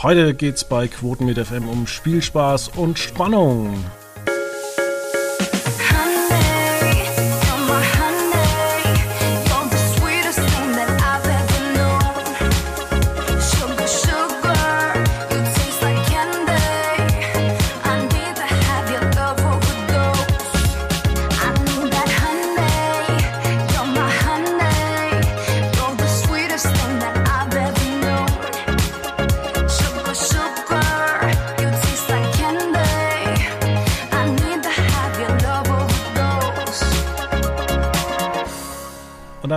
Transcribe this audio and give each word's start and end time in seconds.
Heute 0.00 0.32
geht's 0.32 0.62
bei 0.62 0.86
Quoten 0.86 1.26
mit 1.26 1.44
FM 1.44 1.68
um 1.68 1.88
Spielspaß 1.88 2.68
und 2.76 3.00
Spannung. 3.00 3.74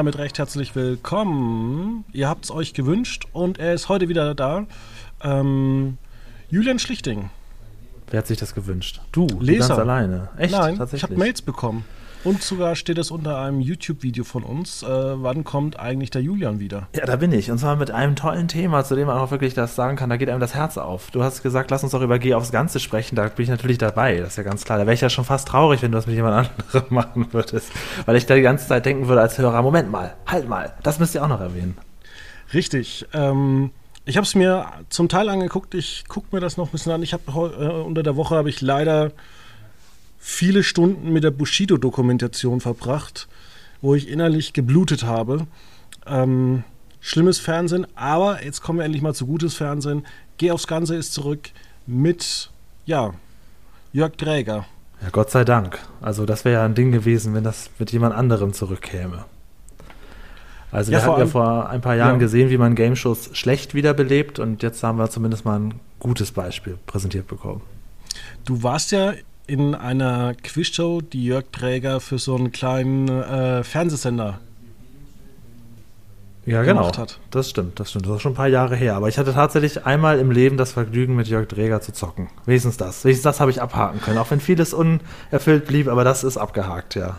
Damit 0.01 0.17
recht 0.17 0.39
herzlich 0.39 0.75
willkommen. 0.75 2.05
Ihr 2.11 2.27
habt 2.27 2.45
es 2.45 2.49
euch 2.49 2.73
gewünscht 2.73 3.27
und 3.33 3.59
er 3.59 3.75
ist 3.75 3.87
heute 3.87 4.09
wieder 4.09 4.33
da. 4.33 4.65
Ähm, 5.21 5.99
Julian 6.49 6.79
Schlichting. 6.79 7.29
Wer 8.09 8.17
hat 8.17 8.25
sich 8.25 8.39
das 8.39 8.55
gewünscht? 8.55 8.99
Du, 9.11 9.27
Leser. 9.39 9.67
ganz 9.67 9.79
alleine. 9.79 10.29
Echt? 10.39 10.53
Nein, 10.53 10.81
ich 10.91 11.03
habe 11.03 11.15
Mails 11.15 11.43
bekommen. 11.43 11.85
Und 12.23 12.43
sogar 12.43 12.75
steht 12.75 12.99
es 12.99 13.09
unter 13.09 13.39
einem 13.39 13.61
YouTube-Video 13.61 14.23
von 14.23 14.43
uns. 14.43 14.83
Äh, 14.83 14.87
wann 14.87 15.43
kommt 15.43 15.79
eigentlich 15.79 16.11
der 16.11 16.21
Julian 16.21 16.59
wieder? 16.59 16.87
Ja, 16.95 17.05
da 17.05 17.15
bin 17.15 17.31
ich. 17.31 17.49
Und 17.49 17.57
zwar 17.57 17.75
mit 17.75 17.89
einem 17.89 18.15
tollen 18.15 18.47
Thema, 18.47 18.83
zu 18.83 18.95
dem 18.95 19.07
man 19.07 19.17
auch 19.17 19.31
wirklich 19.31 19.55
das 19.55 19.75
sagen 19.75 19.97
kann, 19.97 20.09
da 20.11 20.17
geht 20.17 20.29
einem 20.29 20.39
das 20.39 20.53
Herz 20.53 20.77
auf. 20.77 21.09
Du 21.09 21.23
hast 21.23 21.41
gesagt, 21.41 21.71
lass 21.71 21.81
uns 21.83 21.93
doch 21.93 22.01
über 22.01 22.19
Geh 22.19 22.35
aufs 22.35 22.51
Ganze 22.51 22.79
sprechen. 22.79 23.15
Da 23.15 23.27
bin 23.27 23.43
ich 23.43 23.49
natürlich 23.49 23.79
dabei. 23.79 24.17
Das 24.17 24.29
ist 24.29 24.35
ja 24.35 24.43
ganz 24.43 24.63
klar. 24.65 24.77
Da 24.77 24.85
wäre 24.85 24.93
ich 24.93 25.01
ja 25.01 25.09
schon 25.09 25.25
fast 25.25 25.47
traurig, 25.47 25.81
wenn 25.81 25.91
du 25.91 25.97
das 25.97 26.05
mit 26.05 26.15
jemand 26.15 26.49
anderem 26.49 26.85
machen 26.93 27.27
würdest. 27.31 27.71
Weil 28.05 28.15
ich 28.15 28.27
da 28.27 28.35
die 28.35 28.41
ganze 28.41 28.67
Zeit 28.67 28.85
denken 28.85 29.07
würde 29.07 29.21
als 29.21 29.39
Hörer, 29.39 29.61
Moment 29.63 29.89
mal, 29.89 30.15
halt 30.27 30.47
mal, 30.47 30.73
das 30.83 30.99
müsst 30.99 31.15
ihr 31.15 31.23
auch 31.23 31.27
noch 31.27 31.41
erwähnen. 31.41 31.75
Richtig. 32.53 33.07
Ähm, 33.13 33.71
ich 34.05 34.17
habe 34.17 34.25
es 34.25 34.35
mir 34.35 34.67
zum 34.89 35.09
Teil 35.09 35.27
angeguckt. 35.27 35.73
Ich 35.73 36.05
gucke 36.07 36.27
mir 36.31 36.39
das 36.39 36.57
noch 36.57 36.67
ein 36.67 36.71
bisschen 36.71 36.91
an. 36.91 37.01
Ich 37.01 37.13
habe 37.13 37.23
äh, 37.31 37.81
unter 37.83 38.03
der 38.03 38.15
Woche 38.15 38.35
habe 38.35 38.49
ich 38.49 38.61
leider 38.61 39.11
viele 40.23 40.63
Stunden 40.63 41.11
mit 41.11 41.23
der 41.23 41.31
Bushido-Dokumentation 41.31 42.61
verbracht, 42.61 43.27
wo 43.81 43.95
ich 43.95 44.07
innerlich 44.07 44.53
geblutet 44.53 45.03
habe. 45.03 45.47
Ähm, 46.05 46.63
schlimmes 46.99 47.39
Fernsehen, 47.39 47.87
aber 47.95 48.43
jetzt 48.45 48.61
kommen 48.61 48.79
wir 48.79 48.85
endlich 48.85 49.01
mal 49.01 49.15
zu 49.15 49.25
gutes 49.25 49.55
Fernsehen. 49.55 50.05
Geh 50.37 50.51
aufs 50.51 50.67
Ganze 50.67 50.95
ist 50.95 51.13
zurück 51.13 51.49
mit, 51.87 52.51
ja, 52.85 53.15
Jörg 53.91 54.15
Dräger. 54.15 54.67
Ja, 55.01 55.09
Gott 55.11 55.31
sei 55.31 55.43
Dank. 55.43 55.79
Also 56.01 56.27
das 56.27 56.45
wäre 56.45 56.59
ja 56.59 56.65
ein 56.65 56.75
Ding 56.75 56.91
gewesen, 56.91 57.33
wenn 57.33 57.43
das 57.43 57.71
mit 57.79 57.91
jemand 57.91 58.13
anderem 58.13 58.53
zurückkäme. 58.53 59.25
Also 60.71 60.91
ja, 60.91 60.99
wir 60.99 61.05
hatten 61.05 61.19
ja 61.19 61.25
vor 61.25 61.67
ein 61.67 61.81
paar 61.81 61.95
Jahren 61.95 62.13
ja. 62.13 62.19
gesehen, 62.19 62.51
wie 62.51 62.57
man 62.59 62.75
Game-Shows 62.75 63.31
schlecht 63.33 63.73
wiederbelebt 63.73 64.37
und 64.37 64.61
jetzt 64.61 64.83
haben 64.83 64.99
wir 64.99 65.09
zumindest 65.09 65.45
mal 65.45 65.59
ein 65.59 65.73
gutes 65.99 66.31
Beispiel 66.31 66.77
präsentiert 66.85 67.27
bekommen. 67.27 67.61
Du 68.45 68.61
warst 68.61 68.91
ja 68.91 69.13
in 69.47 69.75
einer 69.75 70.33
Quizshow, 70.35 71.01
die 71.01 71.25
Jörg 71.25 71.45
Träger 71.51 71.99
für 71.99 72.17
so 72.17 72.35
einen 72.35 72.51
kleinen 72.51 73.07
äh, 73.09 73.63
Fernsehsender 73.63 74.39
ja, 76.45 76.63
genau. 76.63 76.87
hat. 76.97 77.19
Das 77.29 77.49
stimmt, 77.49 77.79
das 77.79 77.91
stimmt. 77.91 78.07
Das 78.07 78.15
ist 78.15 78.21
schon 78.23 78.31
ein 78.31 78.35
paar 78.35 78.47
Jahre 78.47 78.75
her. 78.75 78.95
Aber 78.95 79.07
ich 79.07 79.17
hatte 79.17 79.33
tatsächlich 79.33 79.85
einmal 79.85 80.19
im 80.19 80.31
Leben 80.31 80.57
das 80.57 80.71
Vergnügen, 80.71 81.15
mit 81.15 81.27
Jörg 81.27 81.47
Träger 81.47 81.81
zu 81.81 81.93
zocken. 81.93 82.29
Wenigstens 82.45 82.77
das. 82.77 83.05
Wenigstens 83.05 83.23
das 83.23 83.39
habe 83.39 83.51
ich 83.51 83.61
abhaken 83.61 84.01
können. 84.01 84.17
Auch 84.17 84.31
wenn 84.31 84.39
vieles 84.39 84.73
unerfüllt 84.73 85.65
blieb, 85.67 85.87
aber 85.87 86.03
das 86.03 86.23
ist 86.23 86.37
abgehakt, 86.37 86.95
ja. 86.95 87.17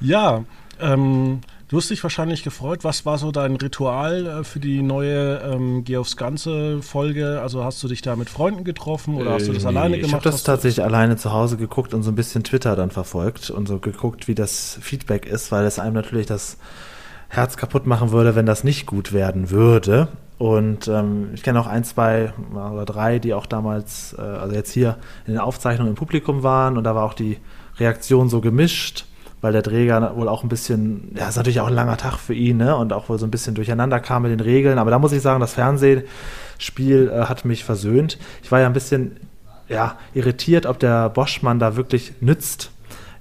Ja, 0.00 0.44
ähm, 0.80 1.40
Du 1.70 1.76
hast 1.76 1.88
dich 1.88 2.02
wahrscheinlich 2.02 2.42
gefreut. 2.42 2.82
Was 2.82 3.06
war 3.06 3.16
so 3.16 3.30
dein 3.30 3.54
Ritual 3.54 4.26
äh, 4.26 4.44
für 4.44 4.58
die 4.58 4.82
neue 4.82 5.36
ähm, 5.38 5.84
Geh 5.84 5.98
aufs 5.98 6.16
Ganze 6.16 6.82
Folge? 6.82 7.40
Also 7.40 7.62
hast 7.62 7.80
du 7.80 7.86
dich 7.86 8.02
da 8.02 8.16
mit 8.16 8.28
Freunden 8.28 8.64
getroffen 8.64 9.14
oder 9.14 9.34
hast 9.34 9.46
du 9.46 9.52
das 9.52 9.62
äh, 9.62 9.68
alleine 9.68 9.96
gemacht? 9.96 10.08
Ich 10.08 10.12
habe 10.12 10.24
das 10.24 10.42
tatsächlich 10.42 10.84
alleine 10.84 11.16
zu 11.16 11.32
Hause 11.32 11.56
geguckt 11.56 11.94
und 11.94 12.02
so 12.02 12.10
ein 12.10 12.16
bisschen 12.16 12.42
Twitter 12.42 12.74
dann 12.74 12.90
verfolgt 12.90 13.50
und 13.50 13.68
so 13.68 13.78
geguckt, 13.78 14.26
wie 14.26 14.34
das 14.34 14.80
Feedback 14.82 15.26
ist, 15.26 15.52
weil 15.52 15.64
es 15.64 15.78
einem 15.78 15.94
natürlich 15.94 16.26
das 16.26 16.56
Herz 17.28 17.56
kaputt 17.56 17.86
machen 17.86 18.10
würde, 18.10 18.34
wenn 18.34 18.46
das 18.46 18.64
nicht 18.64 18.86
gut 18.86 19.12
werden 19.12 19.50
würde. 19.50 20.08
Und 20.38 20.88
ähm, 20.88 21.28
ich 21.34 21.44
kenne 21.44 21.60
auch 21.60 21.68
ein, 21.68 21.84
zwei 21.84 22.32
oder 22.52 22.84
drei, 22.84 23.20
die 23.20 23.32
auch 23.32 23.46
damals, 23.46 24.16
äh, 24.18 24.22
also 24.22 24.56
jetzt 24.56 24.72
hier 24.72 24.96
in 25.24 25.34
den 25.34 25.40
Aufzeichnungen 25.40 25.92
im 25.92 25.96
Publikum 25.96 26.42
waren 26.42 26.76
und 26.76 26.82
da 26.82 26.96
war 26.96 27.04
auch 27.04 27.14
die 27.14 27.36
Reaktion 27.78 28.28
so 28.28 28.40
gemischt 28.40 29.04
weil 29.40 29.52
der 29.52 29.62
Träger 29.62 30.16
wohl 30.16 30.28
auch 30.28 30.42
ein 30.42 30.48
bisschen, 30.48 31.12
ja, 31.16 31.28
ist 31.28 31.36
natürlich 31.36 31.60
auch 31.60 31.68
ein 31.68 31.74
langer 31.74 31.96
Tag 31.96 32.18
für 32.18 32.34
ihn, 32.34 32.58
ne? 32.58 32.76
Und 32.76 32.92
auch 32.92 33.08
wohl 33.08 33.18
so 33.18 33.26
ein 33.26 33.30
bisschen 33.30 33.54
durcheinander 33.54 34.00
kam 34.00 34.22
mit 34.22 34.30
den 34.30 34.40
Regeln. 34.40 34.78
Aber 34.78 34.90
da 34.90 34.98
muss 34.98 35.12
ich 35.12 35.22
sagen, 35.22 35.40
das 35.40 35.54
Fernsehspiel 35.54 37.10
äh, 37.12 37.24
hat 37.24 37.44
mich 37.44 37.64
versöhnt. 37.64 38.18
Ich 38.42 38.52
war 38.52 38.60
ja 38.60 38.66
ein 38.66 38.72
bisschen, 38.72 39.16
ja, 39.68 39.96
irritiert, 40.12 40.66
ob 40.66 40.78
der 40.78 41.08
Boschmann 41.08 41.58
da 41.58 41.76
wirklich 41.76 42.12
nützt. 42.20 42.70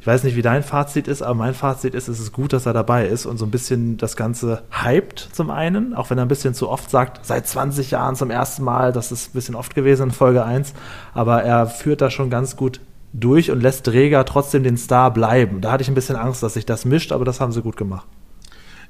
Ich 0.01 0.07
weiß 0.07 0.23
nicht, 0.23 0.37
wie 0.37 0.41
dein 0.41 0.63
Fazit 0.63 1.09
ist, 1.09 1.21
aber 1.21 1.35
mein 1.35 1.53
Fazit 1.53 1.93
ist, 1.93 2.07
es 2.07 2.21
ist 2.21 2.31
gut, 2.31 2.53
dass 2.53 2.65
er 2.65 2.71
dabei 2.71 3.05
ist 3.05 3.25
und 3.25 3.37
so 3.37 3.45
ein 3.45 3.51
bisschen 3.51 3.97
das 3.97 4.15
Ganze 4.15 4.63
hypt 4.71 5.19
zum 5.33 5.49
einen, 5.49 5.93
auch 5.93 6.09
wenn 6.09 6.17
er 6.17 6.23
ein 6.23 6.29
bisschen 6.29 6.53
zu 6.53 6.69
oft 6.69 6.89
sagt, 6.89 7.25
seit 7.25 7.45
20 7.45 7.91
Jahren 7.91 8.15
zum 8.15 8.31
ersten 8.31 8.63
Mal, 8.63 8.93
das 8.93 9.11
ist 9.11 9.29
ein 9.29 9.33
bisschen 9.33 9.55
oft 9.55 9.75
gewesen 9.75 10.03
in 10.03 10.11
Folge 10.11 10.45
1, 10.45 10.73
aber 11.13 11.43
er 11.43 11.67
führt 11.67 11.99
da 11.99 12.09
schon 12.09 12.29
ganz 12.29 12.55
gut 12.55 12.79
durch 13.13 13.51
und 13.51 13.61
lässt 13.61 13.85
Träger 13.85 14.25
trotzdem 14.25 14.63
den 14.63 14.77
Star 14.77 15.11
bleiben. 15.11 15.61
Da 15.61 15.71
hatte 15.71 15.81
ich 15.83 15.89
ein 15.89 15.95
bisschen 15.95 16.15
Angst, 16.15 16.43
dass 16.43 16.53
sich 16.53 16.65
das 16.65 16.85
mischt, 16.85 17.11
aber 17.11 17.25
das 17.25 17.39
haben 17.39 17.51
sie 17.51 17.61
gut 17.61 17.77
gemacht. 17.77 18.07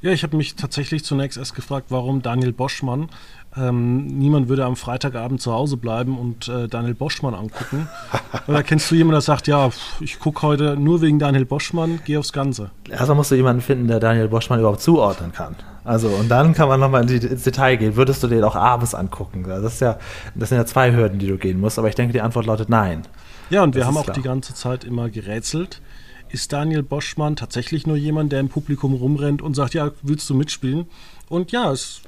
Ja, 0.01 0.11
ich 0.11 0.23
habe 0.23 0.37
mich 0.37 0.55
tatsächlich 0.55 1.03
zunächst 1.03 1.37
erst 1.37 1.55
gefragt, 1.55 1.87
warum 1.89 2.21
Daniel 2.21 2.53
Boschmann. 2.53 3.09
Ähm, 3.57 4.05
niemand 4.05 4.47
würde 4.47 4.63
am 4.63 4.77
Freitagabend 4.77 5.41
zu 5.41 5.51
Hause 5.51 5.75
bleiben 5.75 6.17
und 6.17 6.47
äh, 6.47 6.69
Daniel 6.69 6.93
Boschmann 6.93 7.33
angucken. 7.33 7.89
Oder 8.47 8.63
kennst 8.63 8.89
du 8.89 8.95
jemanden, 8.95 9.15
der 9.15 9.21
sagt, 9.21 9.47
ja, 9.47 9.69
ich 9.99 10.19
gucke 10.19 10.43
heute 10.43 10.77
nur 10.77 11.01
wegen 11.01 11.19
Daniel 11.19 11.45
Boschmann, 11.45 11.99
geh 12.05 12.15
aufs 12.15 12.31
Ganze? 12.31 12.71
Erstmal 12.89 13.17
musst 13.17 13.31
du 13.31 13.35
jemanden 13.35 13.61
finden, 13.61 13.87
der 13.87 13.99
Daniel 13.99 14.29
Boschmann 14.29 14.59
überhaupt 14.59 14.81
zuordnen 14.81 15.33
kann. 15.33 15.55
Also, 15.83 16.07
und 16.09 16.29
dann 16.29 16.53
kann 16.53 16.69
man 16.69 16.79
nochmal 16.79 17.09
ins 17.09 17.43
Detail 17.43 17.75
gehen. 17.75 17.95
Würdest 17.97 18.23
du 18.23 18.27
den 18.27 18.43
auch 18.43 18.55
abends 18.55 18.93
angucken? 18.93 19.43
Das, 19.45 19.63
ist 19.63 19.81
ja, 19.81 19.97
das 20.35 20.49
sind 20.49 20.59
ja 20.59 20.65
zwei 20.65 20.93
Hürden, 20.93 21.19
die 21.19 21.27
du 21.27 21.37
gehen 21.37 21.59
musst, 21.59 21.77
aber 21.77 21.89
ich 21.89 21.95
denke, 21.95 22.13
die 22.13 22.21
Antwort 22.21 22.45
lautet 22.45 22.69
nein. 22.69 23.01
Ja, 23.49 23.63
und 23.63 23.75
wir 23.75 23.85
haben 23.85 23.97
auch 23.97 24.03
klar. 24.03 24.15
die 24.15 24.21
ganze 24.21 24.53
Zeit 24.53 24.83
immer 24.83 25.09
gerätselt. 25.09 25.81
Ist 26.29 26.53
Daniel 26.53 26.83
Boschmann 26.83 27.35
tatsächlich 27.35 27.87
nur 27.87 27.95
jemand, 27.95 28.31
der 28.31 28.39
im 28.39 28.49
Publikum 28.49 28.93
rumrennt 28.93 29.41
und 29.41 29.55
sagt, 29.55 29.73
ja, 29.73 29.91
willst 30.03 30.29
du 30.29 30.35
mitspielen? 30.35 30.85
Und 31.27 31.51
ja, 31.51 31.71
es 31.71 32.01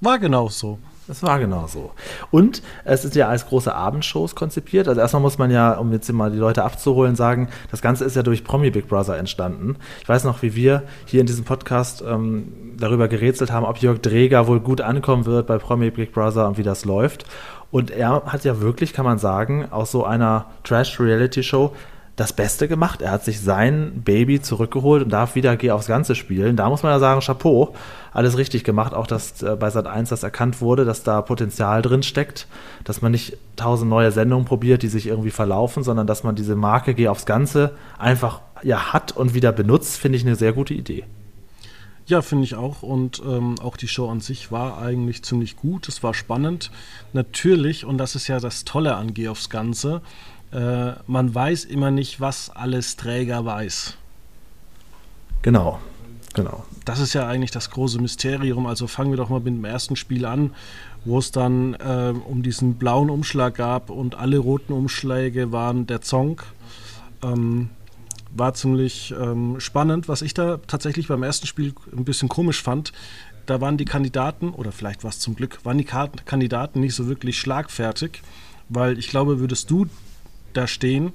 war 0.00 0.18
genau 0.18 0.48
so. 0.48 0.78
Es 1.08 1.22
war 1.22 1.38
genau 1.38 1.68
so. 1.68 1.92
Und 2.30 2.62
es 2.84 3.04
ist 3.04 3.14
ja 3.14 3.28
als 3.28 3.46
große 3.46 3.72
Abendshows 3.72 4.34
konzipiert. 4.34 4.88
Also 4.88 5.00
erstmal 5.00 5.22
muss 5.22 5.38
man 5.38 5.50
ja, 5.50 5.74
um 5.74 5.92
jetzt 5.92 6.12
mal 6.12 6.32
die 6.32 6.38
Leute 6.38 6.64
abzuholen, 6.64 7.14
sagen, 7.14 7.48
das 7.70 7.80
Ganze 7.80 8.04
ist 8.04 8.16
ja 8.16 8.22
durch 8.24 8.42
Promi 8.42 8.70
Big 8.70 8.88
Brother 8.88 9.16
entstanden. 9.16 9.76
Ich 10.02 10.08
weiß 10.08 10.24
noch, 10.24 10.42
wie 10.42 10.56
wir 10.56 10.82
hier 11.04 11.20
in 11.20 11.26
diesem 11.26 11.44
Podcast 11.44 12.02
ähm, 12.06 12.52
darüber 12.76 13.06
gerätselt 13.06 13.52
haben, 13.52 13.64
ob 13.64 13.78
Jörg 13.78 14.00
Dreger 14.00 14.48
wohl 14.48 14.60
gut 14.60 14.80
ankommen 14.80 15.26
wird 15.26 15.46
bei 15.46 15.58
Promi 15.58 15.90
Big 15.90 16.12
Brother 16.12 16.48
und 16.48 16.58
wie 16.58 16.64
das 16.64 16.84
läuft. 16.84 17.24
Und 17.70 17.90
er 17.90 18.22
hat 18.26 18.44
ja 18.44 18.60
wirklich, 18.60 18.92
kann 18.92 19.04
man 19.04 19.18
sagen, 19.18 19.66
aus 19.70 19.90
so 19.90 20.04
einer 20.04 20.46
Trash-Reality-Show 20.64 21.72
das 22.16 22.32
Beste 22.32 22.66
gemacht. 22.66 23.02
Er 23.02 23.10
hat 23.10 23.24
sich 23.24 23.40
sein 23.40 24.02
Baby 24.02 24.40
zurückgeholt 24.40 25.02
und 25.02 25.10
darf 25.10 25.34
wieder 25.34 25.54
Geh 25.56 25.70
aufs 25.70 25.86
Ganze 25.86 26.14
spielen. 26.14 26.56
Da 26.56 26.68
muss 26.70 26.82
man 26.82 26.92
ja 26.92 26.98
sagen, 26.98 27.20
Chapeau, 27.20 27.74
alles 28.12 28.38
richtig 28.38 28.64
gemacht. 28.64 28.94
Auch, 28.94 29.06
dass 29.06 29.42
äh, 29.42 29.54
bei 29.56 29.68
Sat 29.68 29.86
1 29.86 30.08
das 30.08 30.22
erkannt 30.22 30.62
wurde, 30.62 30.86
dass 30.86 31.02
da 31.02 31.20
Potenzial 31.20 31.82
drin 31.82 32.02
steckt, 32.02 32.48
dass 32.84 33.02
man 33.02 33.12
nicht 33.12 33.36
tausend 33.56 33.90
neue 33.90 34.10
Sendungen 34.12 34.46
probiert, 34.46 34.82
die 34.82 34.88
sich 34.88 35.06
irgendwie 35.06 35.30
verlaufen, 35.30 35.82
sondern 35.82 36.06
dass 36.06 36.24
man 36.24 36.34
diese 36.34 36.56
Marke 36.56 36.94
Geh 36.94 37.08
aufs 37.08 37.26
Ganze 37.26 37.72
einfach 37.98 38.40
ja 38.62 38.94
hat 38.94 39.12
und 39.12 39.34
wieder 39.34 39.52
benutzt, 39.52 39.98
finde 39.98 40.16
ich 40.16 40.24
eine 40.24 40.36
sehr 40.36 40.54
gute 40.54 40.72
Idee. 40.72 41.04
Ja, 42.06 42.22
finde 42.22 42.44
ich 42.44 42.54
auch. 42.54 42.82
Und 42.82 43.20
ähm, 43.26 43.56
auch 43.60 43.76
die 43.76 43.88
Show 43.88 44.08
an 44.08 44.20
sich 44.20 44.52
war 44.52 44.78
eigentlich 44.78 45.24
ziemlich 45.24 45.56
gut. 45.56 45.88
Es 45.88 46.02
war 46.02 46.14
spannend. 46.14 46.70
Natürlich, 47.12 47.84
und 47.84 47.98
das 47.98 48.14
ist 48.14 48.28
ja 48.28 48.38
das 48.38 48.64
Tolle 48.64 48.94
an 48.94 49.12
Geh 49.12 49.28
aufs 49.28 49.50
Ganze, 49.50 50.02
äh, 50.52 50.92
man 51.06 51.34
weiß 51.34 51.64
immer 51.64 51.90
nicht, 51.90 52.20
was 52.20 52.50
alles 52.50 52.96
Träger 52.96 53.44
weiß. 53.44 53.96
Genau, 55.42 55.80
genau. 56.34 56.64
Das 56.84 57.00
ist 57.00 57.12
ja 57.12 57.26
eigentlich 57.26 57.50
das 57.50 57.70
große 57.70 58.00
Mysterium. 58.00 58.66
Also 58.66 58.86
fangen 58.86 59.10
wir 59.10 59.16
doch 59.16 59.28
mal 59.28 59.40
mit 59.40 59.48
dem 59.48 59.64
ersten 59.64 59.96
Spiel 59.96 60.24
an, 60.24 60.54
wo 61.04 61.18
es 61.18 61.32
dann 61.32 61.74
äh, 61.74 62.14
um 62.24 62.42
diesen 62.42 62.74
blauen 62.74 63.10
Umschlag 63.10 63.56
gab 63.56 63.90
und 63.90 64.14
alle 64.14 64.38
roten 64.38 64.72
Umschläge 64.72 65.50
waren 65.50 65.86
der 65.86 66.00
Zong. 66.02 66.40
Ähm, 67.22 67.70
war 68.38 68.54
ziemlich 68.54 69.14
ähm, 69.18 69.60
spannend. 69.60 70.08
Was 70.08 70.22
ich 70.22 70.34
da 70.34 70.58
tatsächlich 70.66 71.08
beim 71.08 71.22
ersten 71.22 71.46
Spiel 71.46 71.74
ein 71.92 72.04
bisschen 72.04 72.28
komisch 72.28 72.62
fand, 72.62 72.92
da 73.46 73.60
waren 73.60 73.76
die 73.76 73.84
Kandidaten, 73.84 74.50
oder 74.50 74.72
vielleicht 74.72 75.04
war 75.04 75.10
es 75.10 75.20
zum 75.20 75.36
Glück, 75.36 75.64
waren 75.64 75.78
die 75.78 75.84
Kandidaten 75.84 76.80
nicht 76.80 76.94
so 76.94 77.06
wirklich 77.06 77.38
schlagfertig, 77.38 78.22
weil 78.68 78.98
ich 78.98 79.08
glaube, 79.08 79.38
würdest 79.38 79.70
du 79.70 79.86
da 80.52 80.66
stehen 80.66 81.12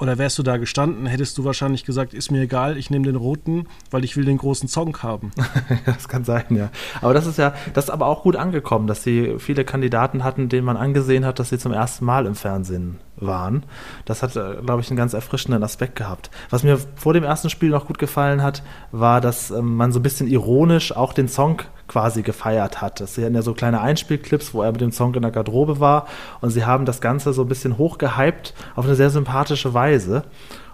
oder 0.00 0.18
wärst 0.18 0.38
du 0.38 0.42
da 0.42 0.56
gestanden, 0.56 1.06
hättest 1.06 1.36
du 1.36 1.44
wahrscheinlich 1.44 1.84
gesagt, 1.84 2.14
ist 2.14 2.30
mir 2.30 2.42
egal, 2.42 2.78
ich 2.78 2.90
nehme 2.90 3.04
den 3.04 3.16
roten, 3.16 3.66
weil 3.90 4.02
ich 4.02 4.16
will 4.16 4.24
den 4.24 4.38
großen 4.38 4.68
Song 4.68 4.96
haben. 5.02 5.30
das 5.86 6.08
kann 6.08 6.24
sein, 6.24 6.44
ja. 6.50 6.70
Aber 7.02 7.14
das 7.14 7.26
ist 7.26 7.38
ja, 7.38 7.54
das 7.74 7.84
ist 7.84 7.90
aber 7.90 8.06
auch 8.06 8.22
gut 8.22 8.36
angekommen, 8.36 8.86
dass 8.86 9.02
sie 9.02 9.36
viele 9.38 9.64
Kandidaten 9.64 10.24
hatten, 10.24 10.48
denen 10.48 10.64
man 10.64 10.76
angesehen 10.76 11.24
hat, 11.26 11.38
dass 11.38 11.50
sie 11.50 11.58
zum 11.58 11.72
ersten 11.72 12.04
Mal 12.04 12.26
im 12.26 12.34
Fernsehen 12.34 12.98
waren. 13.16 13.64
Das 14.06 14.22
hat, 14.22 14.34
äh, 14.36 14.56
glaube 14.64 14.80
ich, 14.80 14.88
einen 14.88 14.96
ganz 14.96 15.12
erfrischenden 15.12 15.62
Aspekt 15.62 15.96
gehabt. 15.96 16.30
Was 16.48 16.62
mir 16.62 16.78
vor 16.96 17.12
dem 17.12 17.24
ersten 17.24 17.50
Spiel 17.50 17.68
noch 17.68 17.86
gut 17.86 17.98
gefallen 17.98 18.42
hat, 18.42 18.62
war, 18.92 19.20
dass 19.20 19.50
ähm, 19.50 19.76
man 19.76 19.92
so 19.92 20.00
ein 20.00 20.02
bisschen 20.02 20.28
ironisch 20.28 20.96
auch 20.96 21.12
den 21.12 21.28
Song 21.28 21.62
quasi 21.90 22.22
gefeiert 22.22 22.80
hat. 22.80 23.00
Das 23.00 23.16
sind 23.16 23.34
ja 23.34 23.42
so 23.42 23.52
kleine 23.52 23.80
Einspielclips, 23.80 24.54
wo 24.54 24.62
er 24.62 24.70
mit 24.70 24.80
dem 24.80 24.92
Song 24.92 25.12
in 25.14 25.22
der 25.22 25.32
Garderobe 25.32 25.80
war 25.80 26.06
und 26.40 26.50
sie 26.50 26.64
haben 26.64 26.86
das 26.86 27.00
Ganze 27.00 27.32
so 27.32 27.42
ein 27.42 27.48
bisschen 27.48 27.78
hochgehypt 27.78 28.54
auf 28.76 28.84
eine 28.84 28.94
sehr 28.94 29.10
sympathische 29.10 29.74
Weise. 29.74 30.22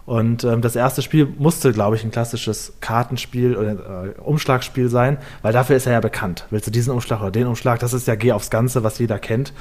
Und 0.04 0.44
ähm, 0.44 0.60
das 0.60 0.76
erste 0.76 1.02
Spiel 1.02 1.26
musste, 1.38 1.72
glaube 1.72 1.96
ich, 1.96 2.04
ein 2.04 2.12
klassisches 2.12 2.74
Kartenspiel 2.80 3.56
oder 3.56 3.72
äh, 3.72 4.20
Umschlagspiel 4.20 4.88
sein, 4.88 5.18
weil 5.42 5.52
dafür 5.52 5.74
ist 5.74 5.86
er 5.86 5.94
ja 5.94 6.00
bekannt. 6.00 6.46
Willst 6.50 6.66
du 6.66 6.70
diesen 6.70 6.92
Umschlag 6.92 7.20
oder 7.20 7.32
den 7.32 7.48
Umschlag? 7.48 7.80
Das 7.80 7.92
ist 7.92 8.06
ja 8.06 8.14
Geh 8.14 8.32
aufs 8.32 8.50
Ganze, 8.50 8.84
was 8.84 8.98
jeder 8.98 9.18
kennt. 9.18 9.52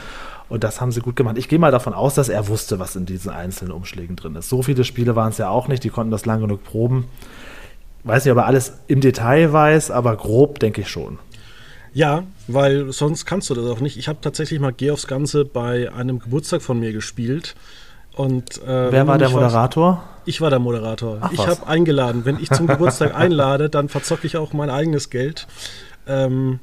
Und 0.47 0.63
das 0.63 0.81
haben 0.81 0.91
sie 0.91 0.99
gut 0.99 1.15
gemacht. 1.15 1.37
Ich 1.39 1.47
gehe 1.47 1.57
mal 1.57 1.71
davon 1.71 1.93
aus, 1.93 2.13
dass 2.13 2.29
er 2.29 2.47
wusste, 2.47 2.77
was 2.77 2.95
in 2.95 3.07
diesen 3.07 3.31
einzelnen 3.31 3.71
Umschlägen 3.71 4.15
drin 4.15 4.35
ist. 4.35 4.49
So 4.49 4.61
viele 4.61 4.83
Spiele 4.83 5.15
waren 5.15 5.29
es 5.29 5.39
ja 5.39 5.49
auch 5.49 5.67
nicht, 5.67 5.83
die 5.83 5.89
konnten 5.89 6.11
das 6.11 6.27
lang 6.27 6.41
genug 6.41 6.63
proben. 6.63 7.05
Weiß 8.03 8.23
nicht, 8.23 8.31
ob 8.31 8.37
er 8.37 8.45
alles 8.45 8.73
im 8.85 9.01
Detail 9.01 9.51
weiß, 9.51 9.89
aber 9.89 10.15
grob 10.15 10.59
denke 10.59 10.81
ich 10.81 10.89
schon. 10.89 11.17
Ja, 11.95 12.23
weil 12.47 12.91
sonst 12.91 13.25
kannst 13.25 13.49
du 13.49 13.53
das 13.53 13.65
auch 13.67 13.79
nicht. 13.79 13.95
Ich 13.95 14.09
habe 14.09 14.19
tatsächlich 14.19 14.59
mal 14.59 14.73
Geh 14.73 14.91
aufs 14.91 15.07
Ganze 15.07 15.45
bei 15.45 15.89
einem 15.93 16.19
Geburtstag 16.19 16.61
von 16.61 16.77
mir 16.77 16.91
gespielt. 16.91 17.55
Und, 18.13 18.61
äh, 18.63 18.91
Wer 18.91 19.07
war 19.07 19.17
der 19.17 19.29
Moderator? 19.29 19.93
Weiß, 19.93 20.03
ich 20.25 20.41
war 20.41 20.49
der 20.49 20.59
Moderator. 20.59 21.19
Ach, 21.21 21.31
ich 21.31 21.47
habe 21.47 21.65
eingeladen. 21.65 22.25
Wenn 22.25 22.37
ich 22.37 22.49
zum 22.51 22.67
Geburtstag 22.67 23.15
einlade, 23.15 23.69
dann 23.69 23.87
verzocke 23.87 24.27
ich 24.27 24.35
auch 24.35 24.51
mein 24.51 24.69
eigenes 24.69 25.09
Geld. 25.09 25.47
Ähm, 26.05 26.59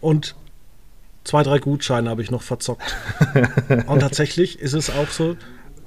und 0.00 0.34
zwei, 1.24 1.42
drei 1.42 1.58
Gutscheine 1.58 2.08
habe 2.08 2.22
ich 2.22 2.30
noch 2.30 2.42
verzockt. 2.42 2.96
und 3.88 4.00
tatsächlich 4.00 4.58
ist 4.58 4.72
es 4.72 4.88
auch 4.88 5.08
so, 5.10 5.36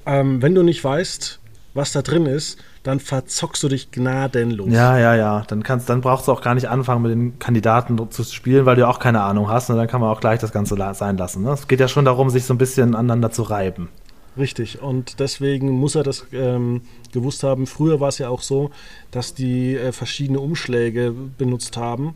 ähm, 0.06 0.42
wenn 0.42 0.54
du 0.54 0.62
nicht 0.62 0.84
weißt, 0.84 1.40
was 1.74 1.92
da 1.92 2.02
drin 2.02 2.26
ist, 2.26 2.58
dann 2.84 3.00
verzockst 3.00 3.62
du 3.62 3.68
dich 3.68 3.90
gnadenlos. 3.90 4.68
Ja, 4.70 4.96
ja, 4.96 5.14
ja. 5.16 5.44
Dann, 5.48 5.62
kannst, 5.62 5.88
dann 5.88 6.00
brauchst 6.00 6.28
du 6.28 6.32
auch 6.32 6.40
gar 6.40 6.54
nicht 6.54 6.68
anfangen, 6.68 7.02
mit 7.02 7.10
den 7.10 7.38
Kandidaten 7.38 7.98
zu 8.10 8.22
spielen, 8.24 8.64
weil 8.64 8.76
du 8.76 8.88
auch 8.88 9.00
keine 9.00 9.22
Ahnung 9.22 9.48
hast. 9.48 9.70
Und 9.70 9.76
dann 9.76 9.88
kann 9.88 10.00
man 10.00 10.10
auch 10.10 10.20
gleich 10.20 10.40
das 10.40 10.52
Ganze 10.52 10.76
sein 10.94 11.16
lassen. 11.16 11.42
Ne? 11.42 11.50
Es 11.50 11.68
geht 11.68 11.80
ja 11.80 11.88
schon 11.88 12.04
darum, 12.04 12.30
sich 12.30 12.44
so 12.44 12.54
ein 12.54 12.58
bisschen 12.58 12.94
aneinander 12.94 13.30
zu 13.30 13.42
reiben. 13.42 13.88
Richtig, 14.36 14.82
und 14.82 15.20
deswegen 15.20 15.70
muss 15.70 15.94
er 15.94 16.02
das 16.02 16.26
ähm, 16.32 16.82
gewusst 17.12 17.44
haben. 17.44 17.66
Früher 17.66 18.00
war 18.00 18.08
es 18.08 18.18
ja 18.18 18.28
auch 18.28 18.42
so, 18.42 18.70
dass 19.12 19.34
die 19.34 19.76
äh, 19.76 19.92
verschiedene 19.92 20.40
Umschläge 20.40 21.12
benutzt 21.38 21.76
haben. 21.76 22.14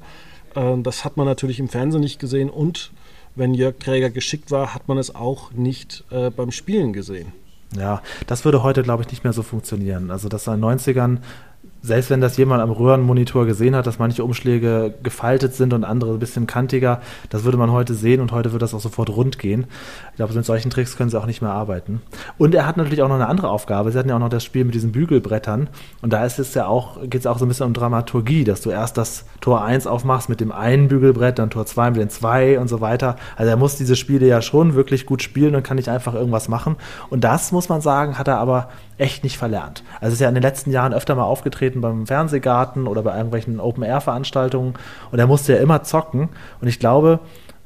Äh, 0.57 0.79
das 0.79 1.05
hat 1.05 1.17
man 1.17 1.27
natürlich 1.27 1.61
im 1.61 1.69
Fernsehen 1.69 2.01
nicht 2.01 2.19
gesehen 2.19 2.51
und 2.51 2.91
wenn 3.37 3.55
Jörg 3.55 3.79
Träger 3.79 4.11
geschickt 4.11 4.51
war, 4.51 4.75
hat 4.75 4.89
man 4.89 4.99
es 4.99 5.15
auch 5.15 5.53
nicht 5.53 6.03
äh, 6.11 6.31
beim 6.31 6.51
Spielen 6.51 6.93
gesehen. 6.93 7.33
Ja, 7.77 8.03
das 8.27 8.45
würde 8.45 8.63
heute, 8.63 8.83
glaube 8.83 9.03
ich, 9.03 9.11
nicht 9.11 9.25
mehr 9.25 9.33
so 9.33 9.43
funktionieren. 9.43 10.11
Also, 10.11 10.29
dass 10.29 10.47
in 10.47 10.55
den 10.55 10.65
90ern 10.65 11.19
selbst 11.81 12.11
wenn 12.11 12.21
das 12.21 12.37
jemand 12.37 12.61
am 12.61 12.71
Röhrenmonitor 12.71 13.47
gesehen 13.47 13.77
hat, 13.77 13.87
dass 13.87 13.99
manche 13.99 14.25
Umschläge 14.25 14.95
gefaltet 15.03 15.55
sind 15.55 15.73
und 15.73 15.85
andere 15.85 16.13
ein 16.13 16.19
bisschen 16.19 16.47
kantiger, 16.47 17.01
das 17.31 17.45
würde 17.45 17.57
man 17.57 17.71
heute 17.71 17.95
sehen 17.95 18.21
und 18.21 18.33
heute 18.33 18.53
wird 18.53 18.63
das 18.63 18.75
auch 18.75 18.81
sofort 18.81 19.11
rund 19.11 19.39
gehen. 19.39 19.67
Ich 20.19 20.21
glaube, 20.21 20.35
mit 20.35 20.45
solchen 20.45 20.69
Tricks 20.69 20.97
können 20.97 21.11
sie 21.11 21.17
auch 21.17 21.27
nicht 21.27 21.43
mehr 21.43 21.53
arbeiten. 21.53 22.03
Und 22.39 22.53
er 22.53 22.67
hat 22.67 22.77
natürlich 22.77 23.03
auch 23.03 23.09
noch 23.09 23.15
eine 23.15 23.29
andere 23.29 23.51
Aufgabe. 23.51 23.93
Sie 23.93 23.99
hatten 24.01 24.09
ja 24.09 24.17
auch 24.17 24.19
noch 24.19 24.29
das 24.29 24.43
Spiel 24.43 24.65
mit 24.65 24.75
diesen 24.75 24.91
Bügelbrettern 24.91 25.69
und 26.03 26.13
da 26.13 26.25
ist 26.25 26.41
es 26.41 26.55
ja 26.55 26.67
auch, 26.67 27.01
geht 27.03 27.21
es 27.21 27.27
auch 27.29 27.39
so 27.39 27.45
ein 27.45 27.49
bisschen 27.49 27.67
um 27.67 27.73
Dramaturgie, 27.73 28.43
dass 28.43 28.61
du 28.61 28.71
erst 28.71 28.99
das 28.99 29.27
Tor 29.41 29.63
1 29.63 29.87
aufmachst 29.87 30.29
mit 30.29 30.41
dem 30.41 30.51
einen 30.51 30.89
Bügelbrett, 30.89 31.39
dann 31.39 31.51
Tor 31.51 31.67
2 31.67 31.91
mit 31.91 32.01
den 32.01 32.11
zwei 32.11 32.59
und 32.59 32.67
so 32.67 32.81
weiter. 32.81 33.15
Also 33.37 33.49
er 33.49 33.57
muss 33.57 33.77
diese 33.77 33.95
Spiele 33.95 34.27
ja 34.27 34.43
schon 34.43 34.75
wirklich 34.75 35.07
gut 35.07 35.23
spielen 35.23 35.55
und 35.55 35.63
kann 35.63 35.77
nicht 35.77 35.89
einfach 35.89 36.15
irgendwas 36.15 36.49
machen. 36.49 36.75
Und 37.11 37.23
das, 37.23 37.53
muss 37.53 37.69
man 37.69 37.81
sagen, 37.81 38.19
hat 38.19 38.27
er 38.27 38.39
aber 38.39 38.71
echt 38.97 39.23
nicht 39.23 39.39
verlernt. 39.39 39.85
Also 40.01 40.15
ist 40.15 40.21
ja 40.21 40.29
in 40.29 40.35
den 40.35 40.43
letzten 40.43 40.73
Jahren 40.73 40.95
öfter 40.95 41.15
mal 41.15 41.23
aufgetreten 41.23 41.81
beim 41.81 42.09
Fernsehgarten 42.09 42.89
oder 42.89 43.03
bei 43.03 43.17
irgendwelchen 43.17 43.61
Open-Air-Veranstaltungen 43.61 44.75
und 45.13 45.19
er 45.21 45.29
musste 45.29 45.53
ja 45.53 45.61
immer 45.61 45.85
zocken 45.85 46.31
und 46.61 46.67
ich 46.67 46.81
glaube, 46.81 47.21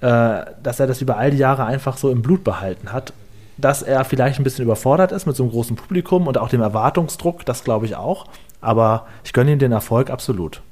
dass 0.06 0.80
er 0.80 0.86
das 0.86 1.00
über 1.00 1.16
all 1.16 1.30
die 1.30 1.38
Jahre 1.38 1.64
einfach 1.64 1.96
so 1.96 2.10
im 2.10 2.22
Blut 2.22 2.44
behalten 2.44 2.92
hat. 2.92 3.12
Dass 3.56 3.82
er 3.82 4.04
vielleicht 4.04 4.40
ein 4.40 4.44
bisschen 4.44 4.64
überfordert 4.64 5.12
ist 5.12 5.26
mit 5.26 5.36
so 5.36 5.44
einem 5.44 5.52
großen 5.52 5.76
Publikum 5.76 6.26
und 6.26 6.38
auch 6.38 6.48
dem 6.48 6.62
Erwartungsdruck, 6.62 7.44
das 7.44 7.64
glaube 7.64 7.86
ich 7.86 7.96
auch. 7.96 8.26
Aber 8.60 9.06
ich 9.24 9.32
gönne 9.32 9.52
ihm 9.52 9.58
den 9.58 9.72
Erfolg 9.72 10.10
absolut. 10.10 10.62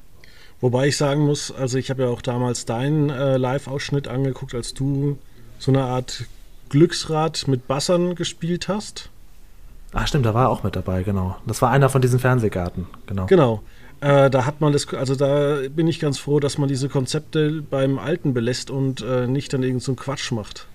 Wobei 0.61 0.89
ich 0.89 0.97
sagen 0.97 1.25
muss, 1.25 1.53
also 1.53 1.79
ich 1.79 1.91
habe 1.91 2.03
ja 2.03 2.09
auch 2.09 2.23
damals 2.23 2.67
deinen 2.67 3.09
äh, 3.09 3.37
Live-Ausschnitt 3.37 4.09
angeguckt, 4.09 4.55
als 4.55 4.75
du 4.75 5.19
so 5.59 5.71
eine 5.71 5.85
Art 5.85 6.25
Glücksrad 6.69 7.49
mit 7.49 7.67
Bassern 7.67 8.15
gespielt 8.15 8.69
hast. 8.69 9.11
Ah, 9.93 10.07
stimmt, 10.07 10.27
da 10.27 10.35
war 10.35 10.45
er 10.47 10.51
auch 10.51 10.63
mit 10.63 10.77
dabei, 10.77 11.03
genau. 11.03 11.37
Das 11.47 11.63
war 11.63 11.71
einer 11.71 11.89
von 11.89 12.03
diesen 12.03 12.19
Fernsehgarten, 12.19 12.87
genau. 13.07 13.27
Genau. 13.27 13.63
Äh, 14.01 14.31
da 14.31 14.47
hat 14.47 14.61
man 14.61 14.73
das, 14.73 14.93
also 14.95 15.15
da 15.15 15.59
bin 15.69 15.87
ich 15.87 16.01
ganz 16.01 16.19
froh, 16.19 16.41
dass 16.41 16.57
man 16.57 16.69
diese 16.69 16.89
Konzepte 16.89 17.63
beim 17.63 17.99
Alten 17.99 18.33
belässt 18.33 18.71
und 18.71 19.03
äh, 19.03 19.27
nicht 19.27 19.53
dann 19.53 19.63
irgend 19.63 19.83
so 19.83 19.93
einen 19.93 19.97
Quatsch 19.97 20.33
macht. 20.33 20.67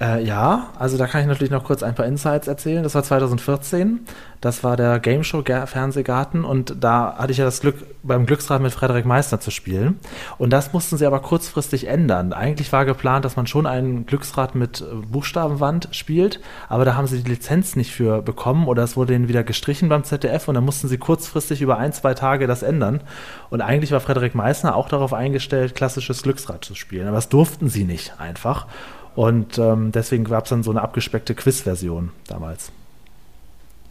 Äh, 0.00 0.24
ja, 0.24 0.68
also 0.78 0.96
da 0.96 1.06
kann 1.06 1.20
ich 1.20 1.26
natürlich 1.26 1.50
noch 1.50 1.64
kurz 1.64 1.82
ein 1.82 1.94
paar 1.94 2.06
Insights 2.06 2.48
erzählen. 2.48 2.82
Das 2.82 2.94
war 2.94 3.02
2014. 3.02 4.00
Das 4.40 4.64
war 4.64 4.78
der 4.78 4.98
Game 5.00 5.22
Show 5.22 5.42
Fernsehgarten 5.42 6.44
und 6.44 6.76
da 6.82 7.16
hatte 7.18 7.32
ich 7.32 7.38
ja 7.38 7.44
das 7.44 7.60
Glück, 7.60 7.84
beim 8.02 8.24
Glücksrad 8.24 8.62
mit 8.62 8.72
Frederik 8.72 9.04
Meissner 9.04 9.38
zu 9.38 9.50
spielen. 9.50 9.98
Und 10.38 10.50
das 10.50 10.72
mussten 10.72 10.96
sie 10.96 11.04
aber 11.04 11.20
kurzfristig 11.20 11.86
ändern. 11.86 12.32
Eigentlich 12.32 12.72
war 12.72 12.86
geplant, 12.86 13.26
dass 13.26 13.36
man 13.36 13.46
schon 13.46 13.66
ein 13.66 14.06
Glücksrad 14.06 14.54
mit 14.54 14.82
Buchstabenwand 15.10 15.88
spielt, 15.90 16.40
aber 16.70 16.86
da 16.86 16.94
haben 16.94 17.06
sie 17.06 17.22
die 17.22 17.30
Lizenz 17.30 17.76
nicht 17.76 17.92
für 17.92 18.22
bekommen 18.22 18.66
oder 18.66 18.82
es 18.82 18.96
wurde 18.96 19.14
ihnen 19.14 19.28
wieder 19.28 19.44
gestrichen 19.44 19.90
beim 19.90 20.04
ZDF 20.04 20.48
und 20.48 20.54
dann 20.54 20.64
mussten 20.64 20.88
sie 20.88 20.96
kurzfristig 20.96 21.60
über 21.60 21.76
ein, 21.76 21.92
zwei 21.92 22.14
Tage 22.14 22.46
das 22.46 22.62
ändern. 22.62 23.02
Und 23.50 23.60
eigentlich 23.60 23.92
war 23.92 24.00
Frederik 24.00 24.34
Meissner 24.34 24.74
auch 24.74 24.88
darauf 24.88 25.12
eingestellt, 25.12 25.74
klassisches 25.74 26.22
Glücksrad 26.22 26.64
zu 26.64 26.74
spielen. 26.74 27.06
Aber 27.08 27.16
das 27.16 27.28
durften 27.28 27.68
sie 27.68 27.84
nicht 27.84 28.14
einfach. 28.18 28.66
Und 29.20 29.58
ähm, 29.58 29.92
deswegen 29.92 30.24
gab 30.24 30.44
es 30.44 30.48
dann 30.48 30.62
so 30.62 30.70
eine 30.70 30.80
abgespeckte 30.80 31.34
Quiz-Version 31.34 32.08
damals. 32.26 32.72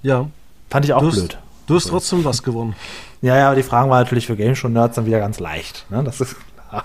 Ja. 0.01 0.27
Fand 0.71 0.85
ich 0.85 0.93
auch 0.93 1.01
du 1.01 1.11
blöd. 1.11 1.37
du 1.67 1.75
hast 1.75 1.89
trotzdem 1.89 2.25
was 2.25 2.41
gewonnen. 2.41 2.75
Ja, 3.21 3.37
ja, 3.37 3.45
aber 3.45 3.55
die 3.55 3.61
Fragen 3.61 3.91
waren 3.91 4.01
natürlich 4.01 4.25
für 4.25 4.35
Game 4.35 4.55
Show 4.55 4.69
Nerds 4.69 4.95
dann 4.95 5.05
wieder 5.05 5.19
ganz 5.19 5.39
leicht. 5.39 5.85
Ne? 5.91 6.03
Das 6.03 6.19
ist 6.19 6.35
klar. 6.55 6.83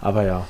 Aber 0.00 0.24
ja. 0.24 0.44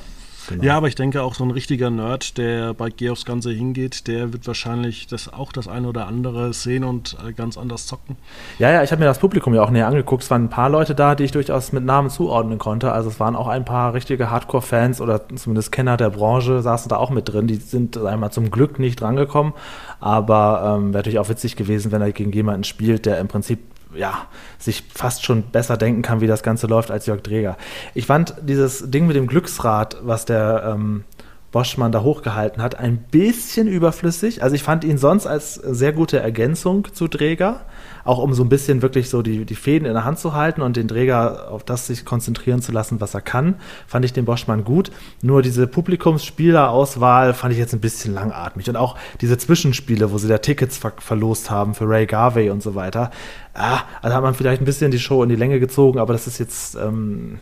Genau. 0.49 0.63
Ja, 0.63 0.77
aber 0.77 0.87
ich 0.87 0.95
denke 0.95 1.21
auch 1.23 1.35
so 1.35 1.43
ein 1.43 1.51
richtiger 1.51 1.89
Nerd, 1.89 2.37
der 2.37 2.73
bei 2.73 2.89
Geh 2.89 3.09
aufs 3.09 3.25
Ganze 3.25 3.51
hingeht, 3.51 4.07
der 4.07 4.33
wird 4.33 4.45
wahrscheinlich 4.47 5.07
das 5.07 5.31
auch 5.31 5.51
das 5.51 5.67
eine 5.67 5.87
oder 5.87 6.07
andere 6.07 6.53
sehen 6.53 6.83
und 6.83 7.17
äh, 7.25 7.33
ganz 7.33 7.57
anders 7.57 7.87
zocken. 7.87 8.17
Ja, 8.59 8.71
ja, 8.71 8.83
ich 8.83 8.91
habe 8.91 8.99
mir 8.99 9.05
das 9.05 9.19
Publikum 9.19 9.53
ja 9.53 9.63
auch 9.63 9.69
näher 9.69 9.87
angeguckt. 9.87 10.23
Es 10.23 10.31
waren 10.31 10.45
ein 10.45 10.49
paar 10.49 10.69
Leute 10.69 10.95
da, 10.95 11.15
die 11.15 11.23
ich 11.23 11.31
durchaus 11.31 11.71
mit 11.71 11.83
Namen 11.85 12.09
zuordnen 12.09 12.59
konnte. 12.59 12.91
Also 12.91 13.09
es 13.09 13.19
waren 13.19 13.35
auch 13.35 13.47
ein 13.47 13.65
paar 13.65 13.93
richtige 13.93 14.29
Hardcore-Fans 14.29 15.01
oder 15.01 15.21
zumindest 15.35 15.71
Kenner 15.71 15.97
der 15.97 16.09
Branche 16.09 16.61
saßen 16.61 16.89
da 16.89 16.97
auch 16.97 17.09
mit 17.09 17.29
drin. 17.29 17.47
Die 17.47 17.55
sind 17.55 17.97
einmal 17.97 18.31
zum 18.31 18.51
Glück 18.51 18.79
nicht 18.79 19.01
drangekommen, 19.01 19.53
aber 20.03 20.63
ähm, 20.65 20.87
wäre 20.89 20.99
natürlich 20.99 21.19
auch 21.19 21.29
witzig 21.29 21.55
gewesen, 21.55 21.93
wenn 21.93 22.01
er 22.01 22.11
gegen 22.11 22.33
jemanden 22.33 22.65
spielt, 22.65 23.05
der 23.05 23.19
im 23.19 23.29
Prinzip 23.29 23.59
ja, 23.95 24.27
sich 24.59 24.83
fast 24.93 25.23
schon 25.23 25.43
besser 25.43 25.77
denken 25.77 26.01
kann, 26.01 26.19
wie 26.19 26.27
das 26.27 26.43
Ganze 26.43 26.67
läuft, 26.67 26.91
als 26.91 27.05
Jörg 27.05 27.21
Dreger. 27.21 27.57
Ich 27.93 28.05
fand 28.05 28.35
dieses 28.41 28.91
Ding 28.91 29.07
mit 29.07 29.15
dem 29.15 29.27
Glücksrad, 29.27 29.95
was 30.01 30.25
der 30.25 30.73
ähm, 30.75 31.05
Boschmann 31.53 31.91
da 31.91 32.01
hochgehalten 32.01 32.61
hat, 32.63 32.79
ein 32.79 32.97
bisschen 32.97 33.67
überflüssig. 33.67 34.41
Also 34.41 34.55
ich 34.55 34.63
fand 34.63 34.83
ihn 34.83 34.97
sonst 34.97 35.27
als 35.27 35.53
sehr 35.53 35.93
gute 35.93 36.19
Ergänzung 36.19 36.87
zu 36.93 37.07
Träger, 37.07 37.61
auch 38.03 38.17
um 38.17 38.33
so 38.33 38.43
ein 38.43 38.49
bisschen 38.49 38.81
wirklich 38.81 39.07
so 39.07 39.21
die, 39.21 39.45
die 39.45 39.55
Fäden 39.55 39.85
in 39.85 39.93
der 39.93 40.03
Hand 40.03 40.17
zu 40.17 40.33
halten 40.33 40.63
und 40.63 40.75
den 40.75 40.87
Träger 40.87 41.51
auf 41.51 41.63
das 41.63 41.85
sich 41.87 42.05
konzentrieren 42.05 42.63
zu 42.63 42.71
lassen, 42.71 42.99
was 42.99 43.13
er 43.13 43.21
kann, 43.21 43.55
fand 43.87 44.03
ich 44.03 44.11
den 44.11 44.25
Boschmann 44.25 44.63
gut. 44.63 44.91
Nur 45.21 45.43
diese 45.43 45.67
Publikumsspielerauswahl 45.67 47.35
fand 47.35 47.53
ich 47.53 47.59
jetzt 47.59 47.73
ein 47.73 47.81
bisschen 47.81 48.15
langatmig 48.15 48.67
und 48.67 48.75
auch 48.75 48.97
diese 49.21 49.37
Zwischenspiele, 49.37 50.11
wo 50.11 50.17
sie 50.17 50.27
da 50.27 50.39
Tickets 50.39 50.77
ver 50.77 50.93
verlost 50.97 51.51
haben 51.51 51.75
für 51.75 51.87
Ray 51.87 52.07
Garvey 52.07 52.49
und 52.49 52.63
so 52.63 52.73
weiter. 52.73 53.11
Ah, 53.53 53.81
also 54.01 54.15
hat 54.15 54.23
man 54.23 54.33
vielleicht 54.33 54.61
ein 54.61 54.65
bisschen 54.65 54.89
die 54.89 54.99
Show 54.99 55.21
in 55.21 55.29
die 55.29 55.35
Länge 55.35 55.59
gezogen, 55.59 55.99
aber 55.99 56.13
das 56.13 56.25
ist 56.25 56.39
jetzt 56.39 56.75
ähm, 56.75 57.39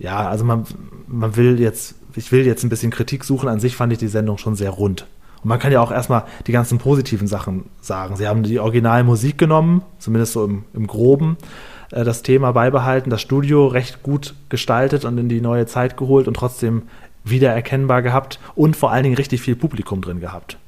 ja, 0.00 0.30
also 0.30 0.44
man, 0.44 0.64
man 1.06 1.36
will 1.36 1.60
jetzt, 1.60 1.94
ich 2.16 2.32
will 2.32 2.46
jetzt 2.46 2.64
ein 2.64 2.68
bisschen 2.68 2.90
Kritik 2.90 3.24
suchen. 3.24 3.48
An 3.48 3.60
sich 3.60 3.76
fand 3.76 3.92
ich 3.92 3.98
die 3.98 4.08
Sendung 4.08 4.38
schon 4.38 4.56
sehr 4.56 4.70
rund. 4.70 5.06
Und 5.42 5.48
man 5.48 5.58
kann 5.58 5.72
ja 5.72 5.80
auch 5.80 5.90
erstmal 5.90 6.24
die 6.46 6.52
ganzen 6.52 6.78
positiven 6.78 7.26
Sachen 7.26 7.64
sagen. 7.80 8.16
Sie 8.16 8.28
haben 8.28 8.42
die 8.42 8.58
originale 8.58 9.04
Musik 9.04 9.38
genommen, 9.38 9.82
zumindest 9.98 10.34
so 10.34 10.44
im, 10.44 10.64
im 10.74 10.86
Groben. 10.86 11.36
äh, 11.92 12.04
das 12.04 12.22
Thema 12.22 12.52
beibehalten, 12.52 13.10
das 13.10 13.20
Studio 13.20 13.66
recht 13.66 14.02
gut 14.02 14.34
gestaltet 14.48 15.04
und 15.04 15.18
in 15.18 15.28
die 15.28 15.40
neue 15.40 15.66
Zeit 15.66 15.96
geholt 15.96 16.28
und 16.28 16.34
trotzdem 16.34 16.82
wiedererkennbar 17.24 18.02
gehabt 18.02 18.38
und 18.54 18.76
vor 18.76 18.92
allen 18.92 19.04
Dingen 19.04 19.16
richtig 19.16 19.42
viel 19.42 19.56
Publikum 19.56 20.00
drin 20.00 20.20
gehabt. 20.20 20.58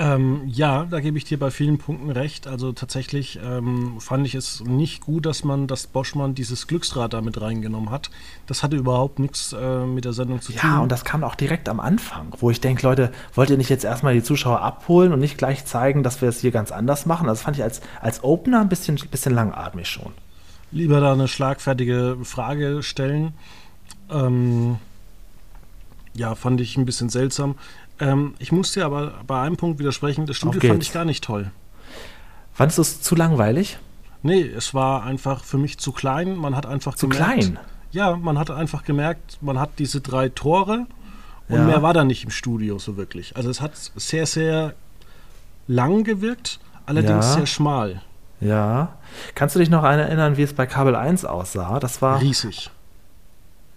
Ähm, 0.00 0.42
ja, 0.46 0.86
da 0.88 1.00
gebe 1.00 1.18
ich 1.18 1.24
dir 1.24 1.40
bei 1.40 1.50
vielen 1.50 1.78
Punkten 1.78 2.10
recht. 2.12 2.46
Also 2.46 2.70
tatsächlich 2.70 3.40
ähm, 3.44 3.96
fand 3.98 4.24
ich 4.28 4.36
es 4.36 4.60
nicht 4.60 5.00
gut, 5.00 5.26
dass 5.26 5.42
man, 5.42 5.66
dass 5.66 5.88
Boschmann 5.88 6.36
dieses 6.36 6.68
Glücksrad 6.68 7.14
da 7.14 7.20
mit 7.20 7.40
reingenommen 7.40 7.90
hat. 7.90 8.08
Das 8.46 8.62
hatte 8.62 8.76
überhaupt 8.76 9.18
nichts 9.18 9.52
äh, 9.52 9.84
mit 9.84 10.04
der 10.04 10.12
Sendung 10.12 10.40
zu 10.40 10.52
ja, 10.52 10.60
tun. 10.60 10.70
Ja, 10.70 10.78
und 10.78 10.92
das 10.92 11.04
kam 11.04 11.24
auch 11.24 11.34
direkt 11.34 11.68
am 11.68 11.80
Anfang, 11.80 12.32
wo 12.38 12.48
ich 12.48 12.60
denke, 12.60 12.86
Leute, 12.86 13.10
wollt 13.34 13.50
ihr 13.50 13.56
nicht 13.56 13.70
jetzt 13.70 13.84
erstmal 13.84 14.14
die 14.14 14.22
Zuschauer 14.22 14.60
abholen 14.60 15.12
und 15.12 15.18
nicht 15.18 15.36
gleich 15.36 15.64
zeigen, 15.64 16.04
dass 16.04 16.22
wir 16.22 16.28
es 16.28 16.40
hier 16.40 16.52
ganz 16.52 16.70
anders 16.70 17.04
machen? 17.04 17.26
Das 17.26 17.42
fand 17.42 17.56
ich 17.56 17.64
als, 17.64 17.80
als 18.00 18.22
Opener 18.22 18.60
ein 18.60 18.68
bisschen, 18.68 19.00
bisschen 19.10 19.34
langatmig 19.34 19.88
schon. 19.88 20.12
Lieber 20.70 21.00
da 21.00 21.12
eine 21.12 21.26
schlagfertige 21.26 22.18
Frage 22.22 22.84
stellen. 22.84 23.32
Ähm, 24.10 24.76
ja, 26.14 26.36
fand 26.36 26.60
ich 26.60 26.76
ein 26.76 26.84
bisschen 26.84 27.08
seltsam. 27.08 27.56
Ähm, 28.00 28.34
ich 28.38 28.52
muss 28.52 28.72
dir 28.72 28.84
aber 28.84 29.14
bei 29.26 29.40
einem 29.40 29.56
Punkt 29.56 29.78
widersprechen. 29.78 30.26
Das 30.26 30.36
Studio 30.36 30.60
fand 30.60 30.82
ich 30.82 30.92
gar 30.92 31.04
nicht 31.04 31.24
toll. 31.24 31.50
Fandest 32.52 32.78
du 32.78 32.82
es 32.82 33.02
zu 33.02 33.14
langweilig? 33.14 33.78
Nee, 34.22 34.42
es 34.42 34.74
war 34.74 35.04
einfach 35.04 35.44
für 35.44 35.58
mich 35.58 35.78
zu 35.78 35.92
klein. 35.92 36.36
Man 36.36 36.56
hat 36.56 36.66
einfach 36.66 36.96
zu 36.96 37.08
gemerkt. 37.08 37.40
klein? 37.40 37.58
Ja, 37.90 38.16
man 38.16 38.38
hat 38.38 38.50
einfach 38.50 38.84
gemerkt, 38.84 39.38
man 39.40 39.58
hat 39.58 39.70
diese 39.78 40.00
drei 40.00 40.28
Tore 40.28 40.86
und 41.48 41.56
ja. 41.56 41.64
mehr 41.64 41.82
war 41.82 41.94
da 41.94 42.04
nicht 42.04 42.24
im 42.24 42.30
Studio 42.30 42.78
so 42.78 42.96
wirklich. 42.96 43.36
Also 43.36 43.48
es 43.48 43.60
hat 43.60 43.72
sehr, 43.96 44.26
sehr 44.26 44.74
lang 45.66 46.04
gewirkt, 46.04 46.58
allerdings 46.84 47.26
ja. 47.26 47.32
sehr 47.34 47.46
schmal. 47.46 48.02
Ja. 48.40 48.96
Kannst 49.34 49.54
du 49.54 49.58
dich 49.58 49.70
noch 49.70 49.84
erinnern, 49.84 50.36
wie 50.36 50.42
es 50.42 50.52
bei 50.52 50.66
Kabel 50.66 50.94
1 50.94 51.24
aussah? 51.24 51.80
Das 51.80 52.02
war. 52.02 52.20
Riesig. 52.20 52.70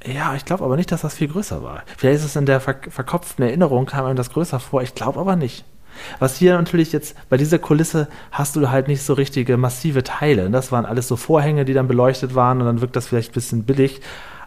Ja, 0.06 0.34
ich 0.36 0.46
glaube 0.46 0.64
aber 0.64 0.78
nicht, 0.78 0.92
dass 0.92 1.02
das 1.02 1.16
viel 1.16 1.28
größer 1.28 1.64
war. 1.64 1.84
Vielleicht 1.98 2.20
ist 2.20 2.26
es 2.26 2.36
in 2.36 2.46
der 2.46 2.60
ver 2.60 2.76
verkopften 2.90 3.46
Erinnerung, 3.46 3.86
kam 3.86 4.06
einem 4.06 4.16
das 4.16 4.32
größer 4.32 4.60
vor. 4.60 4.82
Ich 4.82 4.96
glaube 4.96 5.20
aber 5.20 5.36
nicht. 5.36 5.64
Was 6.20 6.38
hier 6.38 6.56
natürlich 6.56 6.92
jetzt, 6.92 7.16
bei 7.30 7.38
dieser 7.38 7.60
Kulisse 7.60 8.08
hast 8.32 8.56
du 8.56 8.70
halt 8.70 8.88
nicht 8.88 9.04
so 9.04 9.14
richtige 9.14 9.58
massive 9.58 10.04
Teile. 10.04 10.50
Das 10.50 10.72
waren 10.72 10.86
alles 10.86 11.08
so 11.08 11.16
Vorhänge, 11.16 11.66
die 11.66 11.74
dann 11.74 11.88
beleuchtet 11.88 12.34
waren 12.34 12.60
und 12.60 12.66
dann 12.66 12.82
wirkt 12.82 12.96
das 12.96 13.08
vielleicht 13.08 13.32
ein 13.32 13.34
bisschen 13.34 13.64
billig. 13.64 14.02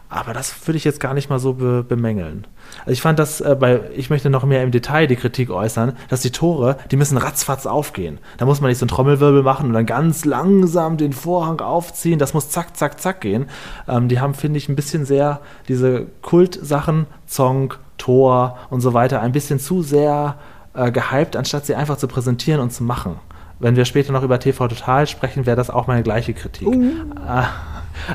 Aber 0.09 0.33
das 0.33 0.67
würde 0.67 0.77
ich 0.77 0.83
jetzt 0.83 0.99
gar 0.99 1.13
nicht 1.13 1.29
mal 1.29 1.39
so 1.39 1.53
be 1.53 1.83
bemängeln. 1.83 2.45
Also 2.81 2.91
ich 2.91 3.01
fand 3.01 3.19
das 3.19 3.41
äh, 3.41 3.55
bei, 3.59 3.81
ich 3.95 4.09
möchte 4.09 4.29
noch 4.29 4.43
mehr 4.43 4.63
im 4.63 4.71
Detail 4.71 5.07
die 5.07 5.15
Kritik 5.15 5.49
äußern, 5.49 5.93
dass 6.09 6.21
die 6.21 6.31
Tore, 6.31 6.77
die 6.91 6.95
müssen 6.95 7.17
ratzfatz 7.17 7.65
aufgehen. 7.65 8.19
Da 8.37 8.45
muss 8.45 8.61
man 8.61 8.69
nicht 8.69 8.77
so 8.77 8.83
einen 8.83 8.89
Trommelwirbel 8.89 9.43
machen 9.43 9.67
und 9.67 9.73
dann 9.73 9.85
ganz 9.85 10.25
langsam 10.25 10.97
den 10.97 11.13
Vorhang 11.13 11.59
aufziehen. 11.59 12.19
Das 12.19 12.33
muss 12.33 12.49
zack, 12.49 12.77
zack, 12.77 13.01
zack 13.01 13.21
gehen. 13.21 13.47
Ähm, 13.87 14.07
die 14.07 14.19
haben, 14.19 14.33
finde 14.33 14.57
ich, 14.57 14.69
ein 14.69 14.75
bisschen 14.75 15.05
sehr 15.05 15.41
diese 15.67 16.05
Kultsachen, 16.21 17.07
Zong, 17.25 17.73
Tor 17.97 18.57
und 18.69 18.81
so 18.81 18.93
weiter, 18.93 19.21
ein 19.21 19.31
bisschen 19.31 19.59
zu 19.59 19.81
sehr 19.81 20.37
äh, 20.73 20.91
gehypt, 20.91 21.35
anstatt 21.35 21.65
sie 21.65 21.75
einfach 21.75 21.97
zu 21.97 22.07
präsentieren 22.07 22.59
und 22.61 22.71
zu 22.71 22.83
machen. 22.83 23.15
Wenn 23.59 23.75
wir 23.75 23.85
später 23.85 24.11
noch 24.11 24.23
über 24.23 24.39
TV 24.39 24.67
Total 24.67 25.07
sprechen, 25.07 25.45
wäre 25.45 25.55
das 25.55 25.69
auch 25.69 25.87
meine 25.87 26.03
gleiche 26.03 26.33
Kritik. 26.33 26.67
Uh. 26.67 26.91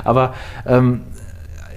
aber 0.03 0.35
ähm, 0.65 1.01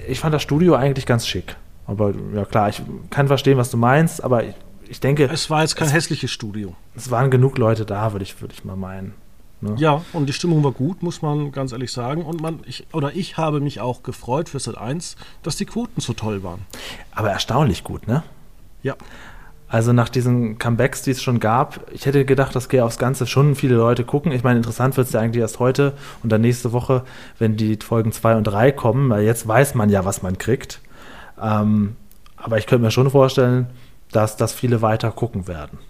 ich 0.08 0.20
fand 0.20 0.34
das 0.34 0.42
Studio 0.42 0.74
eigentlich 0.74 1.06
ganz 1.06 1.26
schick. 1.26 1.56
Aber 1.86 2.12
ja 2.34 2.44
klar, 2.44 2.68
ich 2.68 2.82
kann 3.10 3.26
verstehen, 3.26 3.58
was 3.58 3.70
du 3.70 3.76
meinst, 3.76 4.24
aber 4.24 4.44
ich, 4.44 4.54
ich 4.88 5.00
denke. 5.00 5.24
Es 5.24 5.50
war 5.50 5.62
jetzt 5.62 5.76
kein 5.76 5.88
es, 5.88 5.94
hässliches 5.94 6.30
Studio. 6.30 6.74
Es 6.96 7.10
waren 7.10 7.30
genug 7.30 7.58
Leute 7.58 7.84
da, 7.84 8.12
würde 8.12 8.22
ich, 8.22 8.40
würd 8.40 8.52
ich 8.52 8.64
mal 8.64 8.76
meinen. 8.76 9.14
Ne? 9.60 9.74
Ja, 9.78 10.02
und 10.12 10.26
die 10.26 10.32
Stimmung 10.32 10.62
war 10.62 10.72
gut, 10.72 11.02
muss 11.02 11.22
man 11.22 11.52
ganz 11.52 11.72
ehrlich 11.72 11.92
sagen. 11.92 12.22
Und 12.22 12.40
man, 12.40 12.60
ich, 12.66 12.86
oder 12.92 13.14
ich 13.14 13.36
habe 13.36 13.60
mich 13.60 13.80
auch 13.80 14.02
gefreut 14.02 14.48
für 14.48 14.60
Set 14.60 14.76
1, 14.76 15.16
dass 15.42 15.56
die 15.56 15.64
Quoten 15.64 16.00
so 16.00 16.12
toll 16.12 16.42
waren. 16.42 16.66
Aber 17.12 17.30
erstaunlich 17.30 17.84
gut, 17.84 18.06
ne? 18.06 18.22
Ja. 18.82 18.96
Also 19.74 19.92
nach 19.92 20.08
diesen 20.08 20.56
Comebacks, 20.56 21.02
die 21.02 21.10
es 21.10 21.20
schon 21.20 21.40
gab, 21.40 21.80
ich 21.90 22.06
hätte 22.06 22.24
gedacht, 22.24 22.54
dass 22.54 22.72
aufs 22.72 22.96
Ganze 22.96 23.26
schon 23.26 23.56
viele 23.56 23.74
Leute 23.74 24.04
gucken. 24.04 24.30
Ich 24.30 24.44
meine, 24.44 24.58
interessant 24.58 24.96
wird 24.96 25.08
es 25.08 25.12
ja 25.12 25.18
eigentlich 25.18 25.40
erst 25.40 25.58
heute 25.58 25.94
und 26.22 26.30
dann 26.30 26.42
nächste 26.42 26.72
Woche, 26.72 27.02
wenn 27.40 27.56
die 27.56 27.76
Folgen 27.84 28.12
2 28.12 28.36
und 28.36 28.44
3 28.44 28.70
kommen, 28.70 29.10
weil 29.10 29.24
jetzt 29.24 29.48
weiß 29.48 29.74
man 29.74 29.90
ja, 29.90 30.04
was 30.04 30.22
man 30.22 30.38
kriegt. 30.38 30.80
Ähm, 31.42 31.96
aber 32.36 32.56
ich 32.58 32.68
könnte 32.68 32.84
mir 32.84 32.92
schon 32.92 33.10
vorstellen, 33.10 33.66
dass 34.12 34.36
das 34.36 34.52
viele 34.52 34.80
weiter 34.80 35.10
gucken 35.10 35.48
werden. 35.48 35.80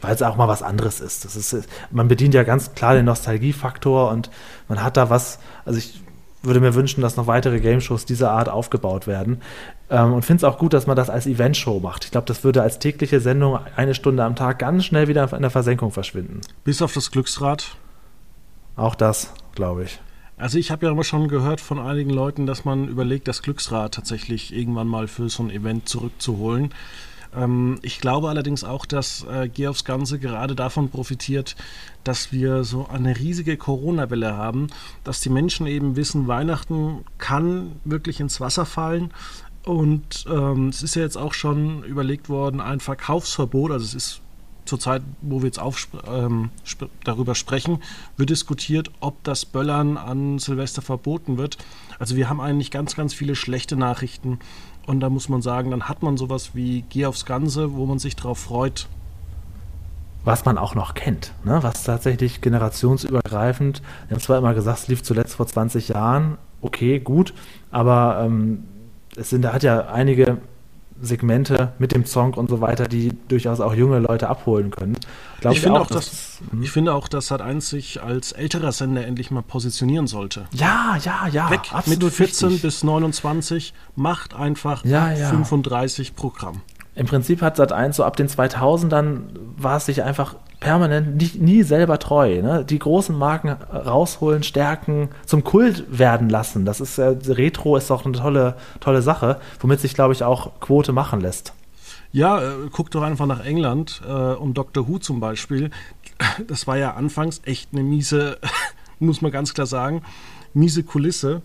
Weil 0.00 0.14
es 0.14 0.22
auch 0.22 0.36
mal 0.36 0.48
was 0.48 0.62
anderes 0.62 1.02
ist. 1.02 1.26
Das 1.26 1.36
ist. 1.36 1.68
Man 1.90 2.08
bedient 2.08 2.32
ja 2.32 2.42
ganz 2.42 2.72
klar 2.72 2.94
den 2.94 3.04
Nostalgiefaktor 3.04 4.10
und 4.10 4.30
man 4.66 4.82
hat 4.82 4.96
da 4.96 5.10
was, 5.10 5.40
also 5.66 5.76
ich 5.76 6.00
würde 6.42 6.60
mir 6.60 6.74
wünschen, 6.74 7.02
dass 7.02 7.16
noch 7.16 7.26
weitere 7.26 7.60
Game-Shows 7.60 8.06
dieser 8.06 8.30
Art 8.30 8.48
aufgebaut 8.48 9.06
werden. 9.06 9.42
Ähm, 9.90 10.12
und 10.12 10.24
finde 10.24 10.38
es 10.38 10.44
auch 10.44 10.58
gut, 10.58 10.72
dass 10.72 10.86
man 10.86 10.96
das 10.96 11.10
als 11.10 11.26
Event-Show 11.26 11.80
macht. 11.80 12.04
Ich 12.04 12.10
glaube, 12.10 12.26
das 12.26 12.44
würde 12.44 12.62
als 12.62 12.78
tägliche 12.78 13.20
Sendung 13.20 13.58
eine 13.76 13.94
Stunde 13.94 14.24
am 14.24 14.36
Tag 14.36 14.58
ganz 14.58 14.84
schnell 14.84 15.08
wieder 15.08 15.32
in 15.32 15.42
der 15.42 15.50
Versenkung 15.50 15.90
verschwinden. 15.90 16.40
Bis 16.64 16.82
auf 16.82 16.92
das 16.92 17.10
Glücksrad. 17.10 17.76
Auch 18.76 18.94
das, 18.94 19.32
glaube 19.54 19.84
ich. 19.84 20.00
Also 20.36 20.56
ich 20.56 20.70
habe 20.70 20.86
ja 20.86 20.92
immer 20.92 21.04
schon 21.04 21.26
gehört 21.26 21.60
von 21.60 21.80
einigen 21.80 22.10
Leuten, 22.10 22.46
dass 22.46 22.64
man 22.64 22.86
überlegt, 22.86 23.26
das 23.26 23.42
Glücksrad 23.42 23.94
tatsächlich 23.94 24.54
irgendwann 24.54 24.86
mal 24.86 25.08
für 25.08 25.28
so 25.28 25.42
ein 25.42 25.50
Event 25.50 25.88
zurückzuholen. 25.88 26.72
Ähm, 27.36 27.78
ich 27.82 28.00
glaube 28.00 28.28
allerdings 28.28 28.62
auch, 28.62 28.86
dass 28.86 29.24
äh, 29.24 29.48
Geh 29.48 29.68
aufs 29.68 29.84
Ganze 29.84 30.18
gerade 30.18 30.54
davon 30.54 30.90
profitiert, 30.90 31.56
dass 32.04 32.32
wir 32.32 32.62
so 32.62 32.86
eine 32.86 33.18
riesige 33.18 33.56
Corona-Welle 33.56 34.36
haben, 34.36 34.68
dass 35.02 35.20
die 35.20 35.28
Menschen 35.28 35.66
eben 35.66 35.96
wissen, 35.96 36.28
Weihnachten 36.28 37.04
kann 37.18 37.72
wirklich 37.84 38.20
ins 38.20 38.40
Wasser 38.40 38.64
fallen. 38.64 39.12
Und 39.68 40.24
ähm, 40.30 40.68
es 40.68 40.82
ist 40.82 40.94
ja 40.94 41.02
jetzt 41.02 41.18
auch 41.18 41.34
schon 41.34 41.84
überlegt 41.84 42.30
worden, 42.30 42.62
ein 42.62 42.80
Verkaufsverbot, 42.80 43.70
also 43.70 43.84
es 43.84 43.92
ist 43.92 44.22
zur 44.64 44.80
Zeit, 44.80 45.02
wo 45.20 45.42
wir 45.42 45.48
jetzt 45.48 45.60
ähm, 46.06 46.48
sp 46.64 46.88
darüber 47.04 47.34
sprechen, 47.34 47.82
wird 48.16 48.30
diskutiert, 48.30 48.90
ob 49.00 49.22
das 49.24 49.44
Böllern 49.44 49.98
an 49.98 50.38
Silvester 50.38 50.80
verboten 50.80 51.36
wird. 51.36 51.58
Also 51.98 52.16
wir 52.16 52.30
haben 52.30 52.40
eigentlich 52.40 52.70
ganz, 52.70 52.96
ganz 52.96 53.12
viele 53.12 53.36
schlechte 53.36 53.76
Nachrichten 53.76 54.38
und 54.86 55.00
da 55.00 55.10
muss 55.10 55.28
man 55.28 55.42
sagen, 55.42 55.70
dann 55.70 55.86
hat 55.86 56.02
man 56.02 56.16
sowas 56.16 56.52
wie 56.54 56.86
Geh 56.88 57.04
aufs 57.04 57.26
Ganze, 57.26 57.74
wo 57.74 57.84
man 57.84 57.98
sich 57.98 58.16
darauf 58.16 58.38
freut. 58.38 58.88
Was 60.24 60.46
man 60.46 60.56
auch 60.56 60.74
noch 60.76 60.94
kennt, 60.94 61.34
ne? 61.44 61.62
was 61.62 61.84
tatsächlich 61.84 62.40
generationsübergreifend, 62.40 63.82
wir 64.08 64.14
haben 64.14 64.22
zwar 64.22 64.38
immer 64.38 64.54
gesagt, 64.54 64.78
es 64.78 64.88
lief 64.88 65.02
zuletzt 65.02 65.34
vor 65.34 65.46
20 65.46 65.88
Jahren, 65.88 66.38
okay, 66.62 67.00
gut, 67.00 67.34
aber 67.70 68.22
ähm, 68.24 68.64
es 69.18 69.30
sind, 69.30 69.42
da 69.42 69.52
hat 69.52 69.62
ja 69.62 69.88
einige 69.88 70.38
Segmente 71.00 71.72
mit 71.78 71.92
dem 71.92 72.04
Song 72.04 72.34
und 72.34 72.50
so 72.50 72.60
weiter, 72.60 72.88
die 72.88 73.12
durchaus 73.28 73.60
auch 73.60 73.74
junge 73.74 74.00
Leute 74.00 74.28
abholen 74.28 74.70
können. 74.70 74.98
Glaub 75.40 75.54
ich, 75.54 75.60
finde 75.60 75.80
auch, 75.80 75.86
dass, 75.86 76.06
das, 76.06 76.40
hm? 76.50 76.62
ich 76.62 76.70
finde 76.70 76.92
auch, 76.92 77.06
dass 77.06 77.30
Sat1 77.30 77.60
sich 77.60 78.02
als 78.02 78.32
älterer 78.32 78.72
Sender 78.72 79.06
endlich 79.06 79.30
mal 79.30 79.42
positionieren 79.42 80.08
sollte. 80.08 80.46
Ja, 80.52 80.96
ja, 81.04 81.28
ja. 81.30 81.50
Weg 81.50 81.60
mit 81.86 82.02
14 82.02 82.48
wichtig. 82.48 82.62
bis 82.62 82.82
29, 82.82 83.74
macht 83.94 84.34
einfach 84.34 84.84
ja, 84.84 85.12
ja. 85.12 85.28
35 85.28 86.16
Programm. 86.16 86.62
Im 86.96 87.06
Prinzip 87.06 87.42
hat 87.42 87.60
Sat1 87.60 87.92
so 87.92 88.04
ab 88.04 88.16
den 88.16 88.28
2000ern 88.28 89.20
war 89.56 89.76
es 89.76 89.86
sich 89.86 90.02
einfach 90.02 90.34
permanent 90.60 91.16
nie, 91.16 91.30
nie 91.38 91.62
selber 91.62 91.98
treu. 91.98 92.42
Ne? 92.42 92.64
Die 92.64 92.78
großen 92.78 93.16
Marken 93.16 93.50
rausholen, 93.50 94.42
stärken, 94.42 95.08
zum 95.24 95.44
Kult 95.44 95.84
werden 95.90 96.28
lassen. 96.28 96.64
Das 96.64 96.80
ist 96.80 96.98
äh, 96.98 97.16
Retro 97.26 97.76
ist 97.76 97.90
auch 97.90 98.04
eine 98.04 98.16
tolle, 98.16 98.56
tolle 98.80 99.02
Sache, 99.02 99.40
womit 99.60 99.80
sich, 99.80 99.94
glaube 99.94 100.12
ich, 100.12 100.22
auch 100.22 100.60
Quote 100.60 100.92
machen 100.92 101.20
lässt. 101.20 101.52
Ja, 102.10 102.40
äh, 102.40 102.52
guck 102.72 102.90
doch 102.90 103.02
einfach 103.02 103.26
nach 103.26 103.44
England 103.44 104.02
äh, 104.06 104.12
um 104.12 104.54
Dr. 104.54 104.88
Who 104.88 104.98
zum 104.98 105.20
Beispiel. 105.20 105.70
Das 106.48 106.66
war 106.66 106.76
ja 106.76 106.94
anfangs 106.94 107.40
echt 107.44 107.68
eine 107.72 107.82
miese, 107.82 108.38
muss 108.98 109.22
man 109.22 109.30
ganz 109.30 109.54
klar 109.54 109.66
sagen, 109.66 110.02
miese 110.54 110.82
Kulisse, 110.82 111.42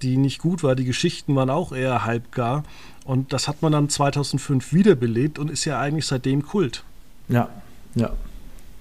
die 0.00 0.16
nicht 0.16 0.40
gut 0.40 0.62
war. 0.62 0.74
Die 0.74 0.84
Geschichten 0.84 1.36
waren 1.36 1.50
auch 1.50 1.72
eher 1.72 2.04
halbgar. 2.04 2.64
Und 3.04 3.34
das 3.34 3.48
hat 3.48 3.60
man 3.60 3.72
dann 3.72 3.90
2005 3.90 4.72
wiederbelebt 4.72 5.38
und 5.38 5.50
ist 5.50 5.66
ja 5.66 5.78
eigentlich 5.78 6.06
seitdem 6.06 6.46
Kult. 6.46 6.84
Ja, 7.28 7.50
ja 7.94 8.12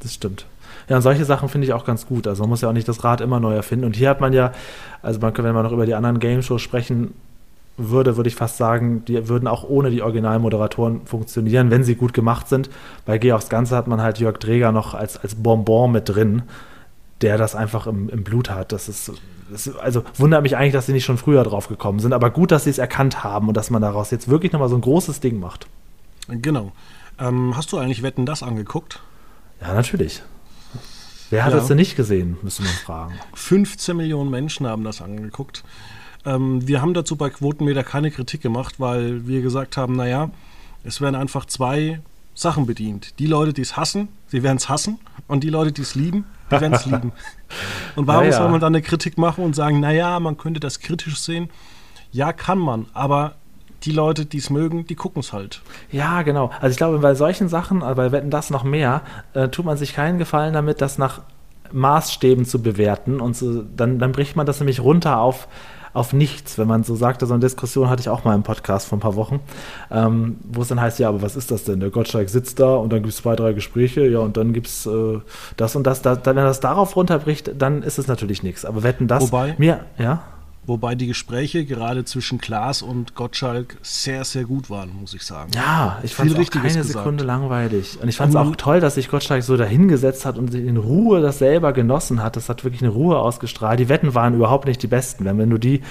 das 0.03 0.13
stimmt. 0.13 0.45
Ja, 0.89 0.97
und 0.97 1.01
solche 1.01 1.25
Sachen 1.25 1.49
finde 1.49 1.65
ich 1.65 1.73
auch 1.73 1.85
ganz 1.85 2.05
gut. 2.05 2.27
Also 2.27 2.43
man 2.43 2.49
muss 2.49 2.61
ja 2.61 2.69
auch 2.69 2.73
nicht 2.73 2.87
das 2.87 3.03
Rad 3.03 3.21
immer 3.21 3.39
neu 3.39 3.53
erfinden. 3.53 3.85
Und 3.85 3.95
hier 3.95 4.09
hat 4.09 4.21
man 4.21 4.33
ja, 4.33 4.51
also 5.01 5.19
man, 5.19 5.35
wenn 5.35 5.53
man 5.53 5.63
noch 5.63 5.71
über 5.71 5.85
die 5.85 5.95
anderen 5.95 6.19
Game-Shows 6.19 6.61
sprechen 6.61 7.13
würde, 7.77 8.17
würde 8.17 8.27
ich 8.27 8.35
fast 8.35 8.57
sagen, 8.57 9.03
die 9.05 9.27
würden 9.27 9.47
auch 9.47 9.67
ohne 9.67 9.89
die 9.89 10.01
Originalmoderatoren 10.01 11.05
funktionieren, 11.05 11.71
wenn 11.71 11.83
sie 11.83 11.95
gut 11.95 12.13
gemacht 12.13 12.47
sind. 12.47 12.69
Bei 13.05 13.17
Geh 13.17 13.33
aufs 13.33 13.49
Ganze 13.49 13.75
hat 13.75 13.87
man 13.87 14.01
halt 14.01 14.19
Jörg 14.19 14.37
Dreger 14.37 14.71
noch 14.71 14.93
als, 14.93 15.17
als 15.17 15.35
Bonbon 15.35 15.91
mit 15.91 16.09
drin, 16.09 16.43
der 17.21 17.37
das 17.37 17.55
einfach 17.55 17.87
im, 17.87 18.09
im 18.09 18.23
Blut 18.23 18.49
hat. 18.49 18.71
Das 18.71 18.89
ist, 18.89 19.11
das 19.49 19.67
ist, 19.67 19.77
also 19.77 20.03
wundert 20.17 20.43
mich 20.43 20.55
eigentlich, 20.55 20.73
dass 20.73 20.85
sie 20.85 20.93
nicht 20.93 21.05
schon 21.05 21.17
früher 21.17 21.43
drauf 21.43 21.67
gekommen 21.67 21.99
sind, 21.99 22.13
aber 22.13 22.29
gut, 22.29 22.51
dass 22.51 22.65
sie 22.65 22.69
es 22.69 22.77
erkannt 22.77 23.23
haben 23.23 23.47
und 23.47 23.57
dass 23.57 23.71
man 23.71 23.81
daraus 23.81 24.11
jetzt 24.11 24.27
wirklich 24.27 24.51
nochmal 24.51 24.69
so 24.69 24.75
ein 24.75 24.81
großes 24.81 25.19
Ding 25.19 25.39
macht. 25.39 25.67
Genau. 26.27 26.71
Ähm, 27.19 27.55
hast 27.57 27.71
du 27.71 27.77
eigentlich 27.77 28.03
Wetten 28.03 28.25
das 28.25 28.43
angeguckt? 28.43 29.01
Ja, 29.63 29.73
natürlich. 29.73 30.21
Wer 31.29 31.45
hat 31.45 31.51
Ja. 31.53 31.57
das 31.59 31.67
denn 31.67 31.77
nicht 31.77 31.95
gesehen, 31.95 32.37
müsste 32.43 32.63
man 32.63 32.71
fragen. 32.73 33.13
15 33.33 33.97
Millionen 33.97 34.29
Menschen 34.29 34.67
haben 34.67 34.83
das 34.83 35.01
angeguckt. 35.01 35.63
Ähm, 36.25 36.67
wir 36.67 36.81
haben 36.81 36.93
dazu 36.93 37.15
bei 37.15 37.29
Quotenmeter 37.29 37.83
keine 37.83 38.11
Kritik 38.11 38.41
gemacht, 38.41 38.79
weil 38.79 39.25
wir 39.27 39.41
gesagt 39.41 39.77
haben, 39.77 39.95
naja, 39.95 40.29
es 40.83 41.01
werden 41.01 41.15
einfach 41.15 41.45
zwei 41.45 42.01
Sachen 42.35 42.65
bedient. 42.65 43.17
Die 43.19 43.25
Leute, 43.27 43.53
die 43.53 43.61
es 43.61 43.77
hassen, 43.77 44.09
sie 44.27 44.43
werden 44.43 44.57
es 44.57 44.69
hassen. 44.69 44.99
Und 45.27 45.43
die 45.43 45.49
Leute, 45.49 45.71
die 45.71 45.81
es 45.81 45.95
lieben, 45.95 46.25
die 46.51 46.59
werden 46.59 46.73
es 46.73 46.85
lieben. 46.85 47.11
Und 47.95 48.07
warum 48.07 48.25
Ja, 48.25 48.31
ja. 48.31 48.37
soll 48.37 48.49
man 48.49 48.59
dann 48.59 48.73
eine 48.75 48.81
Kritik 48.81 49.17
machen 49.17 49.43
und 49.43 49.55
sagen, 49.55 49.79
naja, 49.79 50.19
man 50.19 50.37
könnte 50.37 50.59
das 50.59 50.79
kritisch 50.79 51.19
sehen? 51.19 51.49
Ja, 52.11 52.33
kann 52.33 52.57
man, 52.59 52.87
aber 52.93 53.35
die 53.83 53.91
Leute, 53.91 54.25
die 54.25 54.37
es 54.37 54.49
mögen, 54.49 54.85
die 54.87 54.95
gucken 54.95 55.19
es 55.19 55.33
halt. 55.33 55.61
Ja, 55.91 56.21
genau. 56.21 56.51
Also 56.61 56.71
ich 56.71 56.77
glaube, 56.77 56.99
bei 56.99 57.15
solchen 57.15 57.49
Sachen, 57.49 57.83
also 57.83 57.95
bei 57.95 58.11
Wetten 58.11 58.29
das 58.29 58.49
noch 58.49 58.63
mehr, 58.63 59.01
äh, 59.33 59.49
tut 59.49 59.65
man 59.65 59.77
sich 59.77 59.93
keinen 59.93 60.17
Gefallen 60.19 60.53
damit, 60.53 60.81
das 60.81 60.97
nach 60.97 61.21
Maßstäben 61.71 62.45
zu 62.45 62.61
bewerten. 62.61 63.19
Und 63.19 63.35
so, 63.35 63.63
dann, 63.75 63.99
dann 63.99 64.11
bricht 64.11 64.35
man 64.35 64.45
das 64.45 64.59
nämlich 64.59 64.79
runter 64.79 65.19
auf, 65.19 65.47
auf 65.93 66.13
nichts. 66.13 66.57
Wenn 66.57 66.67
man 66.67 66.83
so 66.83 66.95
sagte, 66.95 67.25
so 67.25 67.33
eine 67.33 67.41
Diskussion 67.41 67.89
hatte 67.89 68.01
ich 68.01 68.09
auch 68.09 68.23
mal 68.23 68.35
im 68.35 68.43
Podcast 68.43 68.87
vor 68.87 68.97
ein 68.97 69.01
paar 69.01 69.15
Wochen, 69.15 69.39
ähm, 69.91 70.37
wo 70.43 70.61
es 70.61 70.67
dann 70.67 70.79
heißt, 70.81 70.99
ja, 70.99 71.09
aber 71.09 71.21
was 71.21 71.35
ist 71.35 71.51
das 71.51 71.63
denn? 71.63 71.79
Der 71.79 71.89
Gottschalk 71.89 72.29
sitzt 72.29 72.59
da 72.59 72.75
und 72.75 72.91
dann 72.93 72.99
gibt 73.01 73.13
es 73.13 73.17
zwei, 73.21 73.35
drei 73.35 73.53
Gespräche, 73.53 74.07
ja, 74.07 74.19
und 74.19 74.37
dann 74.37 74.53
gibt 74.53 74.67
es 74.67 74.85
äh, 74.85 75.19
das 75.57 75.75
und 75.75 75.85
das. 75.85 76.01
Da, 76.01 76.15
dann, 76.15 76.35
wenn 76.35 76.43
das 76.45 76.59
darauf 76.59 76.95
runterbricht, 76.95 77.51
dann 77.57 77.83
ist 77.83 77.97
es 77.99 78.07
natürlich 78.07 78.43
nichts. 78.43 78.65
Aber 78.65 78.83
Wetten 78.83 79.07
das, 79.07 79.23
Wobei- 79.31 79.55
mir, 79.57 79.81
ja, 79.97 80.21
Wobei 80.65 80.95
die 80.95 81.07
Gespräche 81.07 81.65
gerade 81.65 82.05
zwischen 82.05 82.39
Klaas 82.39 82.81
und 82.81 83.15
Gottschalk 83.15 83.77
sehr, 83.81 84.23
sehr 84.23 84.45
gut 84.45 84.69
waren, 84.69 84.95
muss 84.97 85.13
ich 85.13 85.23
sagen. 85.23 85.51
Ja, 85.53 85.99
ich 86.03 86.15
fand 86.15 86.37
es 86.37 86.51
keine 86.51 86.63
gesagt. 86.63 86.87
Sekunde 86.87 87.25
langweilig. 87.25 87.99
Und 88.01 88.07
ich 88.07 88.15
fand 88.15 88.29
es 88.29 88.37
auch 88.37 88.55
toll, 88.55 88.79
dass 88.79 88.95
sich 88.95 89.09
Gottschalk 89.09 89.43
so 89.43 89.57
dahingesetzt 89.57 90.25
hat 90.25 90.37
und 90.37 90.53
in 90.53 90.77
Ruhe 90.77 91.21
das 91.21 91.39
selber 91.39 91.73
genossen 91.73 92.23
hat. 92.23 92.37
Das 92.37 92.47
hat 92.47 92.63
wirklich 92.63 92.81
eine 92.81 92.91
Ruhe 92.91 93.17
ausgestrahlt. 93.17 93.77
Die 93.77 93.89
Wetten 93.89 94.15
waren 94.15 94.35
überhaupt 94.35 94.65
nicht 94.65 94.81
die 94.81 94.87
besten. 94.87 95.25
Wenn, 95.25 95.37
wenn 95.37 95.49
du 95.49 95.57
die 95.57 95.81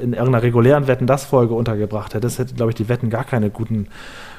in 0.00 0.12
irgendeiner 0.12 0.44
regulären 0.44 0.86
Wetten-Das-Folge 0.86 1.52
untergebracht 1.52 2.14
hättest, 2.14 2.38
hätte, 2.38 2.54
glaube 2.54 2.70
ich, 2.70 2.76
die 2.76 2.88
Wetten 2.88 3.10
gar 3.10 3.24
keine 3.24 3.50
guten, 3.50 3.88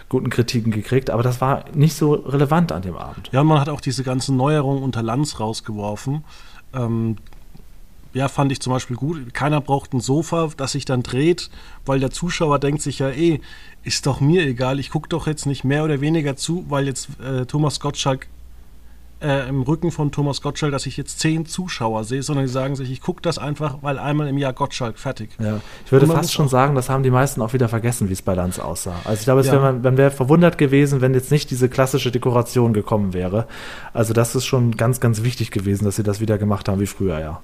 guten 0.08 0.30
Kritiken 0.30 0.72
gekriegt. 0.72 1.10
Aber 1.10 1.22
das 1.22 1.42
war 1.42 1.66
nicht 1.74 1.98
so 1.98 2.14
relevant 2.14 2.72
an 2.72 2.82
dem 2.82 2.96
Abend. 2.96 3.28
Ja, 3.34 3.44
man 3.44 3.60
hat 3.60 3.68
auch 3.68 3.82
diese 3.82 4.04
ganzen 4.04 4.38
Neuerungen 4.38 4.84
unter 4.84 5.04
Lanz 5.04 5.42
rausgeworfen. 5.42 6.24
Ähm, 6.74 7.18
ja, 8.14 8.28
fand 8.28 8.52
ich 8.52 8.60
zum 8.60 8.74
Beispiel 8.74 8.98
gut. 8.98 9.34
Keiner 9.34 9.62
braucht 9.62 9.94
ein 9.94 10.02
Sofa, 10.02 10.50
das 10.58 10.74
sich 10.74 10.86
dann 10.86 11.04
dreht, 11.04 11.50
weil 11.86 12.00
der 12.00 12.12
Zuschauer 12.12 12.60
denkt 12.60 12.82
sich 12.82 13.00
ja 13.00 13.10
eh, 13.10 13.40
ist 13.84 14.06
doch 14.06 14.20
mir 14.20 14.44
egal, 14.44 14.80
ich 14.80 14.90
gucke 14.90 15.10
doch 15.10 15.28
jetzt 15.28 15.46
nicht 15.46 15.64
mehr 15.64 15.84
oder 15.84 16.02
weniger 16.02 16.36
zu, 16.36 16.66
weil 16.70 16.86
jetzt 16.86 17.10
äh, 17.20 17.46
Thomas 17.46 17.80
Gottschalk 17.80 18.28
äh, 19.22 19.48
im 19.48 19.62
Rücken 19.62 19.92
von 19.92 20.12
Thomas 20.12 20.42
Gottschalk, 20.42 20.72
dass 20.72 20.86
ich 20.86 20.98
jetzt 20.98 21.20
zehn 21.20 21.46
Zuschauer 21.46 22.04
sehe, 22.04 22.24
sondern 22.24 22.46
die 22.46 22.52
sagen 22.52 22.76
sich, 22.76 22.92
ich 22.92 23.02
gucke 23.02 23.22
das 23.22 23.38
einfach, 23.38 23.78
weil 23.82 24.00
einmal 24.00 24.28
im 24.28 24.38
Jahr 24.38 24.54
Gottschalk 24.54 24.98
fertig. 24.98 25.30
Ja. 25.40 25.62
Ich 25.86 25.92
würde 25.92 26.08
fast 26.08 26.34
schon 26.34 26.50
sagen, 26.50 26.76
das 26.76 26.90
haben 26.90 27.04
die 27.04 27.12
meisten 27.12 27.42
auch 27.42 27.54
wieder 27.54 27.70
vergessen, 27.70 28.10
wie 28.10 28.14
es 28.14 28.22
bei 28.22 28.34
Lanz 28.34 28.60
aussah. 28.60 28.96
Also 29.04 29.20
ich 29.20 29.26
glaube, 29.26 29.42
es 29.42 29.48
Ja. 29.48 29.54
wäre 29.54 29.62
man, 29.62 29.82
man 29.82 29.98
wäre 29.98 30.12
verwundert 30.12 30.58
gewesen, 30.58 31.02
wenn 31.02 31.14
jetzt 31.14 31.32
nicht 31.32 31.52
diese 31.52 31.70
klassische 31.70 32.12
Dekoration 32.12 32.74
gekommen 32.74 33.14
wäre. 33.14 33.48
Also 33.94 34.14
das 34.14 34.36
ist 34.36 34.46
schon 34.46 34.76
ganz, 34.76 35.00
ganz 35.00 35.24
wichtig 35.24 35.52
gewesen, 35.52 35.86
dass 35.86 35.96
sie 35.98 36.04
das 36.04 36.20
wieder 36.20 36.38
gemacht 36.38 36.68
haben 36.68 36.80
wie 36.80 36.88
früher, 36.88 37.20
ja. 37.20 37.42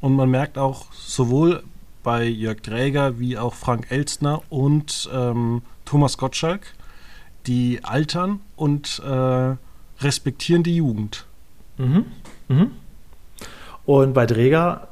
Und 0.00 0.14
man 0.14 0.30
merkt 0.30 0.58
auch 0.58 0.92
sowohl 0.92 1.62
bei 2.02 2.24
Jörg 2.24 2.60
Dräger 2.62 3.18
wie 3.18 3.36
auch 3.36 3.54
Frank 3.54 3.90
Elstner 3.90 4.42
und 4.48 5.10
ähm, 5.12 5.62
Thomas 5.84 6.16
Gottschalk, 6.16 6.74
die 7.46 7.80
altern 7.82 8.40
und 8.56 9.02
äh, 9.04 9.56
respektieren 10.00 10.62
die 10.62 10.76
Jugend. 10.76 11.26
Mhm. 11.76 12.06
Mhm. 12.48 12.70
Und 13.84 14.12
bei 14.12 14.26
Dräger, 14.26 14.88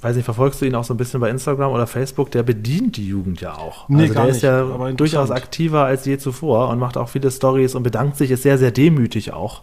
weiß 0.00 0.16
nicht, 0.16 0.24
verfolgst 0.24 0.62
du 0.62 0.64
ihn 0.64 0.74
auch 0.74 0.84
so 0.84 0.94
ein 0.94 0.96
bisschen 0.96 1.20
bei 1.20 1.28
Instagram 1.28 1.70
oder 1.70 1.86
Facebook, 1.86 2.30
der 2.30 2.42
bedient 2.42 2.96
die 2.96 3.06
Jugend 3.06 3.42
ja 3.42 3.54
auch. 3.54 3.88
Nee, 3.90 4.04
also 4.04 4.14
der 4.14 4.24
nicht, 4.24 4.36
ist 4.36 4.42
ja 4.42 4.92
durchaus 4.92 5.30
aktiver 5.30 5.84
als 5.84 6.06
je 6.06 6.16
zuvor 6.16 6.70
und 6.70 6.78
macht 6.78 6.96
auch 6.96 7.10
viele 7.10 7.30
Stories 7.30 7.74
und 7.74 7.82
bedankt 7.82 8.16
sich, 8.16 8.30
ist 8.30 8.42
sehr, 8.42 8.56
sehr 8.56 8.70
demütig 8.70 9.34
auch. 9.34 9.62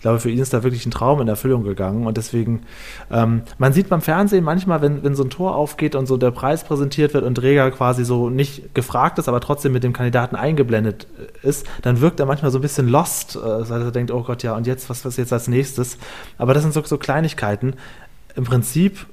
Ich 0.00 0.02
glaube, 0.02 0.18
für 0.18 0.30
ihn 0.30 0.38
ist 0.38 0.54
da 0.54 0.62
wirklich 0.62 0.86
ein 0.86 0.90
Traum 0.90 1.20
in 1.20 1.28
Erfüllung 1.28 1.62
gegangen 1.62 2.06
und 2.06 2.16
deswegen, 2.16 2.62
ähm, 3.10 3.42
man 3.58 3.74
sieht 3.74 3.90
beim 3.90 4.00
Fernsehen 4.00 4.42
manchmal, 4.42 4.80
wenn, 4.80 5.04
wenn 5.04 5.14
so 5.14 5.22
ein 5.22 5.28
Tor 5.28 5.54
aufgeht 5.54 5.94
und 5.94 6.06
so 6.06 6.16
der 6.16 6.30
Preis 6.30 6.64
präsentiert 6.64 7.12
wird 7.12 7.22
und 7.22 7.34
Dräger 7.34 7.70
quasi 7.70 8.06
so 8.06 8.30
nicht 8.30 8.74
gefragt 8.74 9.18
ist, 9.18 9.28
aber 9.28 9.40
trotzdem 9.40 9.72
mit 9.74 9.84
dem 9.84 9.92
Kandidaten 9.92 10.36
eingeblendet 10.36 11.06
äh, 11.44 11.46
ist, 11.46 11.66
dann 11.82 12.00
wirkt 12.00 12.18
er 12.18 12.24
manchmal 12.24 12.50
so 12.50 12.56
ein 12.56 12.62
bisschen 12.62 12.88
lost, 12.88 13.36
äh, 13.36 13.68
weil 13.68 13.82
er 13.82 13.90
denkt, 13.90 14.10
oh 14.10 14.22
Gott, 14.22 14.42
ja, 14.42 14.56
und 14.56 14.66
jetzt, 14.66 14.88
was, 14.88 15.04
was 15.04 15.18
jetzt 15.18 15.34
als 15.34 15.48
nächstes? 15.48 15.98
Aber 16.38 16.54
das 16.54 16.62
sind 16.62 16.72
so, 16.72 16.82
so 16.82 16.96
Kleinigkeiten. 16.96 17.74
Im 18.36 18.44
Prinzip 18.44 19.06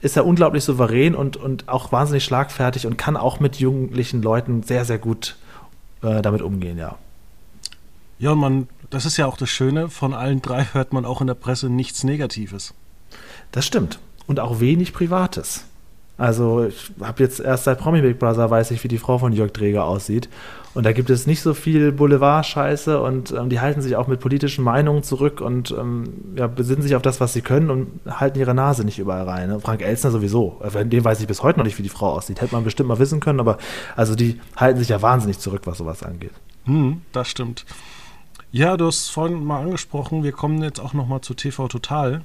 ist 0.00 0.16
er 0.16 0.26
unglaublich 0.26 0.64
souverän 0.64 1.14
und, 1.14 1.36
und 1.36 1.68
auch 1.68 1.92
wahnsinnig 1.92 2.24
schlagfertig 2.24 2.88
und 2.88 2.98
kann 2.98 3.16
auch 3.16 3.38
mit 3.38 3.60
jugendlichen 3.60 4.20
Leuten 4.20 4.64
sehr, 4.64 4.84
sehr 4.84 4.98
gut 4.98 5.36
äh, 6.02 6.22
damit 6.22 6.42
umgehen, 6.42 6.76
ja. 6.76 6.96
Ja, 8.18 8.34
man, 8.34 8.66
das 8.90 9.04
ist 9.04 9.16
ja 9.16 9.26
auch 9.26 9.36
das 9.36 9.50
Schöne, 9.50 9.88
von 9.88 10.14
allen 10.14 10.42
drei 10.42 10.64
hört 10.72 10.92
man 10.92 11.04
auch 11.04 11.20
in 11.20 11.26
der 11.26 11.34
Presse 11.34 11.68
nichts 11.68 12.04
Negatives. 12.04 12.74
Das 13.52 13.66
stimmt. 13.66 13.98
Und 14.26 14.40
auch 14.40 14.60
wenig 14.60 14.92
Privates. 14.92 15.64
Also 16.18 16.64
ich 16.64 16.90
habe 17.00 17.22
jetzt 17.22 17.38
erst 17.38 17.64
seit 17.64 17.78
Promi 17.78 18.02
Big 18.02 18.18
Brother 18.18 18.50
weiß 18.50 18.72
ich, 18.72 18.82
wie 18.82 18.88
die 18.88 18.98
Frau 18.98 19.18
von 19.18 19.32
Jörg 19.32 19.52
Träger 19.52 19.84
aussieht. 19.84 20.28
Und 20.74 20.84
da 20.84 20.92
gibt 20.92 21.10
es 21.10 21.26
nicht 21.28 21.40
so 21.40 21.54
viel 21.54 21.92
Boulevard-Scheiße 21.92 23.00
und 23.00 23.30
ähm, 23.30 23.48
die 23.48 23.60
halten 23.60 23.80
sich 23.80 23.94
auch 23.94 24.08
mit 24.08 24.20
politischen 24.20 24.64
Meinungen 24.64 25.04
zurück 25.04 25.40
und 25.40 25.70
ähm, 25.70 26.04
ja, 26.36 26.48
besinnen 26.48 26.82
sich 26.82 26.96
auf 26.96 27.02
das, 27.02 27.20
was 27.20 27.32
sie 27.32 27.40
können 27.40 27.70
und 27.70 28.00
halten 28.08 28.38
ihre 28.38 28.52
Nase 28.52 28.84
nicht 28.84 28.98
überall 28.98 29.28
rein. 29.28 29.48
Ne? 29.48 29.60
Frank 29.60 29.80
Elstner 29.80 30.10
sowieso. 30.10 30.60
Äh, 30.62 30.84
Dem 30.84 31.04
weiß 31.04 31.20
ich 31.20 31.28
bis 31.28 31.42
heute 31.42 31.60
noch 31.60 31.64
nicht, 31.64 31.78
wie 31.78 31.82
die 31.84 31.88
Frau 31.88 32.12
aussieht. 32.12 32.40
Hätte 32.40 32.54
man 32.54 32.64
bestimmt 32.64 32.88
mal 32.88 32.98
wissen 32.98 33.20
können, 33.20 33.38
aber 33.40 33.58
also 33.96 34.16
die 34.16 34.40
halten 34.56 34.80
sich 34.80 34.88
ja 34.88 35.00
wahnsinnig 35.00 35.38
zurück, 35.38 35.62
was 35.64 35.78
sowas 35.78 36.02
angeht. 36.02 36.32
Hm, 36.64 37.02
das 37.12 37.28
stimmt. 37.28 37.64
Ja, 38.50 38.76
du 38.76 38.86
hast 38.86 39.10
vorhin 39.10 39.44
mal 39.44 39.60
angesprochen, 39.60 40.22
wir 40.22 40.32
kommen 40.32 40.62
jetzt 40.62 40.80
auch 40.80 40.94
noch 40.94 41.06
mal 41.06 41.20
zu 41.20 41.34
TV 41.34 41.68
Total. 41.68 42.22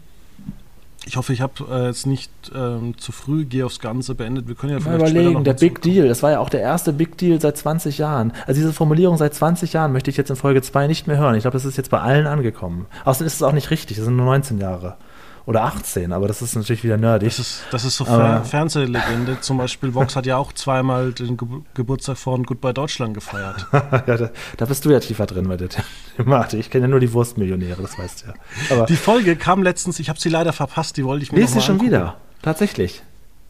Ich 1.05 1.17
hoffe, 1.17 1.33
ich 1.33 1.41
habe 1.41 1.65
äh, 1.69 1.87
jetzt 1.87 2.07
nicht 2.07 2.31
ähm, 2.55 2.97
zu 2.97 3.11
früh 3.11 3.43
Geh 3.43 3.63
aufs 3.63 3.79
Ganze 3.79 4.15
beendet. 4.15 4.47
Wir 4.47 4.55
können 4.55 4.71
ja 4.71 4.79
Mal 4.79 4.83
vielleicht 4.83 5.01
noch 5.15 5.21
überlegen, 5.21 5.43
der 5.43 5.53
mal 5.53 5.59
Big. 5.59 5.81
Deal, 5.81 6.07
das 6.07 6.23
war 6.23 6.31
ja 6.31 6.39
auch 6.39 6.47
der 6.47 6.61
erste 6.61 6.93
Big 6.93 7.17
Deal 7.17 7.41
seit 7.41 7.57
20 7.57 7.97
Jahren. 7.97 8.31
Also 8.47 8.61
diese 8.61 8.71
Formulierung 8.71 9.17
seit 9.17 9.33
20 9.33 9.73
Jahren 9.73 9.91
möchte 9.91 10.09
ich 10.09 10.15
jetzt 10.15 10.29
in 10.29 10.37
Folge 10.37 10.61
2 10.61 10.87
nicht 10.87 11.05
mehr 11.07 11.17
hören. 11.17 11.35
Ich 11.35 11.41
glaube, 11.41 11.55
das 11.55 11.65
ist 11.65 11.75
jetzt 11.75 11.89
bei 11.89 11.99
allen 11.99 12.25
angekommen. 12.25 12.85
Außerdem 13.03 13.27
ist 13.27 13.35
es 13.35 13.43
auch 13.43 13.51
nicht 13.51 13.69
richtig, 13.69 13.97
das 13.97 14.05
sind 14.05 14.15
nur 14.15 14.27
19 14.27 14.59
Jahre. 14.59 14.95
Oder 15.45 15.63
18, 15.63 16.13
aber 16.13 16.29
das 16.29 16.41
ist 16.41 16.55
natürlich 16.55 16.85
wieder 16.85 16.95
nerdig. 16.95 17.27
Das 17.27 17.39
ist, 17.39 17.63
das 17.69 17.83
ist 17.83 17.97
so 17.97 18.05
Fer 18.05 18.45
Fernsehlegende. 18.45 19.41
Zum 19.41 19.57
Beispiel 19.57 19.93
Vox 19.93 20.15
hat 20.15 20.25
ja 20.25 20.37
auch 20.37 20.53
zweimal 20.53 21.11
den 21.11 21.35
Ge 21.35 21.47
Geburtstag 21.73 22.17
von 22.17 22.43
Goodbye 22.43 22.73
Deutschland 22.73 23.13
gefeiert. 23.13 23.67
ja, 23.73 24.17
da, 24.17 24.29
da 24.55 24.65
bist 24.65 24.85
du 24.85 24.91
ja 24.91 25.01
tiefer 25.01 25.25
drin 25.25 25.49
bei 25.49 25.57
der 25.57 25.67
Thematik. 26.15 26.61
Ich 26.61 26.69
kenne 26.69 26.85
ja 26.85 26.87
nur 26.87 27.01
die 27.01 27.11
Wurstmillionäre, 27.11 27.81
das 27.81 27.99
weißt 27.99 28.23
du 28.23 28.27
ja. 28.27 28.33
Aber 28.71 28.85
Die 28.85 28.95
Folge 28.95 29.35
kam 29.35 29.63
letztens, 29.63 29.99
ich 29.99 30.07
habe 30.07 30.19
sie 30.19 30.29
leider 30.29 30.53
verpasst, 30.53 30.95
die 30.95 31.03
wollte 31.03 31.23
ich 31.23 31.33
mir 31.33 31.39
liest 31.39 31.55
noch 31.55 31.61
sie 31.61 31.71
mal 31.73 31.77
schon 31.79 31.87
angucken. 31.87 31.91
wieder. 31.91 32.17
Tatsächlich. 32.41 33.03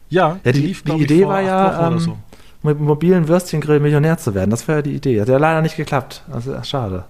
Ja, 0.08 0.40
Ja, 0.44 0.52
die, 0.52 0.62
die 0.62 0.70
ich, 0.72 0.84
Idee 0.86 1.22
vor 1.22 1.32
war 1.34 1.42
ja, 1.42 1.86
ähm, 1.88 1.98
so. 2.00 2.18
mit 2.64 2.80
mobilen 2.80 3.28
Würstchengrill 3.28 3.78
Millionär 3.78 4.18
zu 4.18 4.34
werden. 4.34 4.50
Das 4.50 4.66
wäre 4.66 4.78
ja 4.78 4.82
die 4.82 4.94
Idee. 4.94 5.20
Hat 5.20 5.28
ja 5.28 5.38
leider 5.38 5.62
nicht 5.62 5.76
geklappt. 5.76 6.24
Also, 6.32 6.60
schade. 6.64 7.04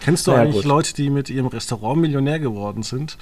Kennst 0.00 0.26
du 0.26 0.30
naja, 0.30 0.44
eigentlich 0.44 0.56
gut. 0.56 0.64
Leute, 0.64 0.94
die 0.94 1.10
mit 1.10 1.28
ihrem 1.28 1.46
Restaurant 1.48 2.00
Millionär 2.00 2.38
geworden 2.38 2.82
sind? 2.82 3.18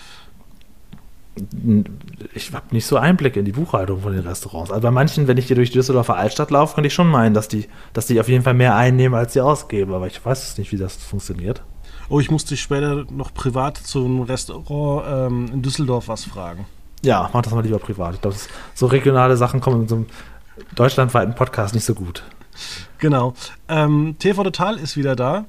Ich 2.35 2.53
habe 2.53 2.67
nicht 2.71 2.87
so 2.87 2.97
Einblick 2.97 3.37
in 3.37 3.45
die 3.45 3.53
Buchhaltung 3.53 4.01
von 4.03 4.13
den 4.13 4.27
Restaurants. 4.27 4.71
Also 4.71 4.83
bei 4.83 4.91
manchen, 4.91 5.29
wenn 5.29 5.37
ich 5.37 5.47
hier 5.47 5.57
durch 5.57 5.71
die 5.71 5.79
Düsseldorfer 5.79 6.17
Altstadt 6.17 6.51
laufe, 6.51 6.75
könnte 6.75 6.89
ich 6.89 6.95
schon 6.95 7.09
meinen, 7.09 7.35
dass 7.35 7.49
die, 7.49 7.67
dass 7.93 8.07
die 8.07 8.21
auf 8.21 8.29
jeden 8.29 8.45
Fall 8.45 8.55
mehr 8.55 8.77
einnehmen, 8.77 9.19
als 9.19 9.33
sie 9.33 9.41
ausgeben. 9.41 9.95
Aber 9.95 10.07
ich 10.07 10.25
weiß 10.25 10.59
nicht, 10.59 10.73
wie 10.73 10.77
das 10.77 10.97
funktioniert. 10.97 11.63
Oh, 12.09 12.21
ich 12.21 12.31
musste 12.31 12.51
dich 12.51 12.63
später 12.63 13.05
noch 13.11 13.35
privat 13.35 13.77
zu 13.77 14.05
einem 14.05 14.23
Restaurant 14.23 15.05
ähm, 15.09 15.51
in 15.53 15.63
Düsseldorf 15.63 16.09
was 16.09 16.25
fragen. 16.25 16.67
Ja, 17.03 17.31
mach 17.33 17.43
das 17.43 17.53
mal 17.53 17.63
lieber 17.63 17.79
privat. 17.79 18.15
Ich 18.15 18.21
glaube, 18.21 18.37
so 18.75 18.87
regionale 18.87 19.37
Sachen 19.37 19.61
kommen 19.61 19.83
in 19.83 19.89
so 19.89 19.95
einem 19.97 20.07
deutschlandweiten 20.75 21.35
Podcast 21.35 21.75
nicht 21.75 21.85
so 21.85 21.95
gut. 21.95 22.23
Genau. 22.99 23.35
Ähm, 23.69 24.17
TV 24.19 24.43
Total 24.43 24.77
ist 24.77 24.97
wieder 24.97 25.15
da. 25.15 25.45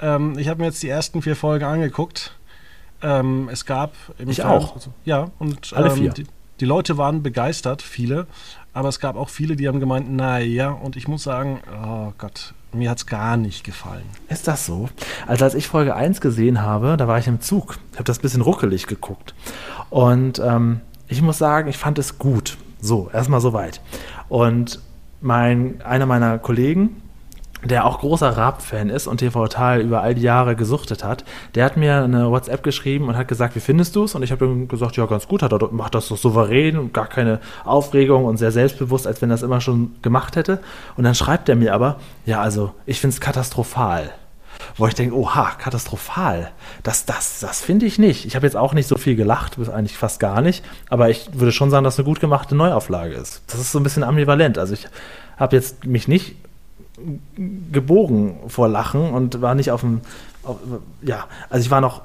Ähm, 0.00 0.36
ich 0.38 0.48
habe 0.48 0.60
mir 0.60 0.66
jetzt 0.66 0.82
die 0.82 0.88
ersten 0.88 1.22
vier 1.22 1.36
Folgen 1.36 1.64
angeguckt. 1.64 2.36
Ähm, 3.02 3.48
es 3.52 3.64
gab 3.66 3.92
im 4.18 4.28
Ich 4.30 4.38
Fer- 4.40 4.50
auch. 4.50 4.74
also, 4.74 4.92
ja, 5.04 5.30
und 5.38 5.72
Alle 5.74 5.88
ähm, 5.90 5.94
vier. 5.96 6.10
Die, 6.12 6.26
die 6.60 6.64
Leute 6.64 6.96
waren 6.98 7.22
begeistert, 7.22 7.82
viele. 7.82 8.26
Aber 8.74 8.88
es 8.88 9.00
gab 9.00 9.16
auch 9.16 9.28
viele, 9.28 9.56
die 9.56 9.68
haben 9.68 9.80
gemeint, 9.80 10.10
naja, 10.10 10.70
und 10.70 10.96
ich 10.96 11.06
muss 11.08 11.24
sagen, 11.24 11.60
oh 11.84 12.12
Gott, 12.16 12.54
mir 12.72 12.88
hat 12.88 12.98
es 12.98 13.06
gar 13.06 13.36
nicht 13.36 13.64
gefallen. 13.64 14.04
Ist 14.28 14.48
das 14.48 14.64
so? 14.64 14.88
Also 15.26 15.44
als 15.44 15.54
ich 15.54 15.66
Folge 15.68 15.94
1 15.94 16.20
gesehen 16.22 16.62
habe, 16.62 16.96
da 16.96 17.06
war 17.06 17.18
ich 17.18 17.26
im 17.26 17.40
Zug. 17.40 17.78
Ich 17.90 17.96
habe 17.98 18.04
das 18.04 18.18
ein 18.18 18.22
bisschen 18.22 18.40
ruckelig 18.40 18.86
geguckt. 18.86 19.34
Und 19.90 20.38
ähm, 20.38 20.80
ich 21.08 21.20
muss 21.20 21.36
sagen, 21.36 21.68
ich 21.68 21.76
fand 21.76 21.98
es 21.98 22.18
gut. 22.18 22.56
So, 22.80 23.10
erstmal 23.12 23.40
soweit. 23.40 23.80
Und 24.30 24.80
mein, 25.20 25.82
einer 25.82 26.06
meiner 26.06 26.38
Kollegen, 26.38 27.02
der 27.64 27.84
auch 27.84 28.00
großer 28.00 28.36
Raab-Fan 28.36 28.90
ist 28.90 29.06
und 29.06 29.18
TV 29.18 29.42
Total 29.42 29.80
über 29.80 30.02
all 30.02 30.14
die 30.14 30.22
Jahre 30.22 30.56
gesuchtet 30.56 31.04
hat, 31.04 31.24
der 31.54 31.64
hat 31.64 31.76
mir 31.76 32.02
eine 32.02 32.30
WhatsApp 32.30 32.62
geschrieben 32.62 33.08
und 33.08 33.16
hat 33.16 33.28
gesagt, 33.28 33.54
wie 33.54 33.60
findest 33.60 33.94
du 33.96 34.04
es? 34.04 34.14
Und 34.14 34.22
ich 34.22 34.32
habe 34.32 34.44
ihm 34.46 34.68
gesagt, 34.68 34.96
ja, 34.96 35.06
ganz 35.06 35.28
gut, 35.28 35.42
hat 35.42 35.52
er 35.52 35.72
macht 35.72 35.94
das 35.94 36.08
so 36.08 36.16
souverän 36.16 36.78
und 36.78 36.92
gar 36.92 37.06
keine 37.06 37.40
Aufregung 37.64 38.24
und 38.24 38.36
sehr 38.36 38.52
selbstbewusst, 38.52 39.06
als 39.06 39.22
wenn 39.22 39.30
er 39.30 39.34
das 39.34 39.42
immer 39.42 39.60
schon 39.60 39.94
gemacht 40.02 40.36
hätte. 40.36 40.60
Und 40.96 41.04
dann 41.04 41.14
schreibt 41.14 41.48
er 41.48 41.56
mir 41.56 41.74
aber, 41.74 41.98
ja, 42.26 42.40
also 42.40 42.72
ich 42.86 43.00
finde 43.00 43.14
es 43.14 43.20
katastrophal. 43.20 44.10
Wo 44.76 44.86
ich 44.86 44.94
denke, 44.94 45.16
oha, 45.16 45.52
katastrophal. 45.58 46.50
Das, 46.82 47.04
das, 47.04 47.40
das 47.40 47.60
finde 47.60 47.86
ich 47.86 47.98
nicht. 47.98 48.26
Ich 48.26 48.36
habe 48.36 48.46
jetzt 48.46 48.56
auch 48.56 48.74
nicht 48.74 48.86
so 48.86 48.96
viel 48.96 49.16
gelacht, 49.16 49.56
bis 49.56 49.68
eigentlich 49.68 49.96
fast 49.96 50.20
gar 50.20 50.40
nicht. 50.40 50.64
Aber 50.88 51.10
ich 51.10 51.28
würde 51.32 51.52
schon 51.52 51.70
sagen, 51.70 51.84
dass 51.84 51.98
eine 51.98 52.04
gut 52.04 52.20
gemachte 52.20 52.54
Neuauflage 52.54 53.14
ist. 53.14 53.42
Das 53.48 53.60
ist 53.60 53.72
so 53.72 53.80
ein 53.80 53.82
bisschen 53.82 54.04
ambivalent. 54.04 54.58
Also 54.58 54.74
ich 54.74 54.86
habe 55.36 55.56
jetzt 55.56 55.84
mich 55.84 56.06
nicht 56.06 56.36
gebogen 57.70 58.36
vor 58.48 58.68
Lachen 58.68 59.10
und 59.12 59.40
war 59.40 59.54
nicht 59.54 59.70
auf 59.70 59.80
dem, 59.80 60.00
auf, 60.42 60.56
ja, 61.02 61.24
also 61.50 61.64
ich 61.64 61.70
war 61.70 61.80
noch 61.80 62.02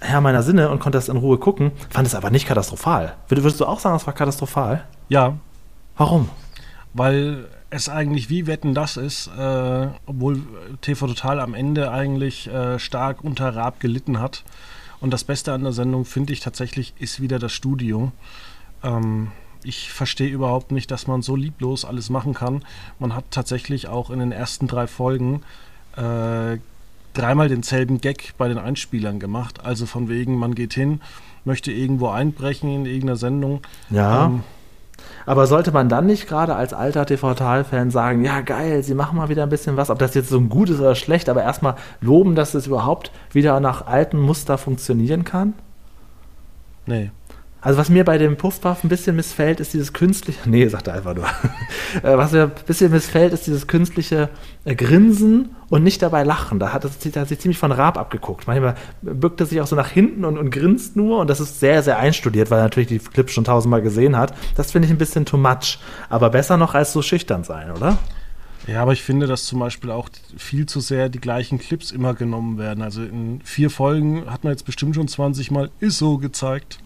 Herr 0.00 0.20
meiner 0.20 0.42
Sinne 0.42 0.70
und 0.70 0.78
konnte 0.78 0.96
das 0.98 1.08
in 1.08 1.16
Ruhe 1.16 1.38
gucken, 1.38 1.72
fand 1.90 2.06
es 2.06 2.14
aber 2.14 2.30
nicht 2.30 2.46
katastrophal. 2.46 3.14
Würdest 3.28 3.60
du 3.60 3.66
auch 3.66 3.80
sagen, 3.80 3.96
es 3.96 4.06
war 4.06 4.14
katastrophal? 4.14 4.84
Ja. 5.08 5.36
Warum? 5.96 6.28
Weil 6.94 7.46
es 7.70 7.88
eigentlich 7.88 8.30
wie 8.30 8.46
Wetten 8.46 8.74
das 8.74 8.96
ist, 8.96 9.28
äh, 9.36 9.88
obwohl 10.06 10.42
TV 10.80 11.06
Total 11.08 11.40
am 11.40 11.54
Ende 11.54 11.90
eigentlich 11.90 12.48
äh, 12.48 12.78
stark 12.78 13.24
unter 13.24 13.54
Raab 13.54 13.80
gelitten 13.80 14.20
hat. 14.20 14.44
Und 15.00 15.12
das 15.12 15.24
Beste 15.24 15.52
an 15.52 15.62
der 15.62 15.72
Sendung, 15.72 16.04
finde 16.04 16.32
ich 16.32 16.40
tatsächlich, 16.40 16.94
ist 16.98 17.20
wieder 17.20 17.38
das 17.38 17.52
Studio. 17.52 18.12
Ähm, 18.82 19.32
ich 19.62 19.92
verstehe 19.92 20.30
überhaupt 20.30 20.72
nicht, 20.72 20.90
dass 20.90 21.06
man 21.06 21.22
so 21.22 21.36
lieblos 21.36 21.84
alles 21.84 22.10
machen 22.10 22.34
kann. 22.34 22.62
Man 22.98 23.14
hat 23.14 23.24
tatsächlich 23.30 23.88
auch 23.88 24.10
in 24.10 24.18
den 24.18 24.32
ersten 24.32 24.66
drei 24.66 24.86
Folgen 24.86 25.42
äh, 25.96 26.58
dreimal 27.14 27.48
denselben 27.48 28.00
Gag 28.00 28.34
bei 28.38 28.48
den 28.48 28.58
Einspielern 28.58 29.18
gemacht. 29.18 29.64
Also 29.64 29.86
von 29.86 30.08
wegen, 30.08 30.36
man 30.36 30.54
geht 30.54 30.74
hin, 30.74 31.00
möchte 31.44 31.72
irgendwo 31.72 32.08
einbrechen 32.08 32.70
in 32.72 32.86
irgendeiner 32.86 33.16
Sendung. 33.16 33.60
Ja. 33.90 34.26
Ähm, 34.26 34.42
aber 35.26 35.46
sollte 35.46 35.72
man 35.72 35.88
dann 35.88 36.06
nicht 36.06 36.26
gerade 36.26 36.54
als 36.54 36.72
alter 36.72 37.06
TV-Tal-Fan 37.06 37.90
sagen, 37.90 38.24
ja 38.24 38.40
geil, 38.40 38.82
sie 38.82 38.94
machen 38.94 39.16
mal 39.16 39.28
wieder 39.28 39.42
ein 39.42 39.48
bisschen 39.48 39.76
was, 39.76 39.90
ob 39.90 39.98
das 39.98 40.14
jetzt 40.14 40.30
so 40.30 40.38
ein 40.38 40.48
gut 40.48 40.70
ist 40.70 40.80
oder 40.80 40.94
schlecht, 40.94 41.28
aber 41.28 41.42
erstmal 41.42 41.76
loben, 42.00 42.34
dass 42.34 42.54
es 42.54 42.66
überhaupt 42.66 43.12
wieder 43.32 43.60
nach 43.60 43.86
alten 43.86 44.18
Muster 44.18 44.58
funktionieren 44.58 45.24
kann? 45.24 45.54
Nee. 46.86 47.10
Also 47.60 47.76
was 47.78 47.88
mir 47.88 48.04
bei 48.04 48.18
dem 48.18 48.36
Puffpuff 48.36 48.84
ein 48.84 48.88
bisschen 48.88 49.16
missfällt, 49.16 49.58
ist 49.58 49.74
dieses 49.74 49.92
künstliche, 49.92 50.48
nee, 50.48 50.68
sagt 50.68 50.86
er 50.86 50.94
einfach 50.94 51.14
nur. 51.14 51.26
Äh, 52.02 52.18
was 52.18 52.32
mir 52.32 52.42
ein 52.42 52.52
bisschen 52.66 52.90
missfällt, 52.92 53.32
ist 53.32 53.46
dieses 53.46 53.66
künstliche 53.66 54.28
äh, 54.66 54.74
Grinsen 54.74 55.56
und 55.70 55.82
nicht 55.82 56.02
dabei 56.02 56.22
lachen. 56.22 56.58
Da 56.58 56.74
hat, 56.74 56.84
das, 56.84 56.98
hat 57.16 57.28
sich 57.28 57.38
ziemlich 57.38 57.56
von 57.56 57.72
Raab 57.72 57.96
abgeguckt. 57.96 58.46
Manchmal 58.46 58.74
bückt 59.00 59.40
er 59.40 59.46
sich 59.46 59.58
auch 59.62 59.66
so 59.66 59.74
nach 59.74 59.88
hinten 59.88 60.26
und, 60.26 60.36
und 60.36 60.50
grinst 60.50 60.96
nur 60.96 61.18
und 61.18 61.30
das 61.30 61.40
ist 61.40 61.60
sehr, 61.60 61.82
sehr 61.82 61.98
einstudiert, 61.98 62.50
weil 62.50 62.58
er 62.58 62.64
natürlich 62.64 62.88
die 62.88 62.98
Clips 62.98 63.32
schon 63.32 63.44
tausendmal 63.44 63.80
gesehen 63.80 64.18
hat. 64.18 64.34
Das 64.54 64.72
finde 64.72 64.84
ich 64.84 64.92
ein 64.92 64.98
bisschen 64.98 65.24
too 65.24 65.38
much. 65.38 65.78
Aber 66.10 66.28
besser 66.28 66.58
noch 66.58 66.74
als 66.74 66.92
so 66.92 67.00
schüchtern 67.00 67.42
sein, 67.42 67.70
oder? 67.70 67.96
Ja, 68.66 68.82
aber 68.82 68.92
ich 68.92 69.02
finde, 69.02 69.26
dass 69.26 69.46
zum 69.46 69.60
Beispiel 69.60 69.90
auch 69.90 70.10
viel 70.36 70.66
zu 70.66 70.80
sehr 70.80 71.08
die 71.08 71.20
gleichen 71.20 71.58
Clips 71.58 71.90
immer 71.90 72.12
genommen 72.12 72.58
werden. 72.58 72.82
Also 72.82 73.02
in 73.02 73.40
vier 73.42 73.70
Folgen 73.70 74.30
hat 74.30 74.44
man 74.44 74.52
jetzt 74.52 74.66
bestimmt 74.66 74.94
schon 74.94 75.08
20 75.08 75.50
Mal 75.50 75.70
ISO 75.80 76.18
gezeigt 76.18 76.78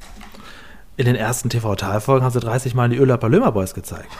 in 0.96 1.06
den 1.06 1.16
ersten 1.16 1.48
TV-Talfolgen 1.48 2.24
haben 2.24 2.32
sie 2.32 2.40
30 2.40 2.74
Mal 2.74 2.88
die 2.88 2.96
Öler 2.96 3.16
Palömer 3.16 3.52
Boys 3.52 3.74
gezeigt. 3.74 4.10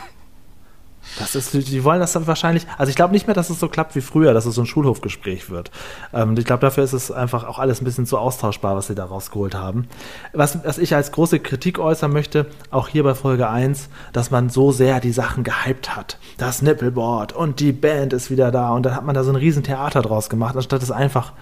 Das 1.19 1.35
ist, 1.35 1.53
die 1.53 1.85
wollen 1.85 2.01
das 2.01 2.13
dann 2.13 2.27
wahrscheinlich, 2.27 2.67
also 2.79 2.89
ich 2.89 2.97
glaube 2.97 3.13
nicht 3.13 3.27
mehr, 3.27 3.35
dass 3.35 3.51
es 3.51 3.61
so 3.61 3.69
klappt 3.69 3.95
wie 3.97 4.01
früher, 4.01 4.33
dass 4.33 4.47
es 4.47 4.55
so 4.55 4.63
ein 4.63 4.67
Schulhofgespräch 4.67 5.51
wird. 5.51 5.71
Ähm, 6.15 6.37
ich 6.39 6.45
glaube, 6.45 6.61
dafür 6.61 6.85
ist 6.85 6.93
es 6.93 7.11
einfach 7.11 7.45
auch 7.45 7.59
alles 7.59 7.83
ein 7.83 7.85
bisschen 7.85 8.07
zu 8.07 8.19
austauschbar, 8.19 8.77
was 8.77 8.87
sie 8.87 8.95
da 8.95 9.05
rausgeholt 9.05 9.55
haben. 9.55 9.89
Was, 10.33 10.65
was 10.65 10.79
ich 10.79 10.95
als 10.95 11.13
große 11.13 11.41
Kritik 11.41 11.79
äußern 11.79 12.13
möchte, 12.13 12.47
auch 12.71 12.89
hier 12.89 13.03
bei 13.03 13.15
Folge 13.15 13.49
1, 13.49 13.89
dass 14.13 14.31
man 14.31 14.49
so 14.49 14.73
sehr 14.73 15.01
die 15.01 15.13
Sachen 15.13 15.45
gehypt 15.45 15.95
hat. 15.95 16.19
Das 16.39 16.63
Nippelboard 16.63 17.33
und 17.33 17.61
die 17.61 17.73
Band 17.73 18.13
ist 18.13 18.31
wieder 18.31 18.51
da 18.51 18.71
und 18.71 18.85
dann 18.87 18.95
hat 18.95 19.05
man 19.05 19.15
da 19.15 19.25
so 19.25 19.33
ein 19.33 19.37
Riesentheater 19.37 20.03
draus 20.03 20.31
gemacht, 20.31 20.57
anstatt 20.57 20.83
es 20.83 20.91
einfach 20.91 21.33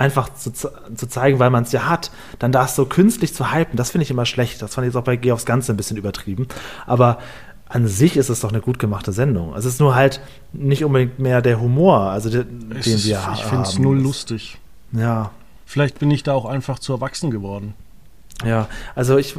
einfach 0.00 0.32
zu, 0.32 0.50
zu 0.50 1.06
zeigen, 1.08 1.38
weil 1.38 1.50
man 1.50 1.64
es 1.64 1.72
ja 1.72 1.86
hat, 1.86 2.10
dann 2.38 2.52
da 2.52 2.66
so 2.66 2.86
künstlich 2.86 3.34
zu 3.34 3.52
hypen, 3.52 3.76
das 3.76 3.90
finde 3.90 4.04
ich 4.04 4.10
immer 4.10 4.24
schlecht. 4.24 4.62
Das 4.62 4.74
fand 4.74 4.86
ich 4.86 4.94
jetzt 4.94 4.96
auch 5.00 5.04
bei 5.04 5.16
Geh 5.16 5.30
aufs 5.30 5.44
Ganze 5.44 5.72
ein 5.74 5.76
bisschen 5.76 5.98
übertrieben. 5.98 6.48
Aber 6.86 7.18
an 7.68 7.86
sich 7.86 8.16
ist 8.16 8.30
es 8.30 8.40
doch 8.40 8.48
eine 8.48 8.62
gut 8.62 8.78
gemachte 8.78 9.12
Sendung. 9.12 9.54
Es 9.54 9.66
ist 9.66 9.78
nur 9.78 9.94
halt 9.94 10.20
nicht 10.54 10.84
unbedingt 10.84 11.18
mehr 11.18 11.42
der 11.42 11.60
Humor, 11.60 12.00
also 12.00 12.30
den, 12.30 12.70
den 12.70 12.78
ist, 12.78 13.04
wir 13.04 13.24
haben. 13.24 13.34
Ich 13.34 13.44
finde 13.44 13.68
es 13.68 13.78
null 13.78 13.98
lustig. 13.98 14.58
Ja. 14.92 15.32
Vielleicht 15.66 15.98
bin 15.98 16.10
ich 16.10 16.22
da 16.22 16.32
auch 16.32 16.46
einfach 16.46 16.78
zu 16.78 16.94
erwachsen 16.94 17.30
geworden. 17.30 17.74
Ja, 18.42 18.68
also 18.94 19.18
ich 19.18 19.36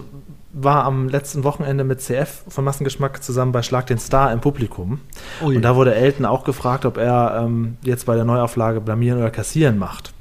war 0.53 0.85
am 0.85 1.09
letzten 1.09 1.43
Wochenende 1.43 1.83
mit 1.83 2.01
CF 2.01 2.43
von 2.47 2.63
Massengeschmack 2.63 3.23
zusammen 3.23 3.51
bei 3.51 3.63
Schlag 3.63 3.87
den 3.87 3.97
Star 3.97 4.31
im 4.31 4.41
Publikum. 4.41 5.01
Oh 5.41 5.47
und 5.47 5.63
da 5.63 5.75
wurde 5.75 5.95
Elton 5.95 6.25
auch 6.25 6.43
gefragt, 6.43 6.85
ob 6.85 6.97
er 6.97 7.41
ähm, 7.43 7.77
jetzt 7.81 8.05
bei 8.05 8.15
der 8.15 8.25
Neuauflage 8.25 8.79
blamieren 8.79 9.17
oder 9.17 9.31
kassieren 9.31 9.79
macht. 9.79 10.13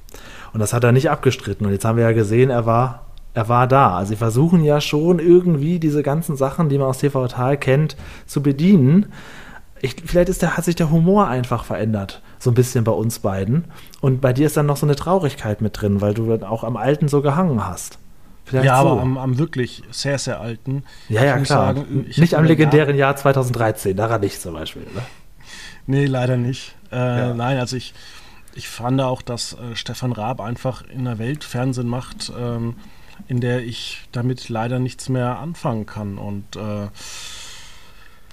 Und 0.52 0.60
das 0.60 0.72
hat 0.72 0.84
er 0.84 0.92
nicht 0.92 1.10
abgestritten. 1.10 1.66
Und 1.66 1.72
jetzt 1.72 1.84
haben 1.84 1.96
wir 1.96 2.04
ja 2.04 2.12
gesehen, 2.12 2.50
er 2.50 2.66
war, 2.66 3.06
er 3.34 3.48
war 3.48 3.66
da. 3.66 3.96
Also 3.96 4.10
sie 4.10 4.16
versuchen 4.16 4.64
ja 4.64 4.80
schon 4.80 5.18
irgendwie 5.18 5.78
diese 5.78 6.02
ganzen 6.02 6.36
Sachen, 6.36 6.68
die 6.68 6.78
man 6.78 6.88
aus 6.88 6.98
TV 6.98 7.26
Total 7.26 7.56
kennt, 7.56 7.96
zu 8.26 8.42
bedienen. 8.42 9.06
Ich, 9.80 9.96
vielleicht 10.04 10.28
ist 10.28 10.42
der, 10.42 10.56
hat 10.56 10.64
sich 10.64 10.76
der 10.76 10.90
Humor 10.90 11.28
einfach 11.28 11.64
verändert, 11.64 12.20
so 12.38 12.50
ein 12.50 12.54
bisschen 12.54 12.84
bei 12.84 12.92
uns 12.92 13.20
beiden. 13.20 13.64
Und 14.00 14.20
bei 14.20 14.32
dir 14.32 14.46
ist 14.46 14.56
dann 14.56 14.66
noch 14.66 14.76
so 14.76 14.86
eine 14.86 14.96
Traurigkeit 14.96 15.60
mit 15.60 15.80
drin, 15.80 16.00
weil 16.00 16.14
du 16.14 16.32
auch 16.44 16.64
am 16.64 16.76
Alten 16.76 17.08
so 17.08 17.22
gehangen 17.22 17.66
hast. 17.66 17.98
Vielleicht 18.44 18.66
ja, 18.66 18.82
so. 18.82 18.88
aber 18.88 19.02
am, 19.02 19.16
am, 19.16 19.38
wirklich 19.38 19.84
sehr, 19.92 20.18
sehr 20.18 20.40
alten. 20.40 20.82
Ja, 21.08 21.24
ja, 21.24 21.38
klar. 21.38 21.74
Sagen, 21.74 22.06
nicht 22.16 22.34
am 22.34 22.44
legendären 22.44 22.96
Jahr 22.96 23.14
2013, 23.14 23.96
daran 23.96 24.20
nicht 24.22 24.40
zum 24.40 24.54
Beispiel, 24.54 24.82
oder? 24.92 25.04
Nee, 25.86 26.06
leider 26.06 26.36
nicht. 26.36 26.74
Äh, 26.90 26.96
ja. 26.96 27.34
Nein, 27.34 27.58
also 27.58 27.76
ich, 27.76 27.94
ich 28.54 28.68
fand 28.68 29.00
auch, 29.00 29.22
dass 29.22 29.54
äh, 29.54 29.74
Stefan 29.74 30.12
Raab 30.12 30.40
einfach 30.40 30.82
in 30.88 31.04
der 31.04 31.18
Welt 31.18 31.44
Fernsehen 31.44 31.88
macht, 31.88 32.32
ähm, 32.38 32.76
in 33.28 33.40
der 33.40 33.62
ich 33.62 34.02
damit 34.12 34.48
leider 34.48 34.78
nichts 34.78 35.08
mehr 35.08 35.38
anfangen 35.38 35.86
kann. 35.86 36.18
Und 36.18 36.56
äh, 36.56 36.88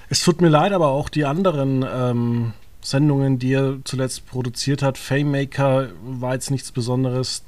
es 0.10 0.22
tut 0.22 0.42
mir 0.42 0.50
leid, 0.50 0.72
aber 0.72 0.88
auch 0.88 1.10
die 1.10 1.26
anderen 1.26 1.86
ähm, 1.90 2.54
Sendungen, 2.82 3.38
die 3.40 3.54
er 3.54 3.78
zuletzt 3.84 4.26
produziert 4.28 4.82
hat, 4.82 4.98
Famemaker 4.98 5.90
war 6.02 6.34
jetzt 6.34 6.52
nichts 6.52 6.72
Besonderes. 6.72 7.44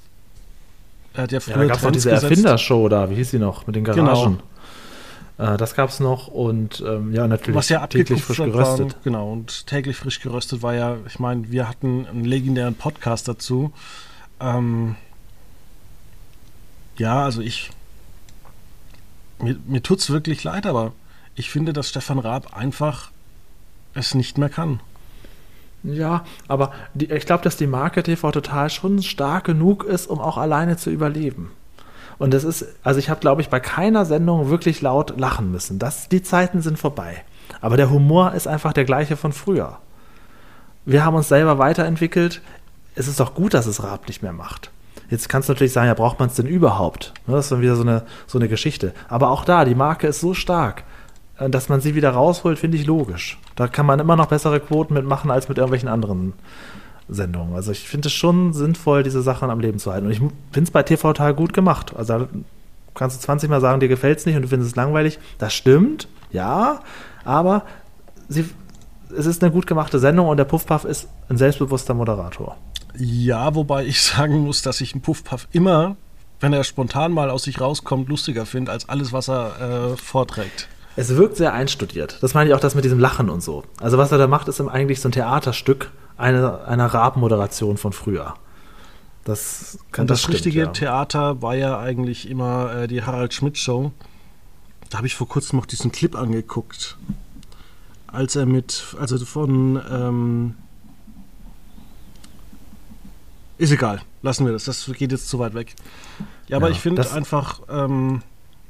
Er 1.13 1.23
hat 1.23 1.31
ja 1.31 1.39
früher 1.39 1.55
ja, 1.55 1.61
da 1.61 1.75
gab 1.75 1.83
es 1.83 1.91
diese 1.91 2.11
Erfindershow 2.11 2.89
da, 2.89 3.09
wie 3.09 3.15
hieß 3.15 3.31
sie 3.31 3.39
noch, 3.39 3.65
mit 3.65 3.75
den 3.75 3.83
genau. 3.83 4.05
Garagen. 4.05 4.23
Genau. 4.37 4.43
Äh, 5.39 5.57
das 5.57 5.73
gab 5.73 5.89
es 5.89 5.99
noch 5.99 6.27
und 6.27 6.83
ähm, 6.85 7.13
ja, 7.13 7.27
natürlich 7.27 7.55
Was 7.55 7.69
ja 7.69 7.87
täglich 7.87 8.21
frisch 8.21 8.37
geröstet. 8.37 8.93
Waren, 8.93 9.03
genau, 9.03 9.31
und 9.31 9.65
täglich 9.65 9.95
frisch 9.95 10.19
geröstet 10.19 10.61
war 10.61 10.75
ja, 10.75 10.97
ich 11.07 11.17
meine, 11.17 11.49
wir 11.49 11.67
hatten 11.67 12.05
einen 12.05 12.25
legendären 12.25 12.75
Podcast 12.75 13.27
dazu. 13.27 13.71
Ähm, 14.39 14.95
ja, 16.97 17.23
also 17.23 17.41
ich. 17.41 17.71
Mir, 19.41 19.55
mir 19.65 19.81
tut 19.81 19.99
es 19.99 20.09
wirklich 20.09 20.43
leid, 20.43 20.65
aber 20.65 20.91
ich 21.35 21.49
finde, 21.49 21.71
dass 21.71 21.87
Stefan 21.87 22.19
Raab 22.19 22.53
einfach 22.53 23.11
es 23.93 24.13
nicht 24.13 24.37
mehr 24.37 24.49
kann. 24.49 24.81
Ja, 25.83 26.25
aber 26.49 26.73
die, 26.93 27.05
ich 27.05 27.25
glaube, 27.25 27.43
dass 27.45 27.55
die 27.55 27.67
Marke 27.67 28.03
TV 28.03 28.31
Total 28.31 28.69
schon 28.69 29.01
stark 29.01 29.45
genug 29.45 29.85
ist, 29.85 30.07
um 30.07 30.19
auch 30.19 30.37
alleine 30.37 30.75
zu 30.75 30.89
überleben. 30.89 31.51
Und 32.19 32.33
das 32.33 32.43
ist, 32.43 32.65
also 32.83 32.99
ich 32.99 33.09
habe, 33.09 33.21
glaube 33.21 33.41
ich, 33.41 33.49
bei 33.49 33.59
keiner 33.61 34.05
Sendung 34.05 34.49
wirklich 34.49 34.81
laut 34.81 35.17
lachen 35.19 35.51
müssen. 35.51 35.79
Das, 35.79 36.09
die 36.09 36.21
Zeiten 36.21 36.61
sind 36.61 36.77
vorbei. 36.77 37.23
Aber 37.61 37.77
der 37.77 37.89
Humor 37.89 38.33
ist 38.33 38.47
einfach 38.47 38.73
der 38.73 38.85
gleiche 38.85 39.17
von 39.17 39.31
früher. 39.31 39.77
Wir 40.85 41.05
haben 41.05 41.15
uns 41.15 41.29
selber 41.29 41.57
weiterentwickelt. 41.57 42.41
Es 42.93 43.07
ist 43.07 43.19
doch 43.19 43.33
gut, 43.33 43.53
dass 43.53 43.65
es 43.65 43.83
Raab 43.83 44.07
nicht 44.07 44.21
mehr 44.21 44.33
macht. 44.33 44.69
Jetzt 45.09 45.29
kannst 45.29 45.49
du 45.49 45.53
natürlich 45.53 45.73
sagen, 45.73 45.87
ja, 45.87 45.93
braucht 45.93 46.19
man 46.19 46.29
es 46.29 46.35
denn 46.35 46.45
überhaupt? 46.45 47.13
Ne, 47.25 47.35
das 47.35 47.45
ist 47.45 47.51
dann 47.51 47.61
wieder 47.61 47.75
so 47.75 47.81
eine, 47.81 48.03
so 48.27 48.37
eine 48.37 48.47
Geschichte. 48.47 48.93
Aber 49.07 49.31
auch 49.31 49.45
da, 49.45 49.65
die 49.65 49.73
Marke 49.73 50.07
ist 50.07 50.19
so 50.19 50.33
stark, 50.33 50.83
äh, 51.37 51.49
dass 51.49 51.69
man 51.69 51.81
sie 51.81 51.95
wieder 51.95 52.11
rausholt, 52.11 52.59
finde 52.59 52.77
ich 52.77 52.85
logisch. 52.85 53.39
Da 53.55 53.67
kann 53.67 53.85
man 53.85 53.99
immer 53.99 54.15
noch 54.15 54.27
bessere 54.27 54.59
Quoten 54.59 54.93
mitmachen 54.93 55.31
als 55.31 55.49
mit 55.49 55.57
irgendwelchen 55.57 55.89
anderen 55.89 56.33
Sendung. 57.09 57.55
Also 57.55 57.71
ich 57.71 57.87
finde 57.87 58.07
es 58.07 58.13
schon 58.13 58.53
sinnvoll, 58.53 59.03
diese 59.03 59.21
Sachen 59.21 59.49
am 59.49 59.59
Leben 59.59 59.79
zu 59.79 59.91
halten. 59.91 60.05
Und 60.05 60.11
ich 60.11 60.19
finde 60.19 60.63
es 60.63 60.71
bei 60.71 60.83
TV 60.83 61.13
total 61.13 61.33
gut 61.33 61.53
gemacht. 61.53 61.93
Also 61.95 62.27
kannst 62.93 63.17
du 63.17 63.25
20 63.25 63.49
Mal 63.49 63.61
sagen, 63.61 63.79
dir 63.79 63.87
gefällt 63.87 64.19
es 64.19 64.25
nicht 64.25 64.35
und 64.35 64.43
du 64.43 64.47
findest 64.47 64.71
es 64.71 64.75
langweilig. 64.75 65.19
Das 65.37 65.53
stimmt, 65.53 66.07
ja, 66.31 66.81
aber 67.23 67.63
sie, 68.27 68.45
es 69.15 69.25
ist 69.25 69.43
eine 69.43 69.51
gut 69.51 69.67
gemachte 69.67 69.99
Sendung 69.99 70.27
und 70.27 70.37
der 70.37 70.45
Puffpuff 70.45 70.85
ist 70.85 71.07
ein 71.29 71.37
selbstbewusster 71.37 71.93
Moderator. 71.93 72.57
Ja, 72.97 73.55
wobei 73.55 73.85
ich 73.85 74.01
sagen 74.01 74.39
muss, 74.39 74.61
dass 74.61 74.81
ich 74.81 74.93
einen 74.93 75.01
Puffpuff 75.01 75.47
immer, 75.51 75.95
wenn 76.39 76.53
er 76.53 76.63
spontan 76.63 77.11
mal 77.11 77.29
aus 77.29 77.43
sich 77.43 77.61
rauskommt, 77.61 78.09
lustiger 78.09 78.45
finde 78.45 78.71
als 78.71 78.89
alles, 78.89 79.13
was 79.13 79.29
er 79.29 79.93
äh, 79.93 79.97
vorträgt. 79.97 80.67
Es 80.95 81.15
wirkt 81.15 81.37
sehr 81.37 81.53
einstudiert. 81.53 82.17
Das 82.21 82.33
meine 82.33 82.49
ich 82.49 82.55
auch 82.55 82.59
das 82.59 82.75
mit 82.75 82.83
diesem 82.83 82.99
Lachen 82.99 83.29
und 83.29 83.41
so. 83.41 83.63
Also 83.79 83.97
was 83.97 84.11
er 84.11 84.17
da 84.17 84.27
macht, 84.27 84.47
ist 84.47 84.59
eigentlich 84.59 84.99
so 84.99 85.07
ein 85.07 85.13
Theaterstück 85.13 85.91
eine, 86.19 86.65
einer 86.65 86.85
Raab-Moderation 86.87 87.77
von 87.77 87.93
früher. 87.93 88.35
Das, 89.23 89.79
kann, 89.91 90.07
das, 90.07 90.15
das 90.15 90.21
stimmt, 90.21 90.35
richtige 90.35 90.59
ja. 90.61 90.67
Theater 90.67 91.41
war 91.41 91.55
ja 91.55 91.79
eigentlich 91.79 92.29
immer 92.29 92.73
äh, 92.73 92.87
die 92.87 93.03
Harald 93.03 93.33
Schmidt-Show. 93.33 93.91
Da 94.89 94.97
habe 94.97 95.07
ich 95.07 95.15
vor 95.15 95.27
kurzem 95.27 95.59
noch 95.59 95.65
diesen 95.65 95.91
Clip 95.91 96.15
angeguckt. 96.15 96.97
Als 98.07 98.35
er 98.35 98.45
mit, 98.45 98.95
also 98.99 99.23
von, 99.23 99.79
ähm, 99.91 100.55
ist 103.59 103.71
egal, 103.71 104.01
lassen 104.21 104.45
wir 104.45 104.53
das. 104.53 104.65
Das 104.65 104.89
geht 104.97 105.11
jetzt 105.11 105.29
zu 105.29 105.37
weit 105.37 105.53
weg. 105.53 105.75
Ja, 106.47 106.57
aber 106.57 106.69
ja, 106.69 106.73
ich 106.73 106.79
finde 106.79 107.11
einfach, 107.11 107.61
ähm, 107.69 108.23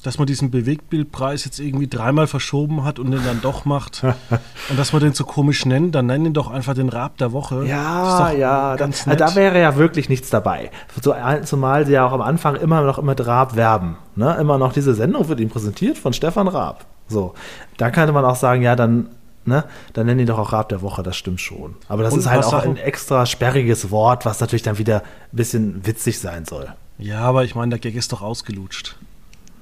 dass 0.03 0.17
man 0.17 0.27
diesen 0.27 0.49
Bewegtbildpreis 0.49 1.45
jetzt 1.45 1.59
irgendwie 1.59 1.87
dreimal 1.87 2.27
verschoben 2.27 2.83
hat 2.85 2.99
und 2.99 3.11
den 3.11 3.23
dann 3.23 3.41
doch 3.41 3.65
macht 3.65 4.03
und 4.69 4.79
dass 4.79 4.93
man 4.93 5.01
den 5.01 5.13
so 5.13 5.25
komisch 5.25 5.65
nennt, 5.65 5.95
dann 5.95 6.05
nenn 6.05 6.25
ihn 6.25 6.33
doch 6.33 6.49
einfach 6.49 6.73
den 6.73 6.89
Rab 6.89 7.17
der 7.17 7.33
Woche. 7.33 7.65
Ja, 7.65 8.31
ja, 8.31 8.75
ganz 8.75 9.05
da, 9.05 9.15
da, 9.15 9.35
wäre 9.35 9.59
ja 9.59 9.75
wirklich 9.75 10.07
nichts 10.07 10.29
dabei. 10.29 10.71
So, 11.01 11.13
zumal 11.43 11.85
sie 11.85 11.93
ja 11.93 12.07
auch 12.07 12.13
am 12.13 12.21
Anfang 12.21 12.55
immer 12.55 12.81
noch 12.81 13.01
mit 13.01 13.25
Raab 13.25 13.55
werben. 13.55 13.97
Ne? 14.15 14.35
Immer 14.39 14.57
noch 14.57 14.73
diese 14.73 14.93
Sendung 14.93 15.27
wird 15.27 15.39
ihm 15.39 15.49
präsentiert 15.49 15.97
von 15.97 16.13
Stefan 16.13 16.47
Raab. 16.47 16.85
So, 17.07 17.33
da 17.77 17.89
könnte 17.91 18.13
man 18.13 18.23
auch 18.23 18.35
sagen, 18.35 18.61
ja, 18.61 18.75
dann 18.75 19.09
Ne? 19.45 19.63
Dann 19.93 20.05
nennen 20.05 20.19
die 20.19 20.25
doch 20.25 20.37
auch 20.37 20.53
Rab 20.53 20.69
der 20.69 20.81
Woche, 20.83 21.01
das 21.01 21.17
stimmt 21.17 21.41
schon. 21.41 21.75
Aber 21.87 22.03
das 22.03 22.13
und 22.13 22.19
ist 22.19 22.29
halt 22.29 22.43
auch 22.45 22.53
ein 22.53 22.77
extra 22.77 23.25
sperriges 23.25 23.89
Wort, 23.89 24.25
was 24.25 24.39
natürlich 24.41 24.61
dann 24.61 24.77
wieder 24.77 24.97
ein 24.97 25.35
bisschen 25.35 25.87
witzig 25.87 26.19
sein 26.19 26.45
soll. 26.45 26.67
Ja, 26.99 27.21
aber 27.21 27.45
ich 27.45 27.55
meine, 27.55 27.69
der 27.69 27.79
Gag 27.79 27.95
ist 27.95 28.11
doch 28.11 28.21
ausgelutscht. 28.21 28.97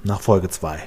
Nach 0.07 0.21
Folge 0.21 0.49
2. 0.49 0.79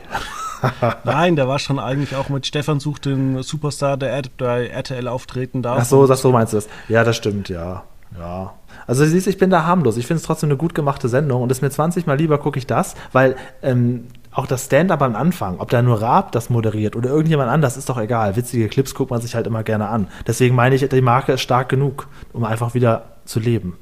Nein, 1.04 1.37
der 1.37 1.46
war 1.46 1.59
schon 1.59 1.78
eigentlich 1.78 2.16
auch 2.16 2.30
mit 2.30 2.46
Stefan 2.46 2.80
sucht 2.80 3.04
den 3.04 3.42
Superstar, 3.42 3.96
der 3.96 4.22
bei 4.38 4.66
RTL 4.66 5.09
auftreten 5.09 5.62
darf. 5.62 5.78
Ach 5.83 5.85
so, 5.85 6.06
das, 6.06 6.22
so 6.22 6.33
meinst 6.33 6.52
du 6.52 6.56
das. 6.56 6.68
Ja, 6.88 7.04
das 7.04 7.16
stimmt, 7.16 7.48
ja. 7.48 7.85
Ja. 8.18 8.54
Also 8.87 9.04
siehst, 9.04 9.26
ich 9.26 9.38
bin 9.38 9.50
da 9.50 9.64
harmlos. 9.64 9.96
Ich 9.96 10.06
finde 10.06 10.20
es 10.20 10.26
trotzdem 10.26 10.48
eine 10.48 10.56
gut 10.56 10.74
gemachte 10.74 11.09
Sendung 11.09 11.42
und 11.42 11.52
es 11.52 11.61
mir 11.61 11.70
20 11.70 12.06
Mal 12.06 12.16
lieber 12.16 12.38
gucke 12.38 12.59
ich 12.59 12.66
das, 12.66 12.96
weil 13.12 13.37
ähm, 13.62 14.09
auch 14.33 14.46
das 14.46 14.66
Stand-up 14.66 15.02
am 15.02 15.14
Anfang, 15.14 15.61
ob 15.61 15.70
da 15.70 15.83
nur 15.83 16.00
Raab 16.00 16.33
das 16.33 16.50
moderiert 16.50 16.96
oder 16.96 17.11
irgendjemand 17.11 17.50
anders, 17.50 17.76
ist 17.76 17.88
doch 17.88 17.98
egal. 17.98 18.37
Witzige 18.37 18.68
Clips 18.68 18.94
guckt 18.94 19.11
man 19.11 19.20
sich 19.20 19.35
halt 19.35 19.46
immer 19.46 19.62
gerne 19.62 19.88
an. 19.88 20.09
Deswegen 20.26 20.54
meine 20.54 20.74
ich, 20.74 20.88
die 20.88 21.00
Marke 21.02 21.33
ist 21.33 21.42
stark 21.42 21.68
genug, 21.68 22.09
um 22.33 22.44
einfach 22.44 22.74
wieder 22.74 23.16
zu 23.26 23.38
leben. 23.38 23.76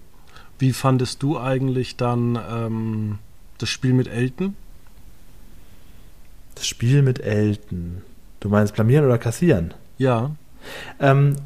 Wie 0.59 0.73
fandest 0.73 1.23
du 1.23 1.39
eigentlich 1.39 1.97
dann 1.97 2.39
ähm, 2.53 3.19
das 3.59 3.69
Spiel 3.69 3.93
mit 3.93 4.09
Elton? 4.09 4.57
Das 6.59 6.67
Spiel 6.67 7.03
mit 7.03 7.21
Elton. 7.21 8.03
Du 8.41 8.49
meinst 8.49 8.75
blamieren 8.75 9.05
oder 9.05 9.17
kassieren? 9.17 9.75
Ja. 9.97 10.33
Ähm, 10.99 11.37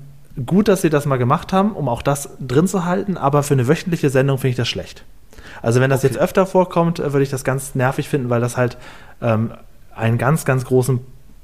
gut, 0.46 0.68
dass 0.68 0.80
sie 0.80 0.88
das 0.88 1.04
mal 1.04 1.18
gemacht 1.18 1.52
haben, 1.52 1.72
um 1.72 1.86
auch 1.86 2.00
das 2.00 2.30
drin 2.40 2.66
zu 2.66 2.86
halten, 2.86 3.18
aber 3.18 3.42
für 3.42 3.52
eine 3.52 3.68
wöchentliche 3.68 4.08
Sendung 4.08 4.38
finde 4.38 4.50
ich 4.52 4.56
das 4.56 4.68
schlecht. 4.68 5.04
Also 5.60 5.82
wenn 5.82 5.90
das 5.90 6.00
okay. 6.00 6.14
jetzt 6.14 6.18
öfter 6.18 6.46
vorkommt, 6.46 6.98
äh, 6.98 7.12
würde 7.12 7.24
ich 7.24 7.30
das 7.30 7.44
ganz 7.44 7.74
nervig 7.74 8.08
finden, 8.08 8.30
weil 8.30 8.40
das 8.40 8.56
halt 8.56 8.78
ähm, 9.20 9.52
einen 9.94 10.16
ganz, 10.16 10.46
ganz 10.46 10.64
großen 10.64 11.00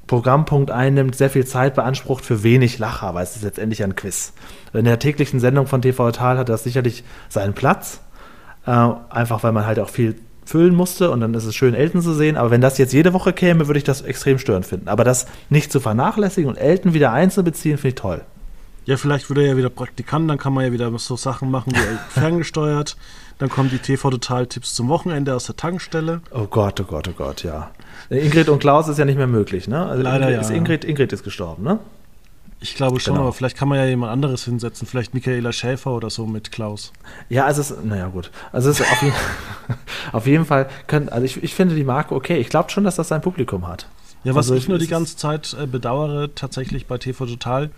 Programmpunkt 0.06 0.70
einnimmt, 0.70 1.14
sehr 1.14 1.28
viel 1.28 1.44
Zeit 1.44 1.74
beansprucht 1.74 2.24
für 2.24 2.42
wenig 2.42 2.78
Lacher, 2.78 3.12
weil 3.12 3.24
es 3.24 3.36
ist 3.36 3.42
letztendlich 3.42 3.84
ein 3.84 3.96
Quiz. 3.96 4.32
In 4.72 4.86
der 4.86 4.98
täglichen 4.98 5.40
Sendung 5.40 5.66
von 5.66 5.82
TV 5.82 6.06
Total 6.06 6.38
hat 6.38 6.48
das 6.48 6.64
sicherlich 6.64 7.04
seinen 7.28 7.52
Platz, 7.52 8.00
äh, 8.66 8.70
einfach 8.70 9.42
weil 9.42 9.52
man 9.52 9.66
halt 9.66 9.78
auch 9.78 9.90
viel 9.90 10.16
füllen 10.48 10.74
musste 10.74 11.10
und 11.10 11.20
dann 11.20 11.34
ist 11.34 11.44
es 11.44 11.54
schön, 11.54 11.74
Elton 11.74 12.00
zu 12.00 12.14
sehen. 12.14 12.38
Aber 12.38 12.50
wenn 12.50 12.62
das 12.62 12.78
jetzt 12.78 12.94
jede 12.94 13.12
Woche 13.12 13.34
käme, 13.34 13.66
würde 13.66 13.78
ich 13.78 13.84
das 13.84 14.00
extrem 14.00 14.38
störend 14.38 14.64
finden. 14.64 14.88
Aber 14.88 15.04
das 15.04 15.26
nicht 15.50 15.70
zu 15.70 15.78
vernachlässigen 15.78 16.48
und 16.48 16.56
Elton 16.56 16.94
wieder 16.94 17.12
einzubeziehen, 17.12 17.76
finde 17.76 17.88
ich 17.88 17.94
toll. 17.96 18.22
Ja, 18.86 18.96
vielleicht 18.96 19.28
würde 19.28 19.42
er 19.42 19.48
ja 19.48 19.56
wieder 19.58 19.68
Praktikant, 19.68 20.30
dann 20.30 20.38
kann 20.38 20.54
man 20.54 20.64
ja 20.64 20.72
wieder 20.72 20.90
so 20.98 21.16
Sachen 21.16 21.50
machen 21.50 21.74
wie 21.74 21.98
ferngesteuert. 22.18 22.96
Dann 23.36 23.50
kommen 23.50 23.68
die 23.68 23.78
TV-Total-Tipps 23.78 24.74
zum 24.74 24.88
Wochenende 24.88 25.34
aus 25.34 25.44
der 25.44 25.56
Tankstelle. 25.56 26.22
Oh 26.32 26.46
Gott, 26.46 26.80
oh 26.80 26.84
Gott, 26.84 27.08
oh 27.08 27.12
Gott, 27.12 27.44
ja. 27.44 27.70
Ingrid 28.08 28.48
und 28.48 28.58
Klaus 28.58 28.88
ist 28.88 28.98
ja 28.98 29.04
nicht 29.04 29.18
mehr 29.18 29.26
möglich, 29.26 29.68
ne? 29.68 29.84
Also 29.84 30.02
Leider 30.02 30.28
Ingrid, 30.28 30.34
ja. 30.34 30.40
Ist 30.40 30.50
Ingrid, 30.50 30.84
Ingrid 30.86 31.12
ist 31.12 31.24
gestorben, 31.24 31.62
ne? 31.62 31.78
Ich 32.60 32.74
glaube 32.74 32.98
schon, 32.98 33.14
genau. 33.14 33.26
aber 33.26 33.32
vielleicht 33.32 33.56
kann 33.56 33.68
man 33.68 33.78
ja 33.78 33.84
jemand 33.84 34.10
anderes 34.10 34.44
hinsetzen, 34.44 34.86
vielleicht 34.88 35.14
Michaela 35.14 35.52
Schäfer 35.52 35.92
oder 35.92 36.10
so 36.10 36.26
mit 36.26 36.50
Klaus. 36.50 36.92
Ja, 37.28 37.44
also 37.44 37.60
es 37.60 37.70
ist, 37.70 37.84
naja 37.84 38.08
gut. 38.08 38.32
Also 38.50 38.70
es 38.70 38.80
ist 38.80 38.90
auf, 38.90 39.02
jeden, 39.02 39.16
auf 40.12 40.26
jeden 40.26 40.44
Fall, 40.44 40.68
können, 40.88 41.08
also 41.08 41.24
ich, 41.24 41.40
ich 41.42 41.54
finde 41.54 41.76
die 41.76 41.84
Marke 41.84 42.14
okay. 42.14 42.38
Ich 42.38 42.48
glaube 42.48 42.70
schon, 42.70 42.82
dass 42.82 42.96
das 42.96 43.08
sein 43.08 43.20
Publikum 43.20 43.68
hat. 43.68 43.86
Ja, 44.24 44.34
was 44.34 44.46
also 44.46 44.56
ich 44.56 44.68
nur 44.68 44.78
die 44.78 44.88
ganze 44.88 45.16
Zeit 45.16 45.56
äh, 45.60 45.66
bedauere, 45.66 46.34
tatsächlich 46.34 46.86
bei 46.86 46.98
TV 46.98 47.26
Total, 47.26 47.70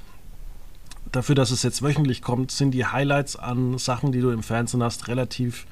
dafür, 1.12 1.34
dass 1.34 1.50
es 1.50 1.62
jetzt 1.62 1.82
wöchentlich 1.82 2.22
kommt, 2.22 2.50
sind 2.50 2.70
die 2.70 2.86
Highlights 2.86 3.36
an 3.36 3.76
Sachen, 3.76 4.12
die 4.12 4.20
du 4.20 4.30
im 4.30 4.42
Fernsehen 4.42 4.82
hast, 4.82 5.08
relativ 5.08 5.66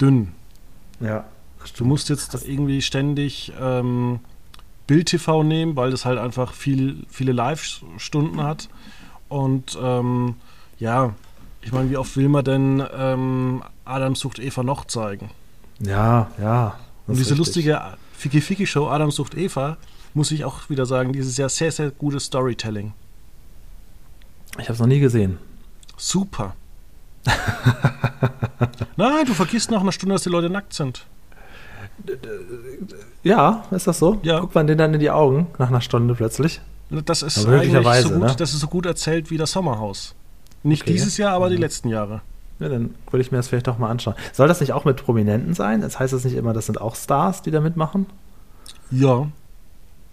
dünn. 0.00 0.32
Ja. 1.00 1.24
Du 1.76 1.84
musst 1.84 2.08
jetzt 2.08 2.34
irgendwie 2.46 2.80
ständig 2.80 3.52
ähm, 3.60 4.20
Bild-TV 4.90 5.44
nehmen, 5.44 5.76
weil 5.76 5.92
das 5.92 6.04
halt 6.04 6.18
einfach 6.18 6.52
viel, 6.52 7.06
viele 7.08 7.30
Live-Stunden 7.30 8.42
hat. 8.42 8.68
Und 9.28 9.78
ähm, 9.80 10.34
ja, 10.80 11.14
ich 11.62 11.70
meine, 11.70 11.90
wie 11.90 11.96
oft 11.96 12.16
will 12.16 12.28
man 12.28 12.44
denn 12.44 12.82
ähm, 12.92 13.62
Adam 13.84 14.16
sucht 14.16 14.40
Eva 14.40 14.64
noch 14.64 14.86
zeigen? 14.86 15.30
Ja, 15.78 16.32
ja. 16.42 16.76
Und 17.06 17.16
diese 17.16 17.36
lustige 17.36 17.80
Fiki-Fiki-Show 18.14 18.88
Adam 18.88 19.12
sucht 19.12 19.36
Eva, 19.36 19.76
muss 20.12 20.32
ich 20.32 20.44
auch 20.44 20.68
wieder 20.70 20.86
sagen, 20.86 21.12
dieses 21.12 21.36
Jahr 21.36 21.50
sehr, 21.50 21.70
sehr 21.70 21.92
gutes 21.92 22.24
Storytelling. 22.24 22.92
Ich 24.58 24.64
habe 24.64 24.72
es 24.72 24.80
noch 24.80 24.88
nie 24.88 24.98
gesehen. 24.98 25.38
Super. 25.96 26.56
Nein, 28.96 29.24
du 29.24 29.34
vergisst 29.34 29.70
nach 29.70 29.82
einer 29.82 29.92
Stunde, 29.92 30.16
dass 30.16 30.24
die 30.24 30.30
Leute 30.30 30.50
nackt 30.50 30.74
sind. 30.74 31.06
Ja, 33.22 33.64
ist 33.70 33.86
das 33.86 33.98
so? 33.98 34.18
Ja. 34.22 34.40
Guckt 34.40 34.54
man 34.54 34.66
den 34.66 34.78
dann 34.78 34.94
in 34.94 35.00
die 35.00 35.10
Augen 35.10 35.48
nach 35.58 35.68
einer 35.68 35.80
Stunde 35.80 36.14
plötzlich? 36.14 36.60
Das 36.90 37.22
ist 37.22 37.46
eigentlich 37.46 38.02
so 38.02 38.10
gut, 38.10 38.20
ne? 38.20 38.34
das 38.36 38.52
ist 38.52 38.60
so 38.60 38.66
gut 38.66 38.86
erzählt 38.86 39.30
wie 39.30 39.36
das 39.36 39.52
Sommerhaus. 39.52 40.14
Nicht 40.62 40.82
okay. 40.82 40.92
dieses 40.92 41.16
Jahr, 41.16 41.32
aber 41.34 41.46
mhm. 41.46 41.52
die 41.52 41.56
letzten 41.58 41.88
Jahre. 41.88 42.22
Ja, 42.58 42.68
dann 42.68 42.94
würde 43.10 43.22
ich 43.22 43.30
mir 43.30 43.38
das 43.38 43.48
vielleicht 43.48 43.68
doch 43.68 43.78
mal 43.78 43.88
anschauen. 43.88 44.14
Soll 44.32 44.48
das 44.48 44.60
nicht 44.60 44.72
auch 44.72 44.84
mit 44.84 45.02
Prominenten 45.02 45.54
sein? 45.54 45.80
Das 45.80 45.98
heißt 45.98 46.12
das 46.12 46.24
nicht 46.24 46.34
immer, 46.34 46.52
das 46.52 46.66
sind 46.66 46.80
auch 46.80 46.94
Stars, 46.94 47.42
die 47.42 47.50
da 47.50 47.60
mitmachen? 47.60 48.06
Ja. 48.90 49.28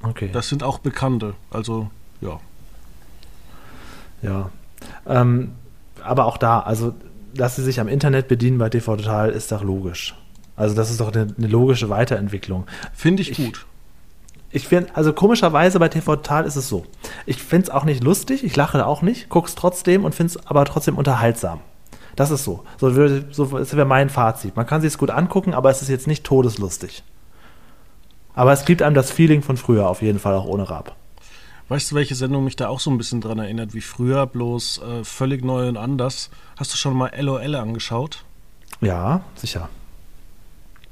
Okay. 0.02 0.30
Das 0.32 0.48
sind 0.48 0.64
auch 0.64 0.80
Bekannte. 0.80 1.34
Also, 1.50 1.90
ja. 2.22 2.40
Ja. 4.22 4.50
Ähm, 5.06 5.54
aber 6.04 6.26
auch 6.26 6.38
da, 6.38 6.60
also, 6.60 6.94
dass 7.34 7.56
sie 7.56 7.64
sich 7.64 7.80
am 7.80 7.88
Internet 7.88 8.28
bedienen 8.28 8.60
bei 8.60 8.70
TV 8.70 8.96
Total, 8.96 9.30
ist 9.30 9.52
doch 9.52 9.64
logisch. 9.64 10.16
Also 10.58 10.76
das 10.76 10.90
ist 10.90 11.00
doch 11.00 11.14
eine, 11.14 11.34
eine 11.38 11.48
logische 11.48 11.90
Weiterentwicklung. 11.90 12.66
Finde 12.94 13.22
ich, 13.22 13.32
ich 13.32 13.38
gut. 13.38 13.66
Ich 14.50 14.68
finde, 14.68 14.96
also 14.96 15.14
komischerweise 15.14 15.80
bei 15.80 15.88
TV 15.88 16.16
Total 16.16 16.46
ist 16.46 16.56
es 16.56 16.68
so. 16.68 16.86
Ich 17.26 17.42
finde 17.42 17.66
es 17.66 17.70
auch 17.70 17.86
nicht 17.86 18.04
lustig, 18.04 18.44
ich 18.44 18.56
lache 18.56 18.86
auch 18.86 19.02
nicht, 19.02 19.30
gucke 19.30 19.48
es 19.48 19.56
trotzdem 19.56 20.04
und 20.04 20.16
finde 20.16 20.32
es 20.32 20.48
aber 20.48 20.66
trotzdem 20.66 20.98
unterhaltsam. 20.98 21.60
Das 22.16 22.32
ist 22.32 22.44
so. 22.44 22.64
So, 22.78 22.90
so 22.90 23.52
wäre 23.52 23.86
mein 23.86 24.10
Fazit. 24.10 24.56
Man 24.56 24.66
kann 24.66 24.82
sich 24.82 24.94
es 24.94 24.98
gut 24.98 25.12
angucken, 25.12 25.54
aber 25.54 25.70
es 25.70 25.84
ist 25.84 25.90
jetzt 25.90 26.08
nicht 26.08 26.24
todeslustig. 26.24 27.04
Aber 28.34 28.52
es 28.52 28.66
gibt 28.66 28.82
einem 28.82 28.96
das 28.96 29.12
Feeling 29.12 29.44
von 29.44 29.58
früher 29.58 29.88
auf 29.88 30.02
jeden 30.02 30.18
Fall, 30.18 30.34
auch 30.34 30.46
ohne 30.46 30.70
Rap. 30.70 30.96
Weißt 31.70 31.92
du, 31.92 31.96
welche 31.96 32.16
Sendung 32.16 32.46
mich 32.46 32.56
da 32.56 32.70
auch 32.70 32.80
so 32.80 32.90
ein 32.90 32.98
bisschen 32.98 33.20
dran 33.22 33.40
erinnert 33.40 33.74
wie 33.74 33.82
früher, 33.82 34.26
bloß 34.26 34.82
äh, 34.82 35.04
völlig 35.04 35.44
neu 35.44 35.68
und 35.68 35.78
anders? 35.78 36.32
Hast 36.56 36.74
du 36.74 36.78
schon 36.78 36.96
mal 36.96 37.12
LOL 37.20 37.56
angeschaut? 37.56 38.24
Ja, 38.80 39.22
sicher. 39.36 39.70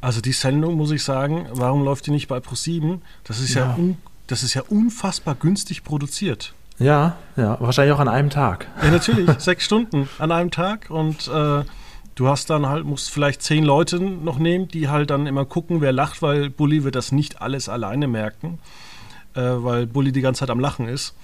Also 0.06 0.22
die 0.22 0.34
Sendung, 0.34 0.76
muss 0.76 0.92
ich 0.92 1.04
sagen, 1.04 1.48
warum 1.52 1.84
läuft 1.84 2.06
die 2.06 2.12
nicht 2.12 2.28
bei 2.28 2.38
Pro7? 2.38 3.00
Das 3.24 3.40
ist 3.40 3.56
ja, 3.56 3.76
ja 3.76 3.96
das 4.28 4.44
ist 4.44 4.54
ja 4.54 4.62
unfassbar 4.70 5.34
günstig 5.34 5.84
produziert. 5.84 6.54
Ja, 6.78 7.18
ja, 7.36 7.60
wahrscheinlich 7.60 7.92
auch 7.96 8.00
an 8.00 8.08
einem 8.08 8.30
Tag. 8.30 8.68
Ja, 8.84 8.92
natürlich, 8.92 9.28
sechs 9.40 9.66
Stunden 9.66 10.08
an 10.20 10.32
einem 10.32 10.52
Tag 10.52 10.92
und 10.92 11.28
äh, 11.28 11.64
du 12.14 12.28
hast 12.28 12.52
dann 12.52 12.68
halt, 12.68 12.86
musst 12.86 13.10
vielleicht 13.10 13.42
zehn 13.42 13.64
Leute 13.64 14.00
noch 14.00 14.38
nehmen, 14.38 14.68
die 14.68 14.90
halt 14.90 15.10
dann 15.10 15.26
immer 15.26 15.44
gucken, 15.44 15.82
wer 15.82 15.92
lacht, 15.92 16.22
weil 16.22 16.52
Bully 16.52 16.84
wird 16.84 16.94
das 16.94 17.12
nicht 17.12 17.42
alles 17.42 17.68
alleine 17.68 18.08
merken, 18.08 18.60
äh, 19.34 19.42
weil 19.42 19.88
Bully 19.88 20.12
die 20.12 20.22
ganze 20.22 20.42
Zeit 20.42 20.52
am 20.52 20.60
Lachen 20.60 20.88
ist. 20.88 21.16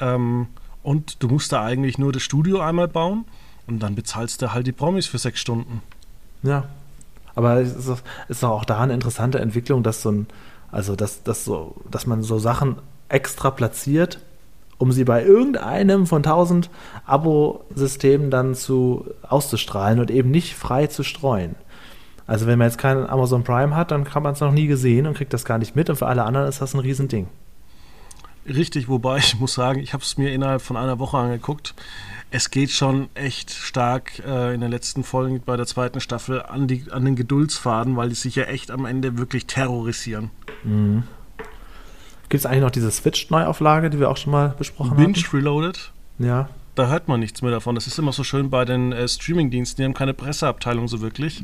Ähm, 0.00 0.48
und 0.82 1.22
du 1.22 1.28
musst 1.28 1.50
da 1.52 1.64
eigentlich 1.64 1.96
nur 1.96 2.12
das 2.12 2.24
Studio 2.24 2.60
einmal 2.60 2.88
bauen 2.88 3.24
und 3.66 3.78
dann 3.82 3.94
bezahlst 3.94 4.42
du 4.42 4.52
halt 4.52 4.66
die 4.66 4.72
Promis 4.72 5.06
für 5.06 5.16
sechs 5.16 5.40
Stunden. 5.40 5.80
Ja, 6.42 6.68
aber 7.38 7.60
es 7.60 7.76
ist, 7.76 8.02
ist 8.26 8.44
auch 8.44 8.64
da 8.64 8.80
eine 8.80 8.94
interessante 8.94 9.38
Entwicklung, 9.38 9.84
dass 9.84 10.02
so 10.02 10.10
ein, 10.10 10.26
also 10.72 10.96
dass, 10.96 11.22
dass 11.22 11.44
so, 11.44 11.76
dass 11.88 12.04
man 12.04 12.24
so 12.24 12.40
Sachen 12.40 12.78
extra 13.08 13.52
platziert, 13.52 14.18
um 14.76 14.90
sie 14.90 15.04
bei 15.04 15.22
irgendeinem 15.22 16.08
von 16.08 16.24
tausend 16.24 16.68
Abo-Systemen 17.06 18.32
dann 18.32 18.56
zu 18.56 19.06
auszustrahlen 19.22 20.00
und 20.00 20.10
eben 20.10 20.32
nicht 20.32 20.54
frei 20.56 20.88
zu 20.88 21.04
streuen. 21.04 21.54
Also 22.26 22.48
wenn 22.48 22.58
man 22.58 22.66
jetzt 22.66 22.78
keinen 22.78 23.06
Amazon 23.06 23.44
Prime 23.44 23.76
hat, 23.76 23.92
dann 23.92 24.02
kann 24.02 24.24
man 24.24 24.32
es 24.32 24.40
noch 24.40 24.52
nie 24.52 24.66
gesehen 24.66 25.06
und 25.06 25.16
kriegt 25.16 25.32
das 25.32 25.44
gar 25.44 25.58
nicht 25.58 25.76
mit 25.76 25.88
und 25.90 25.96
für 25.96 26.08
alle 26.08 26.24
anderen 26.24 26.48
ist 26.48 26.60
das 26.60 26.74
ein 26.74 26.80
Riesending. 26.80 27.28
Richtig, 28.48 28.88
wobei 28.88 29.18
ich 29.18 29.38
muss 29.38 29.54
sagen, 29.54 29.80
ich 29.80 29.92
habe 29.92 30.02
es 30.02 30.16
mir 30.16 30.32
innerhalb 30.32 30.62
von 30.62 30.76
einer 30.76 30.98
Woche 30.98 31.18
angeguckt. 31.18 31.74
Es 32.30 32.50
geht 32.50 32.70
schon 32.70 33.08
echt 33.14 33.50
stark 33.50 34.22
äh, 34.26 34.54
in 34.54 34.60
den 34.60 34.70
letzten 34.70 35.02
Folgen 35.02 35.40
bei 35.44 35.56
der 35.56 35.66
zweiten 35.66 36.00
Staffel 36.00 36.42
an, 36.42 36.66
die, 36.66 36.84
an 36.90 37.04
den 37.04 37.16
Geduldsfaden, 37.16 37.96
weil 37.96 38.10
die 38.10 38.14
sich 38.14 38.34
ja 38.36 38.44
echt 38.44 38.70
am 38.70 38.84
Ende 38.84 39.18
wirklich 39.18 39.46
terrorisieren. 39.46 40.30
Mhm. 40.62 41.04
Gibt 42.28 42.40
es 42.40 42.46
eigentlich 42.46 42.62
noch 42.62 42.70
diese 42.70 42.90
Switch-Neuauflage, 42.90 43.88
die 43.88 43.98
wir 43.98 44.10
auch 44.10 44.18
schon 44.18 44.32
mal 44.32 44.54
besprochen 44.58 44.90
haben? 44.90 45.12
Binge 45.12 45.32
Reloaded? 45.32 45.92
Ja. 46.18 46.50
Da 46.74 46.88
hört 46.88 47.08
man 47.08 47.20
nichts 47.20 47.40
mehr 47.40 47.50
davon. 47.50 47.74
Das 47.74 47.86
ist 47.86 47.98
immer 47.98 48.12
so 48.12 48.22
schön 48.22 48.50
bei 48.50 48.64
den 48.64 48.92
äh, 48.92 49.08
Streaming-Diensten, 49.08 49.80
die 49.80 49.84
haben 49.84 49.94
keine 49.94 50.14
Presseabteilung 50.14 50.88
so 50.88 51.00
wirklich. 51.00 51.42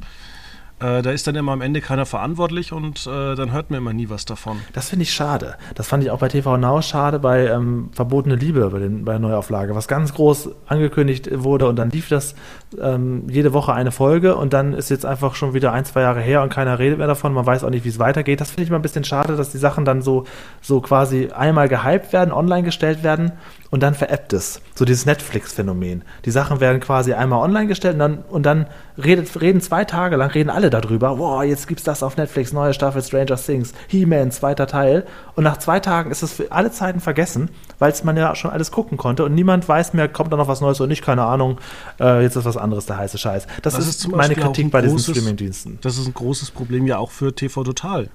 Äh, 0.81 1.03
da 1.03 1.11
ist 1.13 1.27
dann 1.27 1.37
immer 1.37 1.53
am 1.53 1.61
Ende 1.61 1.81
keiner 1.81 2.05
verantwortlich 2.05 2.73
und 2.73 3.07
äh, 3.07 3.37
dann 3.37 3.53
hört 3.53 3.71
man 3.71 3.79
immer 3.79 3.93
nie 3.93 4.11
was 4.11 4.25
davon. 4.25 4.59
Das 4.73 4.89
finde 4.89 5.05
ich 5.05 5.13
schade. 5.13 5.55
Das 5.77 5.87
fand 5.87 6.03
ich 6.03 6.11
auch 6.11 6.19
bei 6.19 6.29
TV 6.29 6.57
Now 6.57 6.83
schade, 6.83 7.21
bei 7.21 7.47
ähm, 7.47 7.91
Verbotene 7.93 8.35
Liebe, 8.35 8.69
bei, 8.71 8.81
den, 8.81 9.05
bei 9.05 9.13
der 9.13 9.21
Neuauflage, 9.21 9.77
was 9.77 9.87
ganz 9.87 10.15
groß 10.15 10.51
angekündigt 10.67 11.29
wurde 11.33 11.69
und 11.69 11.77
dann 11.77 11.91
lief 11.91 12.09
das 12.09 12.35
ähm, 12.81 13.29
jede 13.29 13.53
Woche 13.53 13.73
eine 13.73 13.93
Folge 13.93 14.35
und 14.37 14.53
dann 14.53 14.75
ist 14.75 14.91
jetzt 14.91 15.07
einfach 15.07 15.37
schon 15.37 15.55
wieder 15.55 15.73
ein, 15.73 15.85
zwei 15.85 16.01
Jahre 16.03 16.21
her 16.21 16.43
und 16.43 16.51
keiner 16.51 16.79
redet 16.79 16.99
mehr 16.99 17.07
davon. 17.07 17.33
Man 17.33 17.47
weiß 17.47 17.63
auch 17.63 17.71
nicht, 17.71 17.85
wie 17.85 17.91
es 17.91 18.01
weitergeht. 18.01 18.41
Das 18.41 18.51
finde 18.51 18.65
ich 18.65 18.71
mal 18.71 18.77
ein 18.77 18.83
bisschen 18.83 19.05
schade, 19.05 19.37
dass 19.37 19.51
die 19.51 19.59
Sachen 19.59 19.85
dann 19.85 20.03
so, 20.03 20.25
so 20.61 20.81
quasi 20.81 21.29
einmal 21.29 21.69
gehypt 21.69 22.13
werden, 22.13 22.33
online 22.33 22.65
gestellt 22.65 23.05
werden 23.05 23.33
und 23.71 23.83
dann 23.83 23.95
veräppt 23.95 24.33
es. 24.33 24.61
So 24.75 24.85
dieses 24.85 25.07
Netflix-Phänomen. 25.07 26.03
Die 26.25 26.31
Sachen 26.31 26.61
werden 26.61 26.81
quasi 26.81 27.13
einmal 27.13 27.41
online 27.41 27.67
gestellt 27.67 27.95
und 27.95 27.99
dann, 28.01 28.19
und 28.29 28.45
dann 28.45 28.67
redet, 28.97 29.41
reden 29.41 29.61
zwei 29.61 29.85
Tage 29.85 30.17
lang, 30.17 30.31
reden 30.31 30.51
alle 30.51 30.64
darüber, 30.71 31.19
wow, 31.19 31.43
jetzt 31.43 31.69
gibt's 31.69 31.85
das 31.85 32.03
auf 32.03 32.17
Netflix, 32.17 32.53
neue 32.53 32.75
Staffel 32.75 33.03
Stranger 33.03 33.37
Things, 33.37 33.73
He-Man, 33.89 34.31
zweiter 34.31 34.67
Teil. 34.67 35.07
Und 35.35 35.45
nach 35.45 35.59
zwei 35.59 35.81
Tagen 35.81 36.11
ist 36.11 36.23
es 36.23 36.33
für 36.33 36.53
alle 36.53 36.71
Zeiten 36.71 37.01
vergessen, 37.01 37.51
weil 37.79 37.93
es 37.93 38.05
man 38.05 38.17
ja 38.17 38.35
schon 38.35 38.51
alles 38.51 38.71
gucken 38.71 38.99
konnte 38.99 39.25
und 39.25 39.35
niemand 39.35 39.69
weiß 39.69 39.95
mehr, 39.95 40.09
kommt 40.09 40.33
da 40.33 40.37
noch 40.37 40.49
was 40.49 40.61
Neues 40.61 40.81
oder 40.81 40.89
nicht, 40.89 41.03
keine 41.03 41.25
Ahnung, 41.25 41.59
äh, 42.01 42.23
jetzt 42.23 42.37
ist 42.37 42.45
was 42.45 42.57
anderes 42.57 42.87
der 42.87 42.99
heiße 42.99 43.19
Scheiß. 43.19 43.47
Das, 43.63 43.75
das 43.75 43.87
ist, 43.87 44.01
ist 44.01 44.09
meine 44.09 44.35
Kritik 44.35 44.71
bei 44.71 44.81
großes, 44.81 45.07
diesen 45.07 45.15
Streaming-Diensten. 45.15 45.79
Das 45.83 45.99
ist 45.99 46.07
ein 46.07 46.15
großes 46.15 46.51
Problem 46.51 46.87
ja 46.87 46.99
auch 46.99 47.11
für 47.11 47.35
TV 47.35 47.65
Total. 47.65 48.11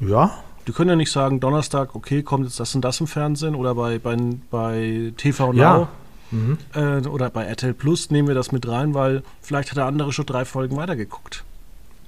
Ja, 0.00 0.30
die 0.66 0.72
können 0.72 0.90
ja 0.90 0.96
nicht 0.96 1.10
sagen, 1.10 1.40
Donnerstag, 1.40 1.94
okay, 1.94 2.22
kommt 2.22 2.44
jetzt 2.44 2.60
das 2.60 2.74
und 2.74 2.82
das 2.82 3.00
im 3.00 3.06
Fernsehen 3.06 3.54
oder 3.54 3.74
bei, 3.74 3.98
bei, 3.98 4.16
bei 4.50 5.12
TV 5.16 5.52
Now 5.52 5.58
ja. 5.58 5.88
Mhm. 6.30 6.58
äh, 6.74 7.06
oder 7.06 7.30
bei 7.30 7.44
RTL 7.44 7.74
Plus 7.74 8.10
nehmen 8.10 8.28
wir 8.28 8.34
das 8.34 8.52
mit 8.52 8.66
rein, 8.68 8.94
weil 8.94 9.22
vielleicht 9.40 9.70
hat 9.70 9.76
der 9.76 9.86
andere 9.86 10.12
schon 10.12 10.26
drei 10.26 10.44
Folgen 10.44 10.76
weitergeguckt. 10.76 11.44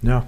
Ja. 0.03 0.25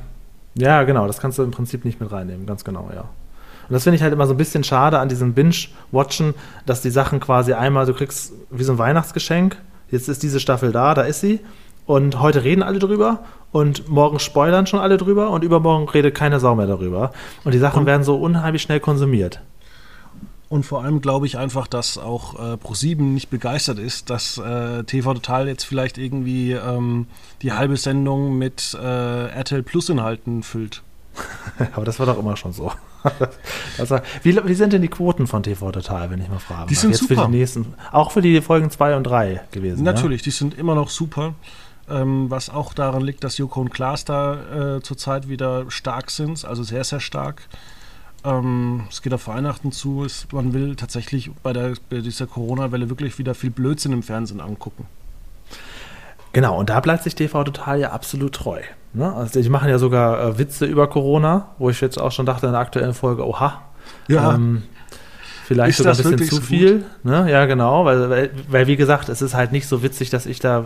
Ja, 0.57 0.85
genau, 0.85 1.07
das 1.07 1.19
kannst 1.19 1.39
du 1.39 1.43
im 1.43 1.51
Prinzip 1.51 1.85
nicht 1.85 2.01
mit 2.01 2.13
reinnehmen, 2.13 2.47
ganz 2.47 2.65
genau, 2.65 2.89
ja. 2.95 3.01
Und 3.01 3.73
das 3.73 3.83
finde 3.83 3.97
ich 3.97 4.03
halt 4.03 4.13
immer 4.13 4.27
so 4.27 4.35
ein 4.35 4.37
bisschen 4.37 4.63
schade 4.63 4.99
an 4.99 5.09
diesem 5.09 5.33
Binge-Watchen, 5.33 6.35
dass 6.67 6.83
die 6.83 6.91
Sachen 6.91 7.19
quasi 7.19 7.55
einmal, 7.55 7.87
du 7.87 7.95
kriegst 7.95 8.33
wie 8.51 8.63
so 8.63 8.73
ein 8.73 8.79
Weihnachtsgeschenk, 8.79 9.57
jetzt 9.91 10.09
ist 10.09 10.23
diese 10.23 10.39
Staffel 10.39 10.71
da, 10.71 10.95
da 10.95 11.03
ist 11.03 11.21
sie, 11.21 11.41
und 11.87 12.21
heute 12.21 12.45
reden 12.45 12.63
alle 12.63 12.79
drüber 12.79 13.21
und 13.53 13.89
morgen 13.89 14.19
spoilern 14.19 14.67
schon 14.67 14.81
alle 14.81 14.97
drüber 14.97 15.31
und 15.31 15.45
übermorgen 15.45 15.89
redet 15.89 16.15
keine 16.15 16.41
Sau 16.41 16.55
mehr 16.55 16.67
darüber. 16.67 17.13
Und 17.45 17.53
die 17.53 17.59
Sachen 17.59 17.81
und 17.81 17.87
werden 17.87 18.03
so 18.03 18.17
unheimlich 18.17 18.63
schnell 18.63 18.81
konsumiert. 18.81 19.41
Und 20.49 20.65
vor 20.65 20.85
allem 20.85 21.01
glaube 21.01 21.27
ich 21.27 21.39
einfach, 21.39 21.67
dass 21.67 21.99
auch 21.99 22.35
äh, 22.35 22.55
Pro7 22.55 23.01
nicht 23.01 23.31
begeistert 23.31 23.79
ist, 23.79 24.11
dass 24.11 24.39
äh, 24.39 24.85
TV 24.85 25.15
Total 25.15 25.49
jetzt 25.49 25.65
vielleicht 25.65 25.99
irgendwie 25.99 26.53
ähm, 26.53 27.07
die 27.43 27.53
halbe 27.53 27.77
Sendung 27.77 28.37
mit 28.37 28.77
äh, 28.81 29.27
RTL 29.29 29.63
Plus 29.63 29.89
Inhalten 29.89 30.43
füllt. 30.43 30.83
Aber 31.75 31.85
das 31.85 31.99
war 31.99 32.07
doch 32.07 32.19
immer 32.19 32.37
schon 32.37 32.53
so. 32.53 32.73
also, 33.79 33.99
wie, 34.23 34.37
wie, 34.45 34.55
sind 34.55 34.73
denn 34.73 34.83
die 34.83 34.89
Quoten 34.89 35.27
von 35.27 35.43
TV 35.43 35.71
Total, 35.73 36.11
wenn 36.11 36.21
ich 36.21 36.29
mal 36.29 36.39
frage? 36.39 36.69
Die 36.69 36.75
sind 36.75 36.91
Jetzt 36.91 37.01
super. 37.01 37.23
Für 37.23 37.31
die 37.31 37.37
nächsten, 37.37 37.75
auch 37.93 38.11
für 38.11 38.23
die 38.23 38.41
Folgen 38.41 38.71
2 38.71 38.97
und 38.97 39.05
3 39.05 39.43
gewesen. 39.51 39.85
Natürlich, 39.85 40.23
ja? 40.23 40.25
die 40.25 40.31
sind 40.31 40.59
immer 40.59 40.75
noch 40.75 40.89
super. 40.89 41.35
Ähm, 41.89 42.31
was 42.31 42.49
auch 42.49 42.73
daran 42.73 43.03
liegt, 43.03 43.25
dass 43.25 43.37
Joko 43.37 43.61
und 43.61 43.71
Klaas 43.71 44.07
da 44.07 44.77
äh, 44.77 44.83
zurzeit 44.83 45.29
wieder 45.29 45.71
stark 45.71 46.11
sind, 46.11 46.43
also 46.45 46.63
sehr, 46.63 46.83
sehr 46.83 47.01
stark. 47.01 47.43
Ähm, 48.25 48.85
es 48.91 49.03
geht 49.03 49.13
auf 49.13 49.29
Weihnachten 49.29 49.71
zu. 49.71 50.05
Es, 50.05 50.27
man 50.33 50.53
will 50.55 50.77
tatsächlich 50.77 51.31
bei, 51.43 51.53
der, 51.53 51.75
bei 51.91 52.01
dieser 52.01 52.27
Corona-Welle 52.27 52.89
wirklich 52.89 53.19
wieder 53.19 53.35
viel 53.35 53.51
Blödsinn 53.51 53.93
im 53.93 54.03
Fernsehen 54.03 54.41
angucken. 54.41 54.87
Genau, 56.33 56.59
und 56.59 56.71
da 56.71 56.81
bleibt 56.81 57.05
sich 57.05 57.15
TV 57.15 57.45
Total 57.45 57.79
ja 57.79 57.93
absolut 57.93 58.35
treu. 58.35 58.61
Ne? 58.93 59.13
Also 59.13 59.41
die 59.41 59.49
machen 59.49 59.69
ja 59.69 59.79
sogar 59.79 60.21
äh, 60.21 60.39
Witze 60.39 60.67
über 60.67 60.89
Corona, 60.89 61.49
wo 61.59 61.71
ich 61.71 61.81
jetzt 61.81 61.99
auch 61.99 62.13
schon 62.13 62.27
dachte 62.27 62.47
in 62.47 62.53
der 62.53 62.61
aktuellen 62.61 62.95
Folge, 62.95 63.27
oha. 63.27 63.63
Ja. 64.09 64.35
Ähm, 64.35 64.63
Vielleicht 65.47 65.71
ist 65.71 65.77
sogar 65.79 65.93
ein 65.93 65.99
bisschen 65.99 66.19
zu 66.31 66.37
so 66.37 66.41
viel. 66.41 66.85
Ne? 67.03 67.31
Ja, 67.31 67.45
genau, 67.45 67.85
weil, 67.85 68.09
weil, 68.09 68.31
weil, 68.49 68.67
wie 68.67 68.77
gesagt, 68.77 69.11
es 69.11 69.21
ist 69.21 69.35
halt 69.35 69.53
nicht 69.53 69.69
so 69.69 69.83
witzig, 69.83 70.09
dass 70.09 70.25
ich 70.25 70.41
da 70.41 70.65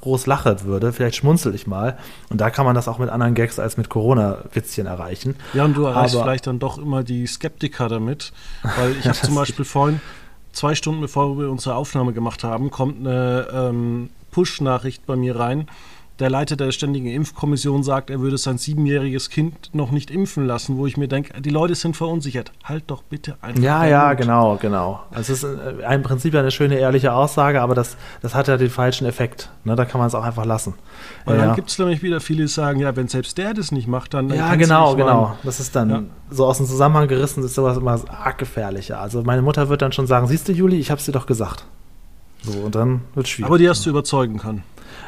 groß 0.00 0.26
lachen 0.26 0.62
würde. 0.62 0.92
Vielleicht 0.92 1.16
schmunzel 1.16 1.54
ich 1.56 1.66
mal. 1.66 1.98
Und 2.30 2.40
da 2.40 2.50
kann 2.50 2.64
man 2.64 2.76
das 2.76 2.86
auch 2.86 2.98
mit 2.98 3.10
anderen 3.10 3.34
Gags 3.34 3.58
als 3.58 3.76
mit 3.76 3.88
Corona-Witzchen 3.88 4.86
erreichen. 4.86 5.34
Ja, 5.54 5.64
und 5.64 5.76
du 5.76 5.84
erreichst 5.84 6.14
Aber, 6.14 6.24
vielleicht 6.24 6.46
dann 6.46 6.60
doch 6.60 6.78
immer 6.78 7.02
die 7.02 7.26
Skeptiker 7.26 7.88
damit. 7.88 8.32
Weil 8.62 8.92
ich 8.92 9.06
habe 9.08 9.18
zum 9.18 9.34
Beispiel 9.34 9.64
vorhin, 9.64 10.00
zwei 10.52 10.76
Stunden 10.76 11.00
bevor 11.00 11.36
wir 11.36 11.50
unsere 11.50 11.74
Aufnahme 11.74 12.12
gemacht 12.12 12.44
haben, 12.44 12.70
kommt 12.70 13.00
eine 13.00 13.48
ähm, 13.52 14.10
Push-Nachricht 14.30 15.04
bei 15.04 15.16
mir 15.16 15.36
rein 15.36 15.66
der 16.22 16.30
Leiter 16.30 16.56
der 16.56 16.72
Ständigen 16.72 17.06
Impfkommission 17.06 17.82
sagt, 17.82 18.08
er 18.08 18.20
würde 18.20 18.38
sein 18.38 18.56
siebenjähriges 18.56 19.28
Kind 19.28 19.70
noch 19.74 19.90
nicht 19.90 20.10
impfen 20.10 20.46
lassen, 20.46 20.78
wo 20.78 20.86
ich 20.86 20.96
mir 20.96 21.08
denke, 21.08 21.40
die 21.40 21.50
Leute 21.50 21.74
sind 21.74 21.96
verunsichert. 21.96 22.52
Halt 22.64 22.84
doch 22.86 23.02
bitte 23.02 23.36
einfach. 23.42 23.62
Ja, 23.62 23.84
ja, 23.84 24.08
Mund. 24.08 24.20
genau, 24.20 24.58
genau. 24.60 25.02
Also 25.10 25.32
es 25.32 25.42
ist 25.42 25.44
äh, 25.44 25.94
im 25.94 26.02
Prinzip 26.02 26.34
eine 26.34 26.50
schöne, 26.50 26.78
ehrliche 26.78 27.12
Aussage, 27.12 27.60
aber 27.60 27.74
das, 27.74 27.96
das 28.22 28.34
hat 28.34 28.48
ja 28.48 28.56
den 28.56 28.70
falschen 28.70 29.06
Effekt. 29.06 29.50
Ne, 29.64 29.76
da 29.76 29.84
kann 29.84 29.98
man 29.98 30.06
es 30.06 30.14
auch 30.14 30.24
einfach 30.24 30.44
lassen. 30.44 30.74
Und 31.24 31.34
ja. 31.34 31.46
dann 31.46 31.56
gibt 31.56 31.70
es 31.70 31.78
nämlich 31.78 32.02
wieder 32.02 32.20
viele, 32.20 32.42
die 32.42 32.48
sagen, 32.48 32.80
ja, 32.80 32.94
wenn 32.96 33.08
selbst 33.08 33.36
der 33.36 33.52
das 33.52 33.72
nicht 33.72 33.88
macht, 33.88 34.14
dann. 34.14 34.30
Ja, 34.30 34.54
genau, 34.54 34.94
genau. 34.94 35.36
Das 35.42 35.60
ist 35.60 35.74
dann 35.74 35.90
ja. 35.90 36.02
so 36.30 36.46
aus 36.46 36.58
dem 36.58 36.66
Zusammenhang 36.66 37.08
gerissen, 37.08 37.44
ist 37.44 37.54
sowas 37.54 37.76
immer 37.76 38.00
arg 38.08 38.38
gefährlicher. 38.38 39.00
Also 39.00 39.22
meine 39.22 39.42
Mutter 39.42 39.68
wird 39.68 39.82
dann 39.82 39.92
schon 39.92 40.06
sagen, 40.06 40.26
siehst 40.28 40.48
du, 40.48 40.52
Juli, 40.52 40.78
ich 40.78 40.90
hab's 40.90 41.04
dir 41.04 41.12
doch 41.12 41.26
gesagt. 41.26 41.66
So, 42.42 42.58
und 42.60 42.74
dann 42.74 43.02
wird 43.14 43.26
es 43.26 43.30
schwierig. 43.30 43.48
Aber 43.48 43.58
die 43.58 43.68
hast 43.68 43.84
du 43.86 43.90
überzeugen 43.90 44.38
können. 44.38 44.62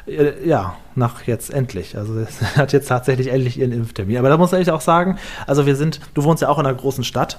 Äh, 0.06 0.46
ja, 0.46 0.76
nach 0.94 1.22
jetzt 1.26 1.50
endlich. 1.52 1.96
Also 1.96 2.18
es 2.18 2.40
hat 2.56 2.72
jetzt 2.72 2.88
tatsächlich 2.88 3.28
endlich 3.28 3.58
ihren 3.58 3.72
Impftermin. 3.72 4.18
Aber 4.18 4.28
da 4.28 4.36
muss 4.36 4.52
ich 4.52 4.70
auch 4.70 4.80
sagen, 4.80 5.18
also 5.46 5.66
wir 5.66 5.76
sind, 5.76 6.00
du 6.14 6.24
wohnst 6.24 6.42
ja 6.42 6.48
auch 6.48 6.58
in 6.58 6.66
einer 6.66 6.76
großen 6.76 7.04
Stadt 7.04 7.38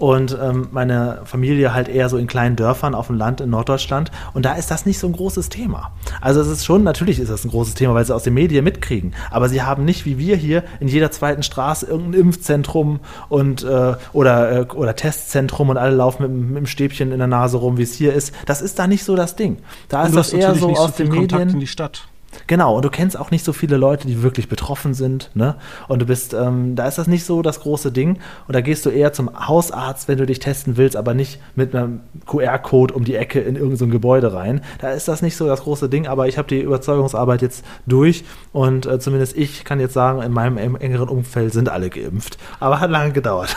und 0.00 0.36
ähm, 0.40 0.68
meine 0.72 1.20
Familie 1.24 1.74
halt 1.74 1.88
eher 1.88 2.08
so 2.08 2.16
in 2.16 2.26
kleinen 2.26 2.56
Dörfern 2.56 2.94
auf 2.94 3.08
dem 3.08 3.16
Land 3.16 3.42
in 3.42 3.50
Norddeutschland 3.50 4.10
und 4.32 4.46
da 4.46 4.54
ist 4.54 4.70
das 4.70 4.86
nicht 4.86 4.98
so 4.98 5.06
ein 5.06 5.12
großes 5.12 5.50
Thema. 5.50 5.92
Also 6.22 6.40
es 6.40 6.48
ist 6.48 6.64
schon, 6.64 6.82
natürlich 6.82 7.20
ist 7.20 7.30
das 7.30 7.44
ein 7.44 7.50
großes 7.50 7.74
Thema, 7.74 7.92
weil 7.94 8.06
sie 8.06 8.14
aus 8.14 8.22
den 8.22 8.32
Medien 8.32 8.64
mitkriegen, 8.64 9.14
aber 9.30 9.50
sie 9.50 9.62
haben 9.62 9.84
nicht 9.84 10.06
wie 10.06 10.16
wir 10.16 10.36
hier 10.36 10.64
in 10.80 10.88
jeder 10.88 11.10
zweiten 11.10 11.42
Straße 11.42 11.86
irgendein 11.86 12.20
Impfzentrum 12.20 13.00
und 13.28 13.62
äh, 13.62 13.94
oder, 14.14 14.52
äh, 14.52 14.66
oder 14.74 14.96
Testzentrum 14.96 15.68
und 15.68 15.76
alle 15.76 15.94
laufen 15.94 16.22
mit, 16.22 16.48
mit 16.48 16.56
dem 16.56 16.66
Stäbchen 16.66 17.12
in 17.12 17.18
der 17.18 17.28
Nase 17.28 17.58
rum, 17.58 17.76
wie 17.76 17.82
es 17.82 17.92
hier 17.92 18.14
ist. 18.14 18.34
Das 18.46 18.62
ist 18.62 18.78
da 18.78 18.86
nicht 18.86 19.04
so 19.04 19.16
das 19.16 19.36
Ding. 19.36 19.58
Da 19.88 20.06
ist 20.06 20.16
das 20.16 20.32
eher 20.32 20.54
so 20.54 20.70
aus 20.70 20.96
so 20.96 21.04
den 21.04 21.08
Medien. 21.08 21.28
Kontakt 21.28 21.52
in 21.52 21.60
die 21.60 21.66
Stadt. 21.66 22.08
Genau, 22.46 22.76
und 22.76 22.84
du 22.84 22.90
kennst 22.90 23.18
auch 23.18 23.30
nicht 23.30 23.44
so 23.44 23.52
viele 23.52 23.76
Leute, 23.76 24.06
die 24.06 24.22
wirklich 24.22 24.48
betroffen 24.48 24.94
sind, 24.94 25.30
ne? 25.34 25.56
Und 25.88 26.00
du 26.00 26.06
bist, 26.06 26.34
ähm, 26.34 26.76
da 26.76 26.86
ist 26.86 26.98
das 26.98 27.06
nicht 27.06 27.24
so 27.24 27.42
das 27.42 27.60
große 27.60 27.92
Ding. 27.92 28.18
Und 28.46 28.54
da 28.54 28.60
gehst 28.60 28.86
du 28.86 28.90
eher 28.90 29.12
zum 29.12 29.48
Hausarzt, 29.48 30.08
wenn 30.08 30.18
du 30.18 30.26
dich 30.26 30.38
testen 30.38 30.76
willst, 30.76 30.96
aber 30.96 31.14
nicht 31.14 31.40
mit 31.56 31.74
einem 31.74 32.00
QR-Code 32.26 32.94
um 32.94 33.04
die 33.04 33.16
Ecke 33.16 33.40
in 33.40 33.56
irgendein 33.56 33.76
so 33.76 33.86
Gebäude 33.88 34.32
rein. 34.32 34.62
Da 34.78 34.90
ist 34.90 35.08
das 35.08 35.22
nicht 35.22 35.36
so 35.36 35.46
das 35.46 35.62
große 35.62 35.88
Ding, 35.88 36.06
aber 36.06 36.28
ich 36.28 36.38
habe 36.38 36.48
die 36.48 36.60
Überzeugungsarbeit 36.60 37.42
jetzt 37.42 37.64
durch 37.86 38.24
und 38.52 38.86
äh, 38.86 38.98
zumindest 38.98 39.36
ich 39.36 39.64
kann 39.64 39.80
jetzt 39.80 39.94
sagen, 39.94 40.22
in 40.22 40.32
meinem 40.32 40.56
engeren 40.56 41.08
Umfeld 41.08 41.52
sind 41.52 41.68
alle 41.68 41.90
geimpft. 41.90 42.38
Aber 42.60 42.80
hat 42.80 42.90
lange 42.90 43.12
gedauert. 43.12 43.56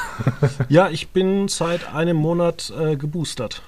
ja, 0.69 0.89
ich 0.89 1.09
bin 1.09 1.47
seit 1.47 1.93
einem 1.93 2.17
Monat 2.17 2.73
äh, 2.79 2.95
geboostert. 2.95 3.61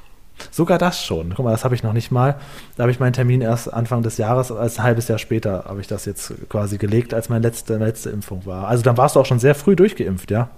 Sogar 0.51 0.77
das 0.77 1.03
schon. 1.03 1.33
Guck 1.35 1.45
mal, 1.45 1.51
das 1.51 1.63
habe 1.63 1.75
ich 1.75 1.83
noch 1.83 1.93
nicht 1.93 2.11
mal. 2.11 2.39
Da 2.75 2.83
habe 2.83 2.91
ich 2.91 2.99
meinen 2.99 3.13
Termin 3.13 3.41
erst 3.41 3.71
Anfang 3.73 4.03
des 4.03 4.17
Jahres, 4.17 4.51
als 4.51 4.77
ein 4.77 4.83
halbes 4.83 5.07
Jahr 5.07 5.17
später 5.17 5.65
habe 5.67 5.81
ich 5.81 5.87
das 5.87 6.05
jetzt 6.05 6.33
quasi 6.49 6.77
gelegt, 6.77 7.13
als 7.13 7.29
meine 7.29 7.45
letzte, 7.45 7.77
letzte 7.77 8.09
Impfung 8.09 8.45
war. 8.45 8.67
Also 8.67 8.83
dann 8.83 8.97
warst 8.97 9.15
du 9.15 9.19
auch 9.19 9.25
schon 9.25 9.39
sehr 9.39 9.55
früh 9.55 9.75
durchgeimpft, 9.75 10.31
ja? 10.31 10.49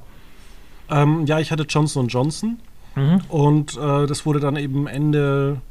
Ähm, 0.89 1.25
ja, 1.25 1.39
ich 1.39 1.51
hatte 1.51 1.63
Johnson 1.63 2.07
Johnson 2.07 2.59
mhm. 2.95 3.21
und 3.29 3.77
äh, 3.77 4.07
das 4.07 4.25
wurde 4.25 4.39
dann 4.39 4.55
eben 4.55 4.87
Ende, 4.87 5.61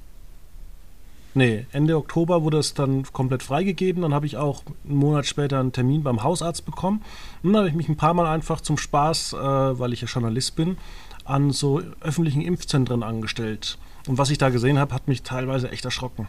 nee, 1.35 1.67
Ende 1.73 1.97
Oktober 1.97 2.43
wurde 2.43 2.59
es 2.59 2.75
dann 2.75 3.05
komplett 3.13 3.43
freigegeben. 3.43 4.03
Dann 4.03 4.15
habe 4.15 4.27
ich 4.27 4.37
auch 4.37 4.63
einen 4.89 4.99
Monat 4.99 5.27
später 5.27 5.59
einen 5.59 5.73
Termin 5.73 6.03
beim 6.03 6.23
Hausarzt 6.23 6.65
bekommen. 6.67 7.03
Und 7.43 7.53
dann 7.53 7.61
habe 7.61 7.69
ich 7.69 7.75
mich 7.75 7.89
ein 7.89 7.97
paar 7.97 8.15
Mal 8.15 8.27
einfach 8.27 8.61
zum 8.61 8.77
Spaß, 8.77 9.33
äh, 9.33 9.37
weil 9.37 9.93
ich 9.93 10.03
ja 10.03 10.09
Journalist 10.09 10.55
bin, 10.55 10.77
an 11.25 11.51
so 11.51 11.81
öffentlichen 12.01 12.43
Impfzentren 12.43 13.03
angestellt. 13.03 13.79
Und 14.07 14.19
was 14.19 14.31
ich 14.31 14.39
da 14.39 14.51
gesehen 14.51 14.79
habe, 14.79 14.95
hat 14.95 15.09
mich 15.09 15.23
teilweise 15.23 15.71
echt 15.71 15.85
erschrocken. 15.85 16.29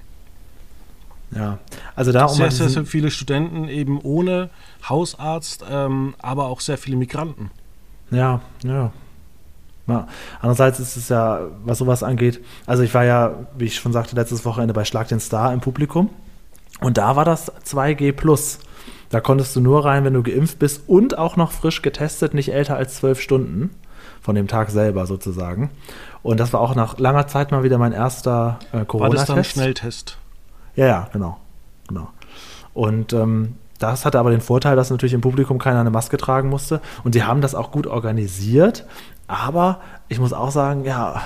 Ja, 1.31 1.59
also 1.95 2.11
da 2.11 2.27
sehr, 2.29 2.51
sehr, 2.51 2.69
sehr 2.69 2.85
viele 2.85 3.11
Studenten 3.11 3.67
eben 3.67 3.99
ohne 4.01 4.49
Hausarzt, 4.87 5.63
ähm, 5.69 6.15
aber 6.19 6.45
auch 6.45 6.61
sehr 6.61 6.77
viele 6.77 6.95
Migranten. 6.95 7.51
Ja, 8.11 8.41
ja. 8.63 8.91
Ja. 9.87 10.07
Andererseits 10.41 10.79
ist 10.79 10.97
es 10.97 11.09
ja, 11.09 11.41
was 11.63 11.77
sowas 11.77 12.03
angeht, 12.03 12.43
also 12.65 12.83
ich 12.83 12.93
war 12.93 13.05
ja, 13.05 13.35
wie 13.57 13.65
ich 13.65 13.75
schon 13.75 13.93
sagte, 13.93 14.15
letztes 14.17 14.43
Wochenende 14.43 14.73
bei 14.73 14.83
Schlag 14.83 15.07
den 15.07 15.21
Star 15.21 15.53
im 15.53 15.61
Publikum 15.61 16.09
und 16.81 16.97
da 16.97 17.15
war 17.15 17.25
das 17.25 17.51
2G 17.65 18.11
Plus. 18.11 18.59
Da 19.09 19.21
konntest 19.21 19.55
du 19.55 19.61
nur 19.61 19.85
rein, 19.85 20.03
wenn 20.03 20.13
du 20.13 20.23
geimpft 20.23 20.59
bist 20.59 20.81
und 20.87 21.17
auch 21.17 21.37
noch 21.37 21.53
frisch 21.53 21.81
getestet, 21.81 22.33
nicht 22.33 22.51
älter 22.51 22.75
als 22.75 22.95
zwölf 22.95 23.21
Stunden 23.21 23.69
von 24.21 24.35
dem 24.35 24.47
Tag 24.47 24.69
selber 24.69 25.05
sozusagen. 25.05 25.69
Und 26.23 26.39
das 26.39 26.53
war 26.53 26.59
auch 26.59 26.75
nach 26.75 26.97
langer 26.97 27.27
Zeit 27.27 27.51
mal 27.51 27.63
wieder 27.63 27.77
mein 27.77 27.93
erster 27.93 28.59
äh, 28.71 28.85
Corona-Test. 28.85 29.29
War 29.29 29.35
das 29.35 29.35
dann 29.35 29.43
Schnelltest? 29.43 30.17
Ja, 30.75 30.85
ja, 30.85 31.09
genau. 31.11 31.37
genau. 31.87 32.09
Und 32.73 33.13
ähm, 33.13 33.55
das 33.79 34.05
hatte 34.05 34.19
aber 34.19 34.31
den 34.31 34.41
Vorteil, 34.41 34.75
dass 34.75 34.89
natürlich 34.89 35.13
im 35.13 35.21
Publikum 35.21 35.59
keiner 35.59 35.79
eine 35.79 35.89
Maske 35.89 36.17
tragen 36.17 36.49
musste. 36.49 36.81
Und 37.03 37.13
sie 37.13 37.23
haben 37.23 37.41
das 37.41 37.55
auch 37.55 37.71
gut 37.71 37.87
organisiert. 37.87 38.85
Aber 39.27 39.81
ich 40.07 40.19
muss 40.19 40.33
auch 40.33 40.51
sagen, 40.51 40.85
ja, 40.85 41.21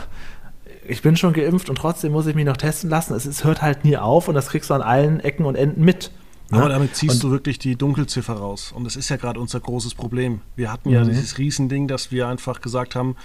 ich 0.87 1.01
bin 1.01 1.15
schon 1.15 1.33
geimpft 1.33 1.69
und 1.69 1.77
trotzdem 1.77 2.11
muss 2.11 2.25
ich 2.27 2.35
mich 2.35 2.45
noch 2.45 2.57
testen 2.57 2.89
lassen. 2.89 3.13
Es, 3.13 3.25
es 3.25 3.43
hört 3.43 3.61
halt 3.61 3.85
nie 3.85 3.97
auf 3.97 4.27
und 4.27 4.33
das 4.33 4.47
kriegst 4.47 4.69
du 4.69 4.73
an 4.73 4.81
allen 4.81 5.19
Ecken 5.19 5.45
und 5.45 5.55
Enden 5.55 5.83
mit. 5.83 6.11
Aber 6.51 6.69
damit 6.69 6.95
ziehst 6.95 7.15
und, 7.15 7.23
du 7.23 7.31
wirklich 7.31 7.59
die 7.59 7.75
Dunkelziffer 7.75 8.33
raus. 8.33 8.71
Und 8.75 8.83
das 8.83 8.95
ist 8.95 9.09
ja 9.09 9.17
gerade 9.17 9.39
unser 9.39 9.59
großes 9.59 9.95
Problem. 9.95 10.41
Wir 10.55 10.71
hatten 10.71 10.89
ja 10.89 11.03
mhm. 11.03 11.09
dieses 11.09 11.37
Riesending, 11.37 11.87
dass 11.87 12.11
wir 12.11 12.27
einfach 12.27 12.61
gesagt 12.61 12.95
haben, 12.95 13.15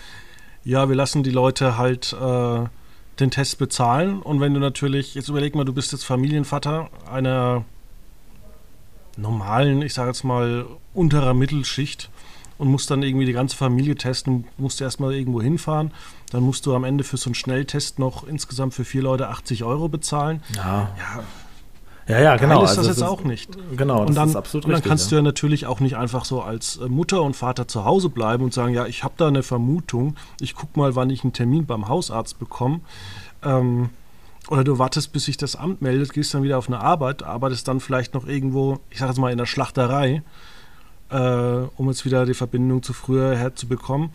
ja, 0.65 0.89
wir 0.89 0.97
lassen 0.97 1.23
die 1.23 1.31
Leute 1.31 1.77
halt 1.79 2.13
äh, 2.13 2.65
den 3.21 3.31
Test 3.31 3.59
bezahlen. 3.59 4.21
Und 4.21 4.41
wenn 4.41 4.55
du 4.55 4.61
natürlich, 4.61 5.15
jetzt 5.15 5.29
überleg 5.29 5.55
mal, 5.55 5.65
du 5.65 5.73
bist 5.73 5.93
jetzt 5.93 6.05
Familienvater 6.05 6.91
einer 7.11 7.65
normalen, 9.17 9.83
ich 9.83 9.95
sage 9.95 10.11
jetzt 10.11 10.25
mal, 10.25 10.67
unterer 10.93 11.35
Mittelschicht 11.35 12.11
und 12.59 12.69
musst 12.69 12.91
dann 12.91 13.03
irgendwie 13.03 13.27
die 13.27 13.33
ganze 13.33 13.57
Familie 13.57 13.95
testen, 13.95 14.45
musst 14.57 14.81
erstmal 14.81 15.15
irgendwo 15.15 15.41
hinfahren. 15.41 15.93
Dann 16.31 16.43
musst 16.43 16.67
du 16.67 16.75
am 16.75 16.85
Ende 16.85 17.05
für 17.05 17.17
so 17.17 17.29
einen 17.29 17.35
Schnelltest 17.35 17.99
noch 17.99 18.27
insgesamt 18.27 18.75
für 18.75 18.85
vier 18.85 19.03
Leute 19.03 19.29
80 19.29 19.65
Euro 19.65 19.89
bezahlen. 19.89 20.43
Ja. 20.55 20.91
ja. 20.99 21.25
Ja, 22.09 22.21
ja, 22.21 22.37
genau. 22.37 22.57
Geil 22.57 22.65
ist 22.65 22.79
das 22.79 22.89
also, 22.89 23.01
jetzt 23.01 23.11
auch 23.11 23.25
nicht. 23.25 23.57
Genau, 23.77 24.01
das 24.01 24.11
und 24.11 24.15
dann, 24.15 24.29
ist 24.29 24.37
absolut 24.37 24.65
Und 24.65 24.71
dann 24.71 24.77
richtig, 24.77 24.91
kannst 24.91 25.07
ja. 25.07 25.11
du 25.11 25.17
ja 25.17 25.23
natürlich 25.23 25.67
auch 25.67 25.81
nicht 25.81 25.97
einfach 25.97 26.25
so 26.25 26.41
als 26.41 26.77
äh, 26.77 26.89
Mutter 26.89 27.23
und 27.23 27.35
Vater 27.35 27.67
zu 27.67 27.85
Hause 27.85 28.11
bleiben 28.11 28.45
und 28.45 28.55
sagen, 28.55 28.75
ja, 28.75 28.87
ich 28.87 29.03
habe 29.03 29.15
da 29.17 29.27
eine 29.27 29.43
Vermutung, 29.43 30.17
ich 30.41 30.55
gucke 30.55 30.79
mal, 30.79 30.95
wann 30.95 31.11
ich 31.11 31.25
einen 31.25 31.33
Termin 31.33 31.67
beim 31.67 31.89
Hausarzt 31.89 32.39
bekomme. 32.39 32.81
Ähm, 33.43 33.91
oder 34.49 34.63
du 34.63 34.79
wartest, 34.79 35.13
bis 35.13 35.25
sich 35.25 35.37
das 35.37 35.57
Amt 35.57 35.83
meldet, 35.83 36.13
gehst 36.13 36.33
dann 36.33 36.45
wieder 36.45 36.59
auf 36.59 36.69
eine 36.69 36.79
Arbeit, 36.79 37.25
arbeitest 37.25 37.67
dann 37.67 37.81
vielleicht 37.81 38.15
noch 38.15 38.27
irgendwo, 38.27 38.79
ich 38.91 38.99
sage 38.99 39.11
jetzt 39.11 39.19
mal 39.19 39.33
in 39.33 39.39
der 39.39 39.47
Schlachterei, 39.47 40.23
äh, 41.11 41.17
um 41.17 41.89
jetzt 41.89 42.05
wieder 42.05 42.25
die 42.25 42.35
Verbindung 42.35 42.85
zu 42.85 42.93
früher 42.93 43.35
herzubekommen. 43.35 44.11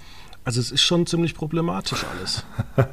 Also 0.46 0.62
es 0.62 0.72
ist 0.72 0.82
schon 0.82 1.06
ziemlich 1.06 1.36
problematisch 1.36 2.06
alles. 2.06 2.46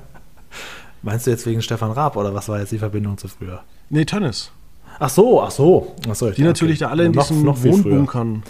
Meinst 1.03 1.29
du 1.29 1.31
jetzt 1.31 1.47
wegen 1.47 1.63
Stefan 1.63 1.93
Raab 1.93 2.17
oder 2.17 2.35
was 2.35 2.49
war 2.49 2.59
jetzt 2.59 2.73
die 2.73 2.79
Verbindung 2.79 3.17
zu 3.17 3.29
früher? 3.29 3.63
Nee, 3.89 4.05
Tennis. 4.05 4.51
Ach 4.99 5.09
so, 5.09 5.43
ach 5.43 5.51
so. 5.51 5.95
Ach 6.09 6.15
so 6.15 6.31
die 6.31 6.43
natürlich 6.43 6.79
da 6.81 6.89
alle 6.89 7.05
in 7.05 7.13
diesen 7.13 7.45
noch 7.45 7.63
Wohnbunkern 7.63 8.43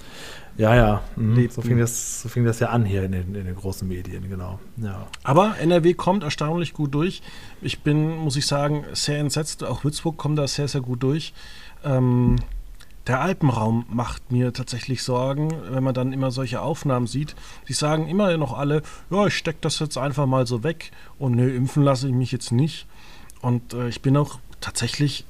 ja, 0.58 0.74
ja. 0.74 1.02
Mhm. 1.14 1.48
So, 1.50 1.62
fing 1.62 1.78
das, 1.78 2.22
so 2.22 2.28
fing 2.28 2.44
das 2.44 2.58
ja 2.58 2.70
an 2.70 2.84
hier 2.84 3.04
in 3.04 3.12
den, 3.12 3.34
in 3.34 3.44
den 3.44 3.54
großen 3.54 3.86
Medien, 3.86 4.28
genau. 4.28 4.58
Ja. 4.76 5.06
Aber 5.22 5.54
NRW 5.60 5.94
kommt 5.94 6.24
erstaunlich 6.24 6.74
gut 6.74 6.94
durch. 6.94 7.22
Ich 7.62 7.82
bin, 7.82 8.16
muss 8.16 8.36
ich 8.36 8.46
sagen, 8.46 8.84
sehr 8.92 9.20
entsetzt. 9.20 9.62
Auch 9.62 9.84
Würzburg 9.84 10.16
kommt 10.16 10.36
da 10.36 10.48
sehr, 10.48 10.66
sehr 10.66 10.80
gut 10.80 11.04
durch. 11.04 11.32
Ähm, 11.84 12.36
der 13.06 13.20
Alpenraum 13.20 13.86
macht 13.88 14.32
mir 14.32 14.52
tatsächlich 14.52 15.04
Sorgen, 15.04 15.48
wenn 15.70 15.84
man 15.84 15.94
dann 15.94 16.12
immer 16.12 16.32
solche 16.32 16.60
Aufnahmen 16.60 17.06
sieht. 17.06 17.36
Die 17.68 17.72
sagen 17.72 18.08
immer 18.08 18.36
noch 18.36 18.58
alle, 18.58 18.82
ja, 19.10 19.28
ich 19.28 19.34
stecke 19.34 19.58
das 19.60 19.78
jetzt 19.78 19.96
einfach 19.96 20.26
mal 20.26 20.44
so 20.48 20.64
weg 20.64 20.90
und 21.20 21.36
nö, 21.36 21.48
impfen 21.54 21.84
lasse 21.84 22.08
ich 22.08 22.14
mich 22.14 22.32
jetzt 22.32 22.50
nicht. 22.50 22.88
Und 23.40 23.74
äh, 23.74 23.88
ich 23.88 24.02
bin 24.02 24.16
auch 24.16 24.40
tatsächlich, 24.60 25.24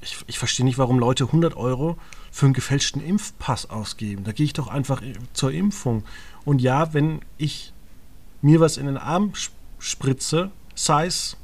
ich, 0.00 0.18
ich 0.26 0.38
verstehe 0.38 0.64
nicht, 0.64 0.78
warum 0.78 0.98
Leute 0.98 1.24
100 1.24 1.56
Euro 1.56 1.96
für 2.30 2.46
einen 2.46 2.54
gefälschten 2.54 3.04
Impfpass 3.04 3.68
ausgeben. 3.70 4.24
Da 4.24 4.32
gehe 4.32 4.46
ich 4.46 4.52
doch 4.52 4.68
einfach 4.68 5.02
zur 5.32 5.52
Impfung. 5.52 6.04
Und 6.44 6.60
ja, 6.60 6.94
wenn 6.94 7.20
ich 7.38 7.72
mir 8.42 8.60
was 8.60 8.76
in 8.76 8.86
den 8.86 8.96
Arm 8.96 9.32
spritze, 9.78 10.50
sei 10.74 11.06
es 11.06 11.36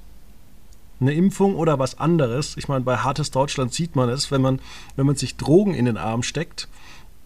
eine 1.00 1.12
Impfung 1.12 1.57
oder 1.57 1.78
was 1.78 1.98
anderes. 1.98 2.57
Ich 2.57 2.68
meine, 2.68 2.84
bei 2.84 2.96
Hartes 2.96 3.30
Deutschland 3.30 3.74
sieht 3.74 3.96
man 3.96 4.09
es, 4.09 4.30
wenn 4.30 4.40
man, 4.40 4.61
wenn 4.96 5.07
man 5.07 5.16
sich 5.16 5.36
Drogen 5.36 5.74
in 5.74 5.84
den 5.84 5.98
Arm 5.98 6.22
steckt, 6.22 6.68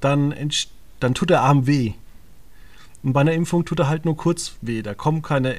dann, 0.01 0.35
dann 0.99 1.14
tut 1.14 1.31
der 1.31 1.43
Arm 1.43 1.66
weh. 1.66 1.93
Und 3.03 3.12
bei 3.12 3.20
einer 3.20 3.33
Impfung 3.33 3.64
tut 3.64 3.78
er 3.78 3.89
halt 3.89 4.05
nur 4.05 4.16
kurz 4.16 4.55
weh. 4.61 4.83
Da 4.83 4.95
kommen 4.95 5.22
keine 5.22 5.57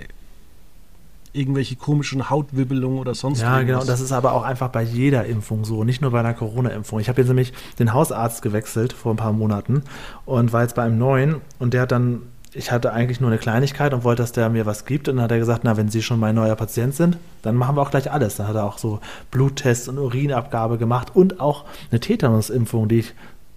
irgendwelche 1.34 1.76
komischen 1.76 2.30
Hautwibbelungen 2.30 3.00
oder 3.00 3.16
sonst 3.16 3.42
ja, 3.42 3.58
irgendwas. 3.60 3.70
Ja, 3.70 3.80
genau. 3.80 3.92
Das 3.92 4.02
ist 4.02 4.12
aber 4.12 4.34
auch 4.34 4.44
einfach 4.44 4.70
bei 4.70 4.82
jeder 4.82 5.26
Impfung 5.26 5.64
so, 5.64 5.84
nicht 5.84 6.02
nur 6.02 6.12
bei 6.12 6.20
einer 6.20 6.34
Corona-Impfung. 6.34 7.00
Ich 7.00 7.10
habe 7.10 7.22
jetzt 7.22 7.30
nämlich 7.30 7.54
den 7.80 7.94
Hausarzt 7.94 8.42
gewechselt 8.42 8.94
vor 8.94 9.14
ein 9.14 9.18
paar 9.18 9.34
Monaten 9.34 9.84
und 10.26 10.52
war 10.52 10.62
jetzt 10.62 10.76
bei 10.76 10.84
einem 10.84 10.98
neuen 10.98 11.36
und 11.60 11.74
der 11.74 11.84
hat 11.84 11.92
dann, 11.92 12.24
ich 12.54 12.72
hatte 12.72 12.92
eigentlich 12.92 13.22
nur 13.22 13.30
eine 13.30 13.40
Kleinigkeit 13.40 13.94
und 13.94 14.04
wollte, 14.04 14.24
dass 14.24 14.34
der 14.34 14.50
mir 14.50 14.66
was 14.66 14.86
gibt 14.86 15.08
und 15.08 15.16
dann 15.16 15.24
hat 15.24 15.32
er 15.32 15.40
gesagt, 15.40 15.62
na, 15.64 15.78
wenn 15.78 15.90
Sie 15.90 16.02
schon 16.02 16.20
mein 16.20 16.36
neuer 16.36 16.56
Patient 16.56 16.94
sind, 16.94 17.18
dann 17.44 17.56
machen 17.56 17.78
wir 17.78 17.82
auch 17.82 17.92
gleich 17.92 18.12
alles. 18.12 18.36
Dann 18.36 18.48
hat 18.48 18.56
er 18.56 18.66
auch 18.66 18.78
so 18.78 19.00
Bluttests 19.32 19.88
und 19.88 19.98
Urinabgabe 19.98 20.78
gemacht 20.78 21.16
und 21.16 21.40
auch 21.40 21.64
eine 21.92 22.02
Tetanusimpfung, 22.02 22.90
die 22.90 23.00
ich 23.00 23.14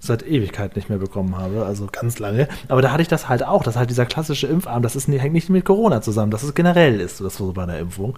seit 0.07 0.27
Ewigkeit 0.27 0.77
nicht 0.77 0.89
mehr 0.89 0.99
bekommen 0.99 1.37
habe, 1.37 1.65
also 1.65 1.89
ganz 1.91 2.19
lange. 2.19 2.49
Aber 2.69 2.83
da 2.83 2.91
hatte 2.93 3.03
ich 3.03 3.09
das 3.09 3.29
halt 3.29 3.45
auch, 3.45 3.63
das 3.63 3.75
ist 3.75 3.79
halt 3.79 3.91
dieser 3.91 4.07
klassische 4.07 4.47
Impfarm, 4.47 4.83
das 4.83 4.97
ist, 4.97 5.09
hängt 5.09 5.33
nicht 5.33 5.51
mit 5.51 5.65
Corona 5.65 6.01
zusammen, 6.03 6.31
das 6.31 6.43
ist 6.43 6.55
generell 6.55 7.01
ist 7.01 7.21
das 7.21 7.37
so 7.37 7.53
bei 7.53 7.63
einer 7.63 7.79
Impfung. 7.79 8.17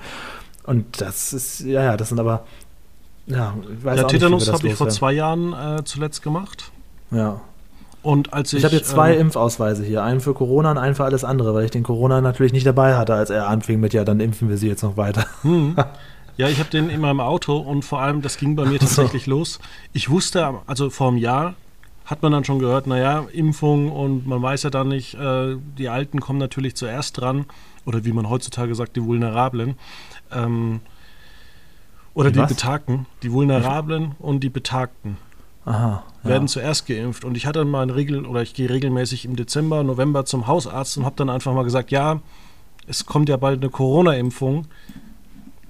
Und 0.64 1.00
das 1.00 1.32
ist, 1.32 1.60
ja, 1.60 1.82
ja, 1.82 1.96
das 1.96 2.08
sind 2.08 2.18
aber, 2.18 2.44
ja, 3.26 3.54
ich 3.78 3.84
weiß 3.84 4.00
ja, 4.00 4.04
Tetanus 4.04 4.52
habe 4.52 4.66
ich 4.68 4.74
vor 4.74 4.88
zwei 4.88 5.12
Jahren 5.12 5.52
äh, 5.52 5.84
zuletzt 5.84 6.22
gemacht. 6.22 6.70
Ja. 7.10 7.40
Und 8.02 8.32
als 8.32 8.52
ich. 8.52 8.60
Ich 8.60 8.64
habe 8.64 8.76
jetzt 8.76 8.90
zwei 8.90 9.14
ähm, 9.14 9.22
Impfausweise 9.22 9.82
hier. 9.82 10.04
Einen 10.04 10.20
für 10.20 10.32
Corona 10.32 10.70
und 10.70 10.78
einen 10.78 10.94
für 10.94 11.04
alles 11.04 11.24
andere, 11.24 11.54
weil 11.54 11.64
ich 11.64 11.72
den 11.72 11.82
Corona 11.82 12.20
natürlich 12.20 12.52
nicht 12.52 12.64
dabei 12.64 12.96
hatte, 12.96 13.14
als 13.14 13.30
er 13.30 13.48
anfing 13.48 13.80
mit, 13.80 13.94
ja, 13.94 14.04
dann 14.04 14.20
impfen 14.20 14.48
wir 14.48 14.58
sie 14.58 14.68
jetzt 14.68 14.82
noch 14.82 14.96
weiter. 14.96 15.26
Hm. 15.42 15.76
Ja, 16.38 16.48
ich 16.48 16.58
habe 16.58 16.68
den 16.68 16.90
immer 16.90 17.10
im 17.10 17.20
Auto 17.20 17.56
und 17.56 17.82
vor 17.82 18.02
allem, 18.02 18.20
das 18.20 18.36
ging 18.36 18.56
bei 18.56 18.66
mir 18.66 18.78
tatsächlich 18.78 19.24
so. 19.24 19.30
los. 19.30 19.58
Ich 19.94 20.10
wusste, 20.10 20.56
also 20.66 20.90
vor 20.90 21.08
einem 21.08 21.16
Jahr 21.16 21.54
hat 22.06 22.22
man 22.22 22.30
dann 22.30 22.44
schon 22.44 22.60
gehört, 22.60 22.86
naja, 22.86 23.26
Impfung 23.32 23.90
und 23.90 24.26
man 24.26 24.40
weiß 24.40 24.62
ja 24.62 24.70
dann 24.70 24.88
nicht, 24.88 25.14
äh, 25.14 25.56
die 25.76 25.88
Alten 25.88 26.20
kommen 26.20 26.38
natürlich 26.38 26.76
zuerst 26.76 27.20
dran, 27.20 27.46
oder 27.84 28.04
wie 28.04 28.12
man 28.12 28.30
heutzutage 28.30 28.74
sagt, 28.76 28.96
die 28.96 29.04
Vulnerablen. 29.04 29.74
Ähm, 30.32 30.80
oder 32.14 32.30
die, 32.30 32.40
die 32.40 32.46
Betagten, 32.46 33.06
die 33.22 33.32
Vulnerablen 33.32 34.14
und 34.20 34.40
die 34.40 34.48
Betagten. 34.48 35.18
Aha, 35.64 36.04
ja. 36.22 36.30
werden 36.30 36.46
zuerst 36.46 36.86
geimpft. 36.86 37.24
Und 37.24 37.36
ich 37.36 37.44
hatte 37.44 37.64
mal 37.64 37.82
ein 37.82 37.90
Regel, 37.90 38.24
oder 38.24 38.40
ich 38.40 38.54
gehe 38.54 38.70
regelmäßig 38.70 39.24
im 39.24 39.34
Dezember, 39.34 39.82
November 39.82 40.24
zum 40.24 40.46
Hausarzt 40.46 40.96
und 40.96 41.04
habe 41.04 41.16
dann 41.16 41.28
einfach 41.28 41.52
mal 41.54 41.64
gesagt, 41.64 41.90
ja, 41.90 42.20
es 42.86 43.04
kommt 43.04 43.28
ja 43.28 43.36
bald 43.36 43.60
eine 43.60 43.70
Corona-Impfung. 43.70 44.68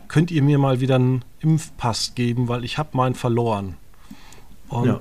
Könnt 0.09 0.31
ihr 0.31 0.43
mir 0.43 0.59
mal 0.59 0.81
wieder 0.81 0.97
einen 0.97 1.25
Impfpass 1.41 2.15
geben, 2.15 2.47
weil 2.47 2.63
ich 2.63 2.77
habe 2.77 2.91
meinen 2.93 3.15
verloren. 3.15 3.79
Und 4.69 4.87
ja 4.87 5.01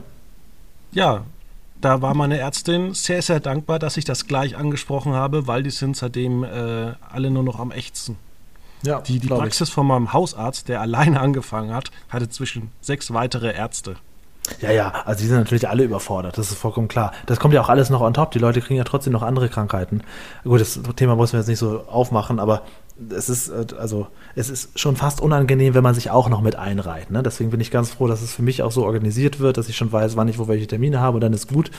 ja, 0.96 1.24
da 1.82 2.02
war 2.02 2.16
meine 2.16 2.40
Ärztin 2.40 2.94
sehr, 2.94 3.22
sehr 3.22 3.40
dankbar, 3.40 3.78
dass 3.80 3.98
ich 3.98 4.06
das 4.06 4.28
gleich 4.28 4.58
angesprochen 4.58 5.14
habe, 5.14 5.46
weil 5.46 5.62
die 5.62 5.70
sind 5.70 5.96
seitdem 5.96 6.44
äh, 6.44 6.94
alle 7.12 7.30
nur 7.30 7.44
noch 7.44 7.60
am 7.60 7.72
ächzen. 7.72 8.18
Ja, 8.82 9.02
die 9.02 9.20
die 9.20 9.28
Praxis 9.28 9.70
ich. 9.70 9.74
von 9.74 9.86
meinem 9.86 10.14
Hausarzt, 10.14 10.70
der 10.70 10.82
alleine 10.86 11.20
angefangen 11.20 11.74
hat, 11.74 11.92
hatte 12.10 12.30
zwischen 12.30 12.72
sechs 12.82 13.14
weitere 13.14 13.54
Ärzte. 13.54 13.98
Ja, 14.62 14.72
ja, 14.72 14.90
also 15.06 15.22
die 15.22 15.28
sind 15.28 15.38
natürlich 15.38 15.68
alle 15.68 15.84
überfordert, 15.84 16.38
das 16.38 16.52
ist 16.52 16.58
vollkommen 16.58 16.88
klar. 16.88 17.12
Das 17.26 17.40
kommt 17.40 17.54
ja 17.54 17.62
auch 17.62 17.70
alles 17.70 17.90
noch 17.90 18.02
on 18.02 18.14
top. 18.14 18.32
Die 18.32 18.40
Leute 18.40 18.62
kriegen 18.62 18.78
ja 18.78 18.84
trotzdem 18.84 19.12
noch 19.12 19.24
andere 19.24 19.50
Krankheiten. 19.50 20.02
Gut, 20.44 20.62
das 20.62 20.80
Thema 20.96 21.16
müssen 21.16 21.34
wir 21.34 21.40
jetzt 21.40 21.48
nicht 21.48 21.60
so 21.60 21.84
aufmachen, 21.88 22.40
aber 22.40 22.62
es 23.10 23.30
ist, 23.30 23.50
äh, 23.50 23.66
also, 23.78 24.08
es 24.36 24.50
ist 24.50 24.80
schon 24.80 24.96
fast 24.96 25.22
unangenehm, 25.22 25.74
wenn 25.74 25.84
man 25.84 25.96
sich 25.96 26.12
auch 26.12 26.30
noch 26.30 26.42
mit 26.42 26.56
einreiht. 26.56 27.12
Ne? 27.12 27.24
Deswegen 27.24 27.52
bin 27.52 27.60
ich 27.60 27.72
ganz 27.72 27.92
froh, 27.92 28.08
dass 28.08 28.22
es 28.22 28.34
für 28.34 28.42
mich 28.42 28.64
auch 28.64 28.72
so 28.72 28.86
organisiert 28.86 29.40
wird, 29.40 29.58
dass 29.58 29.70
ich 29.70 29.76
schon 29.76 29.92
weiß, 29.92 30.16
wann 30.16 30.28
ich 30.28 30.40
wo 30.40 30.48
welche 30.48 30.68
Termine 30.68 31.00
habe 31.00 31.16
und 31.16 31.22
dann 31.22 31.34
ist 31.34 31.48
gut. 31.48 31.72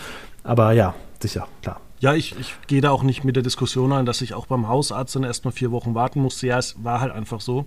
Aber 0.44 0.72
ja, 0.72 0.94
sicher, 1.20 1.48
klar. 1.62 1.80
Ja, 1.98 2.12
ich, 2.12 2.38
ich 2.38 2.54
gehe 2.66 2.82
da 2.82 2.90
auch 2.90 3.02
nicht 3.02 3.24
mit 3.24 3.36
der 3.36 3.42
Diskussion 3.42 3.90
ein, 3.92 4.04
dass 4.04 4.20
ich 4.20 4.34
auch 4.34 4.46
beim 4.46 4.68
Hausarzt 4.68 5.16
dann 5.16 5.24
erstmal 5.24 5.52
vier 5.52 5.72
Wochen 5.72 5.94
warten 5.94 6.20
musste. 6.20 6.46
Ja, 6.46 6.58
es 6.58 6.76
war 6.84 7.00
halt 7.00 7.12
einfach 7.12 7.40
so. 7.40 7.64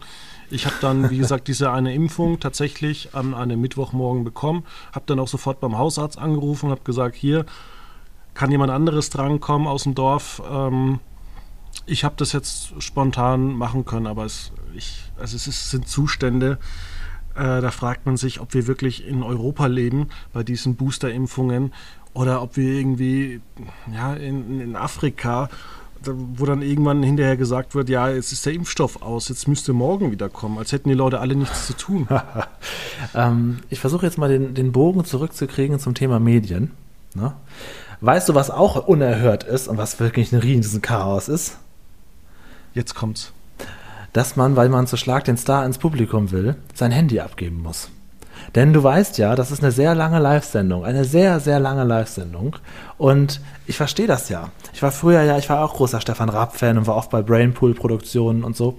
Ich 0.51 0.67
habe 0.67 0.75
dann, 0.81 1.09
wie 1.09 1.17
gesagt, 1.19 1.47
diese 1.47 1.71
eine 1.71 1.95
Impfung 1.95 2.39
tatsächlich 2.39 3.15
an 3.15 3.33
einem 3.33 3.59
Mittwochmorgen 3.59 4.23
bekommen, 4.23 4.65
habe 4.93 5.05
dann 5.07 5.19
auch 5.19 5.27
sofort 5.27 5.59
beim 5.59 5.79
Hausarzt 5.79 6.19
angerufen 6.19 6.67
und 6.67 6.71
habe 6.71 6.83
gesagt, 6.83 7.15
hier 7.15 7.45
kann 8.35 8.51
jemand 8.51 8.71
anderes 8.71 9.09
drankommen 9.09 9.67
aus 9.67 9.83
dem 9.83 9.95
Dorf. 9.95 10.43
Ähm, 10.49 10.99
ich 11.89 12.03
habe 12.03 12.15
das 12.17 12.33
jetzt 12.33 12.81
spontan 12.81 13.53
machen 13.53 13.85
können, 13.85 14.07
aber 14.07 14.25
es, 14.25 14.51
ich, 14.75 15.03
also 15.17 15.35
es 15.35 15.47
ist, 15.47 15.71
sind 15.71 15.87
Zustände, 15.87 16.57
äh, 17.35 17.61
da 17.61 17.71
fragt 17.71 18.05
man 18.05 18.17
sich, 18.17 18.39
ob 18.39 18.53
wir 18.53 18.67
wirklich 18.67 19.05
in 19.05 19.23
Europa 19.23 19.67
leben 19.67 20.09
bei 20.33 20.43
diesen 20.43 20.75
Booster-Impfungen 20.75 21.73
oder 22.13 22.41
ob 22.41 22.57
wir 22.57 22.73
irgendwie 22.73 23.41
ja, 23.93 24.13
in, 24.13 24.59
in 24.61 24.75
Afrika 24.75 25.49
wo 26.05 26.45
dann 26.45 26.61
irgendwann 26.61 27.03
hinterher 27.03 27.37
gesagt 27.37 27.75
wird, 27.75 27.89
ja, 27.89 28.09
jetzt 28.09 28.31
ist 28.31 28.45
der 28.45 28.53
Impfstoff 28.53 29.01
aus, 29.01 29.29
jetzt 29.29 29.47
müsste 29.47 29.73
morgen 29.73 30.11
wieder 30.11 30.29
kommen, 30.29 30.57
als 30.57 30.71
hätten 30.71 30.89
die 30.89 30.95
Leute 30.95 31.19
alle 31.19 31.35
nichts 31.35 31.67
zu 31.67 31.73
tun. 31.73 32.07
ähm, 33.15 33.59
ich 33.69 33.79
versuche 33.79 34.05
jetzt 34.05 34.17
mal 34.17 34.29
den, 34.29 34.53
den 34.53 34.71
Bogen 34.71 35.03
zurückzukriegen 35.03 35.79
zum 35.79 35.95
Thema 35.95 36.19
Medien. 36.19 36.71
Ne? 37.15 37.33
Weißt 38.01 38.29
du, 38.29 38.35
was 38.35 38.49
auch 38.49 38.87
unerhört 38.87 39.43
ist 39.43 39.67
und 39.67 39.77
was 39.77 39.99
wirklich 39.99 40.31
ein 40.31 40.39
riesen 40.39 40.81
Chaos 40.81 41.27
ist? 41.27 41.57
Jetzt 42.73 42.95
kommt's. 42.95 43.33
Dass 44.13 44.35
man, 44.35 44.55
weil 44.55 44.69
man 44.69 44.87
zu 44.87 44.97
Schlag 44.97 45.23
den 45.25 45.37
Star 45.37 45.65
ins 45.65 45.77
Publikum 45.77 46.31
will, 46.31 46.55
sein 46.73 46.91
Handy 46.91 47.19
abgeben 47.19 47.61
muss. 47.61 47.89
Denn 48.55 48.73
du 48.73 48.83
weißt 48.83 49.17
ja, 49.17 49.35
das 49.35 49.51
ist 49.51 49.61
eine 49.61 49.71
sehr 49.71 49.93
lange 49.95 50.19
Live-Sendung, 50.19 50.85
eine 50.85 51.05
sehr, 51.05 51.39
sehr 51.39 51.59
lange 51.59 51.83
Live-Sendung. 51.83 52.55
Und 52.97 53.41
ich 53.67 53.77
verstehe 53.77 54.07
das 54.07 54.29
ja. 54.29 54.49
Ich 54.73 54.81
war 54.81 54.91
früher 54.91 55.21
ja, 55.23 55.37
ich 55.37 55.49
war 55.49 55.63
auch 55.63 55.75
großer 55.75 56.01
Stefan 56.01 56.29
Raab-Fan 56.29 56.77
und 56.77 56.87
war 56.87 56.95
oft 56.95 57.11
bei 57.11 57.21
Brainpool-Produktionen 57.21 58.43
und 58.43 58.55
so. 58.55 58.77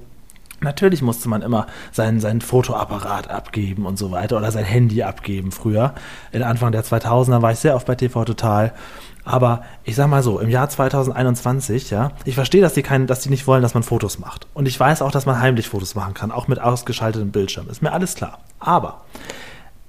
Natürlich 0.63 1.01
musste 1.01 1.29
man 1.29 1.41
immer 1.41 1.67
seinen, 1.91 2.21
seinen 2.21 2.43
Fotoapparat 2.43 3.31
abgeben 3.31 3.87
und 3.87 3.99
so 3.99 4.11
weiter 4.11 4.37
oder 4.37 4.51
sein 4.53 4.65
Handy 4.65 5.03
abgeben 5.03 5.53
früher. 5.53 5.95
In 6.33 6.43
Anfang 6.43 6.73
der 6.73 6.85
2000er 6.85 7.41
war 7.41 7.53
ich 7.53 7.59
sehr 7.61 7.75
oft 7.77 7.87
bei 7.87 7.95
TV 7.95 8.25
Total. 8.25 8.75
Aber 9.31 9.63
ich 9.85 9.95
sag 9.95 10.09
mal 10.09 10.25
so, 10.25 10.41
im 10.41 10.49
Jahr 10.49 10.69
2021, 10.69 11.91
ja, 11.91 12.11
ich 12.25 12.35
verstehe, 12.35 12.61
dass 12.61 12.75
die 12.75 12.83
keinen, 12.83 13.07
dass 13.07 13.21
die 13.21 13.29
nicht 13.29 13.47
wollen, 13.47 13.63
dass 13.63 13.75
man 13.75 13.85
Fotos 13.85 14.19
macht. 14.19 14.49
Und 14.55 14.67
ich 14.67 14.79
weiß 14.79 15.03
auch, 15.03 15.13
dass 15.13 15.25
man 15.25 15.41
heimlich 15.41 15.69
Fotos 15.69 15.95
machen 15.95 16.15
kann, 16.15 16.33
auch 16.33 16.49
mit 16.49 16.61
ausgeschaltetem 16.61 17.31
Bildschirm. 17.31 17.69
Ist 17.71 17.81
mir 17.81 17.93
alles 17.93 18.17
klar. 18.17 18.41
Aber 18.59 19.03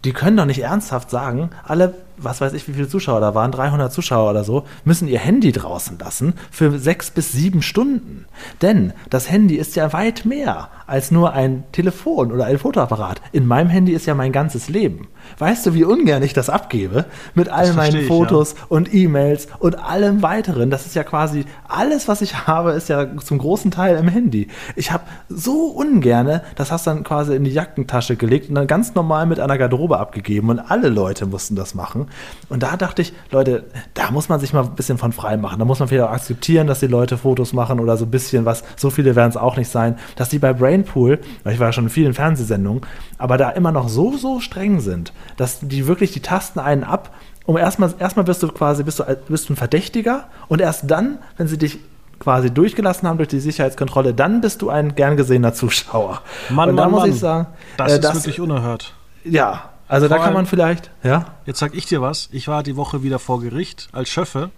die 0.06 0.14
können 0.14 0.38
doch 0.38 0.46
nicht 0.46 0.62
ernsthaft 0.62 1.10
sagen, 1.10 1.50
alle, 1.64 1.96
was 2.24 2.42
weiß 2.42 2.54
ich, 2.54 2.68
wie 2.68 2.74
viele 2.74 2.88
Zuschauer 2.88 3.20
da 3.20 3.36
waren, 3.36 3.52
300 3.52 3.92
Zuschauer 3.92 4.30
oder 4.30 4.44
so, 4.44 4.66
müssen 4.86 5.08
ihr 5.08 5.20
Handy 5.20 5.52
draußen 5.52 5.98
lassen 6.00 6.34
für 6.50 6.78
sechs 6.78 7.12
bis 7.12 7.32
sieben 7.32 7.62
Stunden. 7.62 8.26
Denn 8.62 8.94
das 9.10 9.30
Handy 9.30 9.56
ist 9.56 9.76
ja 9.76 9.94
weit 9.94 10.26
mehr 10.26 10.70
als 10.88 11.10
nur 11.10 11.34
ein 11.34 11.64
Telefon 11.72 12.34
oder 12.34 12.46
ein 12.46 12.58
Fotoapparat. 12.58 13.22
In 13.32 13.48
meinem 13.48 13.70
Handy 13.70 13.94
ist 13.94 14.06
ja 14.06 14.14
mein 14.14 14.34
ganzes 14.34 14.68
Leben. 14.68 15.08
Weißt 15.38 15.66
du, 15.66 15.74
wie 15.74 15.86
ungern 15.86 16.22
ich 16.22 16.34
das 16.34 16.50
abgebe? 16.50 17.06
Mit 17.34 17.48
all 17.50 17.72
meinen 17.74 18.08
Fotos 18.08 18.54
ja. 18.54 18.66
und 18.68 18.94
E-Mails 18.94 19.48
und 19.60 19.80
allem 19.80 20.22
weiteren. 20.22 20.70
Das 20.70 20.86
ist 20.86 20.96
ja 20.96 21.04
quasi 21.04 21.46
alles, 21.68 22.08
was 22.10 22.22
ich 22.22 22.46
habe, 22.46 22.72
ist 22.72 22.90
ja 22.90 23.08
zum 23.18 23.38
großen 23.38 23.72
Teil 23.72 23.96
im 23.96 24.10
Handy. 24.10 24.50
Ich 24.76 24.92
habe 24.92 25.04
so 25.30 25.68
ungerne, 25.68 26.44
das 26.56 26.72
hast 26.72 26.88
du 26.88 26.92
dann 26.92 27.04
quasi 27.04 27.36
in 27.36 27.46
die 27.46 27.52
Jackentasche 27.52 28.18
gelegt 28.18 28.50
und 28.50 28.56
dann 28.56 28.68
ganz 28.68 28.94
normal 28.94 29.26
mit 29.26 29.40
einer 29.40 29.58
Garderobe 29.58 29.98
abgegeben 29.98 30.50
und 30.50 30.60
alle 30.60 30.90
Leute 30.90 31.26
mussten 31.26 31.56
das 31.56 31.74
machen. 31.74 32.08
Und 32.50 32.64
da 32.64 32.78
dachte 32.78 33.02
ich, 33.02 33.14
Leute, 33.32 33.66
da 33.94 34.12
muss 34.12 34.30
man 34.30 34.40
sich 34.40 34.54
mal 34.54 34.64
ein 34.64 34.76
bisschen 34.76 34.98
von 34.98 35.12
frei 35.12 35.38
machen. 35.38 35.60
Da 35.60 35.66
muss 35.66 35.80
man 35.80 35.88
vielleicht 35.88 36.06
auch 36.06 36.14
akzeptieren, 36.14 36.68
dass 36.68 36.80
die 36.80 36.88
Leute 36.88 37.18
Fotos 37.18 37.54
machen 37.54 37.80
oder 37.80 37.98
so 37.98 38.06
ein 38.06 38.12
bisschen 38.12 38.46
was. 38.46 38.64
So 38.76 38.90
viele 38.90 39.16
werden 39.16 39.30
es 39.30 39.38
auch 39.38 39.58
nicht 39.58 39.70
sein, 39.70 39.98
dass 40.16 40.30
die 40.30 40.40
bei 40.40 40.54
Brainpool, 40.54 41.20
weil 41.44 41.54
ich 41.54 41.60
war 41.60 41.68
ja 41.68 41.74
schon 41.74 41.86
in 41.86 41.90
vielen 41.90 42.14
Fernsehsendungen, 42.14 42.82
aber 43.18 43.38
da 43.38 43.50
immer 43.50 43.72
noch 43.72 43.90
so, 43.90 44.18
so 44.18 44.40
streng 44.40 44.80
sind, 44.80 45.14
dass 45.38 45.60
die 45.62 45.88
wirklich 45.88 46.12
die 46.12 46.22
Tasten 46.22 46.60
einen 46.60 46.84
ab, 46.84 47.14
um 47.46 47.58
erstmal, 47.58 47.94
erstmal 48.00 48.26
bist 48.26 48.44
du 48.44 48.48
quasi, 48.50 48.84
bist 48.84 49.00
du, 49.00 49.04
bist 49.28 49.50
du 49.50 49.54
ein 49.54 49.56
Verdächtiger 49.56 50.26
und 50.48 50.62
erst 50.62 50.90
dann, 50.90 51.20
wenn 51.38 51.48
sie 51.48 51.58
dich 51.58 51.80
quasi 52.22 52.52
durchgelassen 52.52 53.08
haben 53.08 53.18
durch 53.18 53.30
die 53.30 53.40
Sicherheitskontrolle, 53.40 54.14
dann 54.14 54.42
bist 54.42 54.62
du 54.62 54.70
ein 54.70 54.96
gern 54.96 55.18
gesehener 55.18 55.54
Zuschauer. 55.54 56.22
Mann, 56.50 56.70
und 56.70 56.78
da 56.78 56.88
muss 56.88 57.02
Mann. 57.02 57.10
ich 57.10 57.20
sagen, 57.20 57.48
das 57.78 57.92
äh, 57.92 57.96
ist 57.96 58.04
das, 58.04 58.16
wirklich 58.16 58.40
unerhört. 58.40 58.94
Ja, 59.24 59.70
also 59.92 60.08
Vor 60.08 60.18
da 60.18 60.24
kann 60.24 60.34
man 60.34 60.46
vielleicht, 60.46 60.90
ja. 61.04 61.36
Jetzt 61.46 61.60
sag 61.60 61.76
ich 61.76 61.86
dir 61.86 62.02
was, 62.02 62.30
ich 62.32 62.48
war 62.48 62.64
die 62.64 62.76
Woche 62.76 63.04
wieder 63.04 63.20
vor 63.20 63.42
Gericht 63.42 63.90
als 63.92 64.10
Schöffe. 64.10 64.50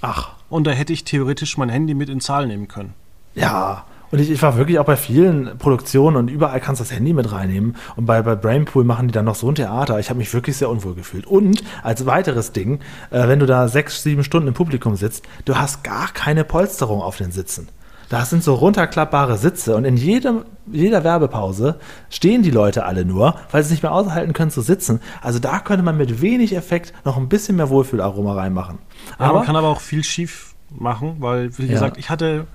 Ach. 0.00 0.32
Und 0.48 0.66
da 0.66 0.70
hätte 0.70 0.92
ich 0.92 1.04
theoretisch 1.04 1.58
mein 1.58 1.68
Handy 1.68 1.94
mit 1.94 2.08
in 2.08 2.20
Zahl 2.20 2.46
nehmen 2.46 2.68
können. 2.68 2.94
Ja, 3.34 3.84
und 4.12 4.20
ich, 4.20 4.30
ich, 4.30 4.40
war 4.42 4.56
wirklich 4.56 4.78
auch 4.78 4.84
bei 4.84 4.96
vielen 4.96 5.58
Produktionen 5.58 6.16
und 6.16 6.28
überall 6.30 6.60
kannst 6.60 6.80
du 6.80 6.84
das 6.84 6.92
Handy 6.92 7.12
mit 7.12 7.32
reinnehmen. 7.32 7.74
Und 7.96 8.06
bei, 8.06 8.22
bei 8.22 8.36
Brainpool 8.36 8.84
machen 8.84 9.08
die 9.08 9.12
dann 9.12 9.24
noch 9.24 9.34
so 9.34 9.48
ein 9.48 9.56
Theater. 9.56 9.98
Ich 9.98 10.08
habe 10.08 10.18
mich 10.18 10.32
wirklich 10.32 10.56
sehr 10.56 10.70
unwohl 10.70 10.94
gefühlt. 10.94 11.26
Und 11.26 11.64
als 11.82 12.06
weiteres 12.06 12.52
Ding, 12.52 12.78
äh, 13.10 13.26
wenn 13.26 13.40
du 13.40 13.46
da 13.46 13.66
sechs, 13.66 14.04
sieben 14.04 14.22
Stunden 14.22 14.46
im 14.46 14.54
Publikum 14.54 14.94
sitzt, 14.94 15.24
du 15.46 15.56
hast 15.56 15.82
gar 15.82 16.12
keine 16.12 16.44
Polsterung 16.44 17.02
auf 17.02 17.16
den 17.16 17.32
Sitzen. 17.32 17.68
Das 18.08 18.30
sind 18.30 18.42
so 18.42 18.54
runterklappbare 18.54 19.38
Sitze 19.38 19.76
und 19.76 19.84
in 19.84 19.96
jedem, 19.96 20.44
jeder 20.70 21.04
Werbepause 21.04 21.78
stehen 22.10 22.42
die 22.42 22.50
Leute 22.50 22.84
alle 22.84 23.04
nur, 23.04 23.36
weil 23.50 23.62
sie 23.62 23.66
es 23.66 23.70
nicht 23.70 23.82
mehr 23.82 23.92
aushalten 23.92 24.32
können 24.32 24.50
zu 24.50 24.60
sitzen. 24.60 25.00
Also 25.22 25.38
da 25.38 25.58
könnte 25.60 25.82
man 25.82 25.96
mit 25.96 26.20
wenig 26.20 26.54
Effekt 26.54 26.92
noch 27.04 27.16
ein 27.16 27.28
bisschen 27.28 27.56
mehr 27.56 27.70
Wohlfühlaroma 27.70 28.34
reinmachen. 28.34 28.78
Ja, 29.18 29.26
aber, 29.26 29.38
man 29.38 29.46
kann 29.46 29.56
aber 29.56 29.68
auch 29.68 29.80
viel 29.80 30.04
schief 30.04 30.54
machen, 30.70 31.16
weil, 31.20 31.56
wie 31.58 31.66
ja. 31.66 31.72
gesagt, 31.72 31.98
ich 31.98 32.10
hatte 32.10 32.46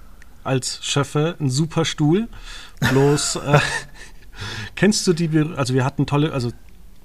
als 0.44 0.80
Schöffe 0.84 1.36
einen 1.40 1.50
super 1.50 1.86
Stuhl. 1.86 2.28
Bloß, 2.80 3.36
äh, 3.48 3.60
kennst 4.76 5.06
du 5.08 5.14
die, 5.14 5.30
also 5.56 5.74
wir 5.74 5.86
hatten 5.86 6.06
tolle, 6.06 6.32
also 6.32 6.52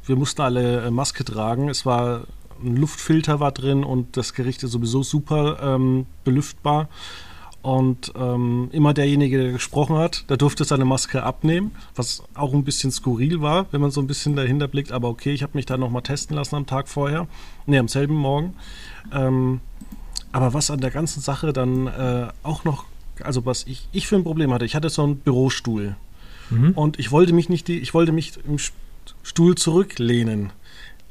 wir 0.06 0.16
mussten 0.16 0.42
alle 0.42 0.82
äh, 0.82 0.90
Maske 0.90 1.24
tragen. 1.24 1.68
Es 1.68 1.86
war 1.86 2.22
ein 2.62 2.76
Luftfilter 2.76 3.40
war 3.40 3.52
drin 3.52 3.84
und 3.84 4.16
das 4.16 4.34
Gericht 4.34 4.62
ist 4.62 4.72
sowieso 4.72 5.02
super 5.02 5.58
ähm, 5.62 6.06
belüftbar. 6.24 6.88
Und 7.64 8.12
ähm, 8.14 8.68
immer 8.72 8.92
derjenige, 8.92 9.38
der 9.42 9.52
gesprochen 9.52 9.96
hat, 9.96 10.28
der 10.28 10.36
durfte 10.36 10.64
seine 10.64 10.84
Maske 10.84 11.22
abnehmen, 11.22 11.72
was 11.94 12.22
auch 12.34 12.52
ein 12.52 12.62
bisschen 12.62 12.92
skurril 12.92 13.40
war, 13.40 13.66
wenn 13.72 13.80
man 13.80 13.90
so 13.90 14.02
ein 14.02 14.06
bisschen 14.06 14.36
dahinter 14.36 14.68
blickt. 14.68 14.92
Aber 14.92 15.08
okay, 15.08 15.32
ich 15.32 15.42
habe 15.42 15.52
mich 15.54 15.64
da 15.64 15.78
nochmal 15.78 16.02
testen 16.02 16.36
lassen 16.36 16.56
am 16.56 16.66
Tag 16.66 16.88
vorher. 16.88 17.26
Ne, 17.66 17.78
am 17.78 17.88
selben 17.88 18.16
Morgen. 18.16 18.54
Ähm, 19.12 19.60
aber 20.30 20.52
was 20.52 20.70
an 20.70 20.80
der 20.80 20.90
ganzen 20.90 21.22
Sache 21.22 21.52
dann 21.54 21.86
äh, 21.86 22.28
auch 22.42 22.64
noch 22.64 22.84
also 23.22 23.46
was 23.46 23.64
ich, 23.66 23.88
ich 23.92 24.06
für 24.06 24.16
ein 24.16 24.24
Problem 24.24 24.52
hatte, 24.52 24.64
ich 24.64 24.74
hatte 24.74 24.90
so 24.90 25.02
einen 25.02 25.16
Bürostuhl 25.18 25.96
mhm. 26.50 26.72
und 26.72 26.98
ich 26.98 27.10
wollte 27.10 27.32
mich 27.32 27.48
nicht, 27.48 27.68
die, 27.68 27.78
ich 27.78 27.94
wollte 27.94 28.12
mich 28.12 28.38
im 28.46 28.58
Stuhl 29.22 29.54
zurücklehnen. 29.54 30.52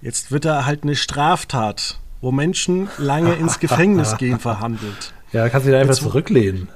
Jetzt 0.02 0.32
wird 0.32 0.46
da 0.46 0.66
halt 0.66 0.84
eine 0.84 0.96
Straftat, 0.96 2.00
wo 2.22 2.32
Menschen 2.32 2.90
lange 2.98 3.34
ins 3.34 3.60
Gefängnis 3.60 4.18
gehen, 4.18 4.40
verhandelt. 4.40 5.14
Ja, 5.34 5.50
kannst 5.50 5.68
du 5.68 5.72
dich 5.72 5.78
da 5.78 5.82
einfach 5.82 5.96
zurücklehnen. 5.96 6.70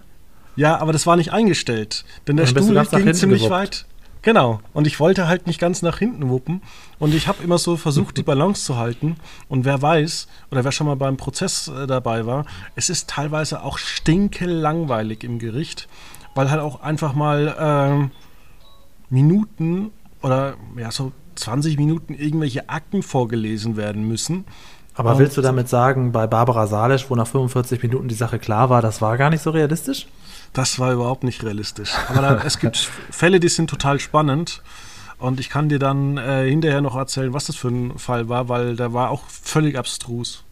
Ja, 0.56 0.78
aber 0.80 0.92
das 0.92 1.06
war 1.06 1.16
nicht 1.16 1.32
eingestellt, 1.32 2.04
denn 2.28 2.36
der 2.36 2.48
Stuhl 2.48 2.84
ging 2.92 3.14
ziemlich 3.14 3.44
gewuppt. 3.44 3.52
weit. 3.52 3.86
Genau. 4.24 4.60
Und 4.74 4.88
ich 4.88 5.00
wollte 5.00 5.28
halt 5.28 5.48
nicht 5.48 5.60
ganz 5.60 5.82
nach 5.82 6.00
hinten 6.00 6.28
wuppen. 6.28 6.62
Und 7.00 7.14
ich 7.14 7.28
habe 7.28 7.44
immer 7.44 7.58
so 7.60 7.78
versucht, 7.78 8.18
die 8.18 8.24
Balance 8.32 8.66
zu 8.66 8.76
halten. 8.76 9.16
Und 9.48 9.64
wer 9.64 9.82
weiß, 9.82 10.28
oder 10.52 10.66
wer 10.66 10.72
schon 10.72 10.88
mal 10.88 10.96
beim 10.96 11.16
Prozess 11.16 11.70
äh, 11.70 11.88
dabei 11.88 12.26
war, 12.26 12.46
es 12.76 12.90
ist 12.90 13.10
teilweise 13.10 13.64
auch 13.64 13.78
stinkelangweilig 13.78 15.24
im 15.24 15.40
Gericht, 15.40 15.88
weil 16.36 16.52
halt 16.52 16.60
auch 16.60 16.82
einfach 16.82 17.14
mal 17.14 18.10
äh, 18.10 19.14
Minuten 19.14 19.92
oder 20.22 20.56
ja, 20.76 20.92
so 20.92 21.12
20 21.36 21.78
Minuten 21.78 22.14
irgendwelche 22.14 22.68
Akten 22.68 23.04
vorgelesen 23.04 23.78
werden 23.78 24.08
müssen. 24.08 24.46
Aber 24.98 25.12
Und 25.12 25.20
willst 25.20 25.38
du 25.38 25.42
damit 25.42 25.70
sagen, 25.70 26.12
bei 26.12 26.26
Barbara 26.26 26.66
Salisch, 26.66 27.06
wo 27.10 27.16
nach 27.16 27.28
45 27.28 27.84
Minuten 27.84 28.08
die 28.08 28.16
Sache 28.16 28.40
klar 28.40 28.72
war, 28.72 28.82
das 28.82 29.00
war 29.00 29.16
gar 29.18 29.30
nicht 29.30 29.44
so 29.44 29.52
realistisch? 29.52 30.08
Das 30.54 30.80
war 30.80 30.92
überhaupt 30.92 31.24
nicht 31.24 31.44
realistisch. 31.44 31.94
Aber 32.10 32.22
da, 32.22 32.42
es 32.44 32.58
gibt 32.58 32.78
Fälle, 33.12 33.40
die 33.40 33.48
sind 33.48 33.70
total 33.70 34.00
spannend. 34.00 34.64
Und 35.20 35.40
ich 35.40 35.50
kann 35.50 35.70
dir 35.70 35.78
dann 35.78 36.18
äh, 36.18 36.50
hinterher 36.50 36.82
noch 36.82 36.96
erzählen, 36.96 37.32
was 37.34 37.46
das 37.46 37.56
für 37.56 37.70
ein 37.70 37.98
Fall 38.00 38.28
war, 38.28 38.50
weil 38.50 38.76
der 38.76 38.94
war 38.94 39.12
auch 39.12 39.22
völlig 39.28 39.78
abstrus. 39.78 40.44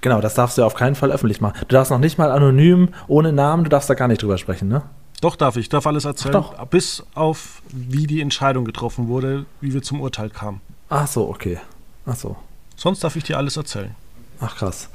Genau, 0.00 0.20
das 0.20 0.34
darfst 0.34 0.56
du 0.56 0.64
auf 0.64 0.74
keinen 0.74 0.94
Fall 0.94 1.10
öffentlich 1.10 1.40
machen. 1.40 1.56
Du 1.60 1.74
darfst 1.74 1.90
noch 1.90 1.98
nicht 1.98 2.18
mal 2.18 2.30
anonym, 2.30 2.90
ohne 3.08 3.32
Namen, 3.32 3.64
du 3.64 3.70
darfst 3.70 3.90
da 3.90 3.94
gar 3.94 4.06
nicht 4.06 4.22
drüber 4.22 4.38
sprechen, 4.38 4.68
ne? 4.68 4.82
Doch, 5.20 5.34
darf 5.34 5.56
ich. 5.56 5.62
Ich 5.62 5.68
darf 5.68 5.86
alles 5.86 6.04
erzählen. 6.04 6.36
Ach, 6.36 6.66
bis 6.66 7.04
auf, 7.14 7.62
wie 7.72 8.06
die 8.06 8.20
Entscheidung 8.20 8.64
getroffen 8.64 9.08
wurde, 9.08 9.46
wie 9.60 9.72
wir 9.72 9.82
zum 9.82 10.00
Urteil 10.00 10.30
kamen. 10.30 10.60
Ach 10.88 11.06
so, 11.06 11.28
okay. 11.28 11.58
Ach 12.06 12.16
so. 12.16 12.36
Sonst 12.76 13.04
darf 13.04 13.16
ich 13.16 13.24
dir 13.24 13.36
alles 13.36 13.56
erzählen. 13.56 13.94
Ach 14.40 14.56
krass. 14.56 14.88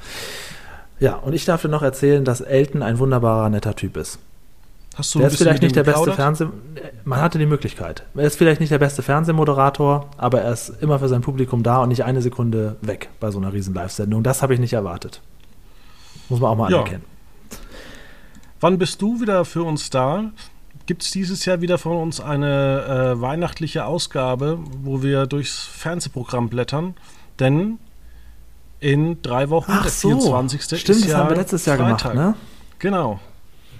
Ja, 0.98 1.14
und 1.16 1.32
ich 1.32 1.44
darf 1.44 1.62
dir 1.62 1.68
noch 1.68 1.82
erzählen, 1.82 2.24
dass 2.24 2.40
Elton 2.40 2.82
ein 2.82 2.98
wunderbarer, 2.98 3.48
netter 3.48 3.74
Typ 3.74 3.96
ist. 3.96 4.18
Hast 4.96 5.14
du 5.14 5.20
der 5.20 5.28
ist 5.28 5.38
vielleicht 5.38 5.62
nicht 5.62 5.76
der 5.76 5.84
beste 5.84 6.12
Fernseh... 6.12 6.46
Man 7.04 7.20
hatte 7.20 7.38
die 7.38 7.46
Möglichkeit. 7.46 8.04
Er 8.14 8.24
ist 8.24 8.36
vielleicht 8.36 8.60
nicht 8.60 8.70
der 8.72 8.78
beste 8.78 9.02
Fernsehmoderator, 9.02 10.10
aber 10.18 10.42
er 10.42 10.52
ist 10.52 10.68
immer 10.80 10.98
für 10.98 11.08
sein 11.08 11.22
Publikum 11.22 11.62
da 11.62 11.82
und 11.82 11.88
nicht 11.88 12.04
eine 12.04 12.20
Sekunde 12.20 12.76
weg 12.82 13.08
bei 13.18 13.30
so 13.30 13.38
einer 13.38 13.52
riesen 13.52 13.72
Live-Sendung. 13.72 14.22
Das 14.22 14.42
habe 14.42 14.52
ich 14.52 14.60
nicht 14.60 14.74
erwartet. 14.74 15.22
Muss 16.28 16.40
man 16.40 16.50
auch 16.50 16.56
mal 16.56 16.70
ja. 16.70 16.78
anerkennen. 16.78 17.04
Wann 18.60 18.76
bist 18.78 19.00
du 19.00 19.20
wieder 19.20 19.44
für 19.46 19.62
uns 19.62 19.88
da? 19.88 20.32
Gibt 20.84 21.02
es 21.02 21.10
dieses 21.10 21.44
Jahr 21.44 21.60
wieder 21.60 21.78
von 21.78 21.96
uns 21.96 22.20
eine 22.20 23.14
äh, 23.16 23.20
weihnachtliche 23.20 23.86
Ausgabe, 23.86 24.58
wo 24.82 25.02
wir 25.02 25.26
durchs 25.26 25.62
Fernsehprogramm 25.62 26.48
blättern? 26.48 26.94
Denn 27.40 27.78
in 28.78 29.20
drei 29.22 29.50
Wochen, 29.50 29.72
Ach 29.74 29.82
der 29.82 29.90
so. 29.90 30.08
24. 30.08 30.62
Stimmt, 30.62 31.04
das 31.06 31.14
haben 31.14 31.30
wir 31.30 31.36
letztes 31.36 31.66
Jahr 31.66 31.76
Freitag. 31.76 32.12
gemacht, 32.12 32.14
ne? 32.14 32.34
Genau. 32.78 33.20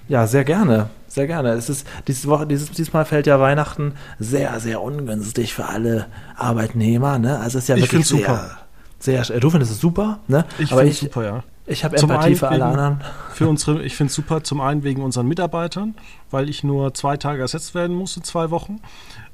Ja, 0.08 0.26
sehr 0.26 0.44
gerne. 0.44 0.90
Sehr 1.06 1.26
gerne. 1.26 1.50
Es 1.50 1.68
ist, 1.68 1.86
diese 2.06 2.28
Woche, 2.28 2.46
dieses, 2.46 2.70
diesmal 2.70 3.04
fällt 3.04 3.26
ja 3.26 3.40
Weihnachten 3.40 3.94
sehr, 4.18 4.58
sehr 4.60 4.82
ungünstig 4.82 5.54
für 5.54 5.66
alle 5.66 6.06
Arbeitnehmer. 6.36 7.18
Ne? 7.18 7.38
Also 7.38 7.58
es 7.58 7.64
ist 7.64 7.68
ja 7.68 7.76
ich 7.76 7.82
wirklich 7.82 8.06
sehr, 8.06 8.18
super. 8.18 8.58
sehr. 8.98 9.22
Du 9.40 9.50
findest 9.50 9.72
es 9.72 9.80
super, 9.80 10.20
ne? 10.28 10.44
Ich 10.58 10.68
finde 10.68 10.88
es 10.88 11.00
super, 11.00 11.24
ja. 11.24 11.44
Ich 11.66 11.84
habe 11.84 11.96
Empathie 11.96 12.34
für 12.34 12.48
alle 12.48 12.64
anderen. 12.64 13.00
Für 13.32 13.48
unsere, 13.48 13.82
ich 13.82 13.96
finde 13.96 14.10
es 14.10 14.14
super, 14.14 14.42
zum 14.42 14.60
einen 14.60 14.82
wegen 14.82 15.02
unseren 15.02 15.26
Mitarbeitern, 15.26 15.94
weil 16.30 16.48
ich 16.48 16.64
nur 16.64 16.92
zwei 16.94 17.16
Tage 17.16 17.42
ersetzt 17.42 17.74
werden 17.74 17.94
muss 17.94 18.16
in 18.16 18.24
zwei 18.24 18.50
Wochen. 18.50 18.80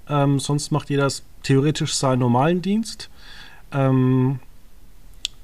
Ähm, 0.08 0.38
sonst 0.38 0.70
macht 0.70 0.90
jeder 0.90 1.08
theoretisch 1.42 1.94
seinen 1.94 2.18
normalen 2.18 2.60
Dienst. 2.60 3.08
Ähm, 3.72 4.38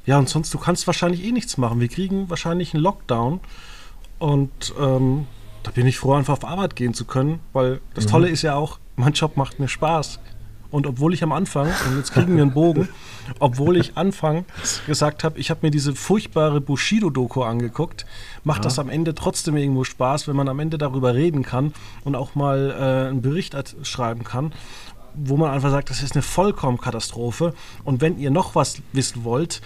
ja, 0.04 0.18
und 0.18 0.28
sonst, 0.28 0.52
du 0.52 0.58
kannst 0.58 0.86
wahrscheinlich 0.86 1.24
eh 1.24 1.32
nichts 1.32 1.56
machen. 1.58 1.80
Wir 1.80 1.88
kriegen 1.88 2.28
wahrscheinlich 2.28 2.74
einen 2.74 2.82
Lockdown. 2.82 3.40
Und 4.18 4.74
ähm, 4.80 5.26
da 5.62 5.70
bin 5.70 5.86
ich 5.86 5.98
froh, 5.98 6.14
einfach 6.14 6.34
auf 6.34 6.44
Arbeit 6.44 6.76
gehen 6.76 6.94
zu 6.94 7.04
können, 7.04 7.40
weil 7.52 7.80
das 7.94 8.06
Tolle 8.06 8.28
ist 8.28 8.42
ja 8.42 8.54
auch, 8.54 8.78
mein 8.96 9.12
Job 9.12 9.36
macht 9.36 9.58
mir 9.58 9.68
Spaß. 9.68 10.20
Und 10.70 10.86
obwohl 10.86 11.12
ich 11.12 11.22
am 11.22 11.32
Anfang, 11.32 11.68
und 11.86 11.98
jetzt 11.98 12.12
kriegen 12.14 12.34
wir 12.34 12.42
einen 12.42 12.54
Bogen, 12.54 12.88
obwohl 13.40 13.76
ich 13.76 13.98
anfangs 13.98 14.46
gesagt 14.86 15.22
habe, 15.22 15.38
ich 15.38 15.50
habe 15.50 15.60
mir 15.62 15.70
diese 15.70 15.94
furchtbare 15.94 16.62
Bushido-Doku 16.62 17.42
angeguckt, 17.42 18.06
macht 18.42 18.64
das 18.64 18.78
am 18.78 18.88
Ende 18.88 19.14
trotzdem 19.14 19.56
irgendwo 19.56 19.84
Spaß, 19.84 20.28
wenn 20.28 20.36
man 20.36 20.48
am 20.48 20.58
Ende 20.60 20.78
darüber 20.78 21.14
reden 21.14 21.42
kann 21.42 21.74
und 22.04 22.16
auch 22.16 22.34
mal 22.34 22.70
äh, 22.70 23.08
einen 23.10 23.20
Bericht 23.20 23.54
schreiben 23.82 24.24
kann, 24.24 24.52
wo 25.14 25.36
man 25.36 25.50
einfach 25.50 25.70
sagt, 25.70 25.90
das 25.90 26.02
ist 26.02 26.14
eine 26.14 26.22
vollkommen 26.22 26.78
Katastrophe. 26.78 27.54
Und 27.84 28.00
wenn 28.00 28.18
ihr 28.18 28.30
noch 28.30 28.54
was 28.54 28.82
wissen 28.92 29.24
wollt, 29.24 29.60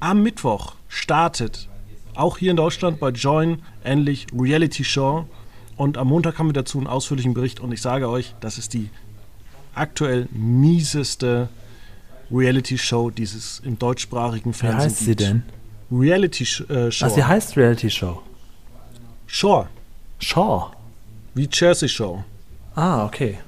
am 0.00 0.22
Mittwoch 0.22 0.74
startet 0.88 1.68
auch 2.14 2.38
hier 2.38 2.50
in 2.50 2.56
Deutschland 2.56 2.98
bei 2.98 3.10
Join 3.10 3.62
endlich 3.84 4.26
Reality 4.36 4.84
Show. 4.84 5.26
Und 5.76 5.98
am 5.98 6.08
Montag 6.08 6.38
haben 6.38 6.48
wir 6.48 6.54
dazu 6.54 6.78
einen 6.78 6.86
ausführlichen 6.86 7.34
Bericht. 7.34 7.60
Und 7.60 7.72
ich 7.72 7.82
sage 7.82 8.08
euch, 8.08 8.34
das 8.40 8.56
ist 8.58 8.72
die 8.72 8.88
aktuell 9.74 10.26
mieseste 10.32 11.48
Reality 12.30 12.78
Show, 12.78 13.10
die 13.10 13.22
es 13.24 13.60
im 13.64 13.78
deutschsprachigen 13.78 14.50
Wie 14.52 14.56
Fernsehen 14.56 14.80
heißt 14.80 14.98
sie 14.98 15.06
gibt. 15.06 15.20
denn? 15.20 15.42
Reality 15.90 16.44
äh, 16.44 16.90
Show. 16.90 17.06
Ach, 17.06 17.10
sie 17.10 17.24
heißt 17.24 17.56
Reality 17.56 17.90
Show. 17.90 18.22
Shore, 19.26 19.68
Shaw. 20.18 20.70
wie 21.34 21.48
Jersey 21.52 21.88
Show. 21.88 22.24
Ah, 22.74 23.04
okay. 23.04 23.38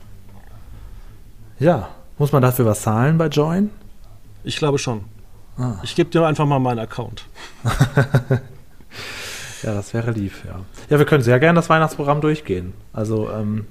Ja. 1.58 1.88
Muss 2.18 2.32
man 2.32 2.42
dafür 2.42 2.66
was 2.66 2.82
zahlen 2.82 3.16
bei 3.18 3.26
Join? 3.28 3.70
Ich 4.44 4.56
glaube 4.56 4.78
schon. 4.78 5.04
Ah. 5.56 5.74
Ich 5.82 5.94
gebe 5.94 6.10
dir 6.10 6.24
einfach 6.26 6.46
mal 6.46 6.58
meinen 6.58 6.78
Account. 6.80 7.24
Ja, 9.62 9.74
das 9.74 9.92
wäre 9.92 10.12
lieb, 10.12 10.32
ja. 10.46 10.60
Ja, 10.88 10.98
wir 11.00 11.04
können 11.04 11.22
sehr 11.24 11.40
gerne 11.40 11.56
das 11.56 11.68
Weihnachtsprogramm 11.68 12.20
durchgehen. 12.20 12.74
Also, 12.92 13.28
ähm, 13.30 13.66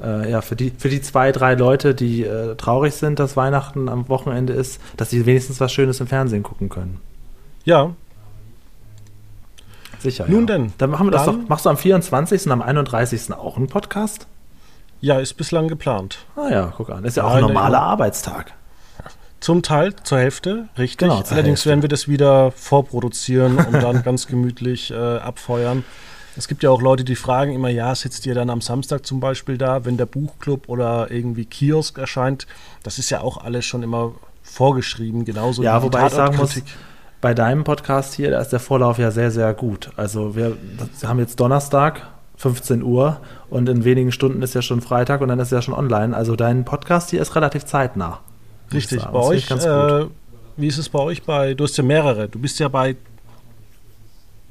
äh, 0.00 0.30
ja, 0.30 0.40
für 0.40 0.54
die, 0.54 0.70
für 0.70 0.88
die 0.88 1.02
zwei, 1.02 1.32
drei 1.32 1.54
Leute, 1.54 1.96
die 1.96 2.22
äh, 2.24 2.54
traurig 2.54 2.94
sind, 2.94 3.18
dass 3.18 3.36
Weihnachten 3.36 3.88
am 3.88 4.08
Wochenende 4.08 4.52
ist, 4.52 4.80
dass 4.96 5.10
sie 5.10 5.26
wenigstens 5.26 5.58
was 5.60 5.72
Schönes 5.72 5.98
im 6.00 6.06
Fernsehen 6.06 6.44
gucken 6.44 6.68
können. 6.68 7.00
Ja, 7.64 7.90
Sicher. 9.98 10.26
Nun 10.28 10.46
ja. 10.46 10.56
denn, 10.56 10.72
Dann 10.78 10.90
machen 10.90 11.08
wir 11.08 11.10
das 11.10 11.26
dann- 11.26 11.42
doch. 11.42 11.48
Machst 11.48 11.66
du 11.66 11.70
am 11.70 11.76
24. 11.76 12.46
und 12.46 12.52
am 12.52 12.62
31. 12.62 13.32
auch 13.34 13.56
einen 13.56 13.66
Podcast? 13.66 14.28
Ja, 15.00 15.18
ist 15.18 15.34
bislang 15.34 15.68
geplant. 15.68 16.18
Ah 16.36 16.48
ja, 16.50 16.72
guck 16.76 16.90
an. 16.90 17.04
Ist 17.04 17.16
ja 17.16 17.22
Ja, 17.24 17.28
auch 17.30 17.34
ein 17.34 17.42
normaler 17.42 17.80
Arbeitstag. 17.80 18.52
Zum 19.40 19.62
Teil 19.62 19.94
zur 20.02 20.18
Hälfte, 20.18 20.68
richtig. 20.76 21.08
Genau, 21.08 21.22
zur 21.22 21.32
Allerdings 21.32 21.60
Hälfte. 21.60 21.68
werden 21.70 21.82
wir 21.82 21.88
das 21.88 22.08
wieder 22.08 22.50
vorproduzieren 22.52 23.56
und 23.56 23.72
dann 23.82 24.02
ganz 24.04 24.26
gemütlich 24.26 24.90
äh, 24.90 24.96
abfeuern. 25.16 25.82
Es 26.36 26.46
gibt 26.46 26.62
ja 26.62 26.70
auch 26.70 26.82
Leute, 26.82 27.04
die 27.04 27.16
fragen 27.16 27.52
immer, 27.54 27.70
ja, 27.70 27.94
sitzt 27.94 28.26
ihr 28.26 28.34
dann 28.34 28.50
am 28.50 28.60
Samstag 28.60 29.04
zum 29.06 29.18
Beispiel 29.18 29.56
da, 29.58 29.84
wenn 29.86 29.96
der 29.96 30.06
Buchclub 30.06 30.68
oder 30.68 31.10
irgendwie 31.10 31.46
Kiosk 31.46 31.98
erscheint? 31.98 32.46
Das 32.82 32.98
ist 32.98 33.08
ja 33.10 33.22
auch 33.22 33.38
alles 33.38 33.64
schon 33.64 33.82
immer 33.82 34.12
vorgeschrieben, 34.42 35.24
genauso 35.24 35.62
Ja, 35.62 35.80
wie 35.80 35.86
wobei 35.86 36.06
ich 36.06 36.12
sagen 36.12 36.36
muss, 36.36 36.60
bei 37.20 37.34
deinem 37.34 37.64
Podcast 37.64 38.14
hier, 38.14 38.30
da 38.30 38.40
ist 38.40 38.50
der 38.50 38.60
Vorlauf 38.60 38.98
ja 38.98 39.10
sehr, 39.10 39.30
sehr 39.30 39.52
gut. 39.54 39.90
Also 39.96 40.36
wir 40.36 40.56
haben 41.02 41.18
jetzt 41.18 41.40
Donnerstag, 41.40 42.06
15 42.40 42.82
Uhr 42.82 43.20
und 43.50 43.68
in 43.68 43.84
wenigen 43.84 44.12
Stunden 44.12 44.40
ist 44.40 44.54
ja 44.54 44.62
schon 44.62 44.80
Freitag 44.80 45.20
und 45.20 45.28
dann 45.28 45.38
ist 45.38 45.52
ja 45.52 45.60
schon 45.60 45.74
online. 45.74 46.16
Also 46.16 46.36
dein 46.36 46.64
Podcast 46.64 47.10
hier 47.10 47.20
ist 47.20 47.36
relativ 47.36 47.66
zeitnah. 47.66 48.20
Richtig, 48.72 49.04
bei 49.04 49.18
euch, 49.18 49.40
ich 49.40 49.48
ganz 49.48 49.64
gut. 49.64 49.70
äh, 49.70 50.06
wie 50.56 50.66
ist 50.66 50.78
es 50.78 50.88
bei 50.88 51.00
euch 51.00 51.22
bei, 51.22 51.52
du 51.52 51.64
hast 51.64 51.76
ja 51.76 51.84
mehrere, 51.84 52.30
du 52.30 52.38
bist 52.38 52.58
ja 52.58 52.68
bei 52.68 52.96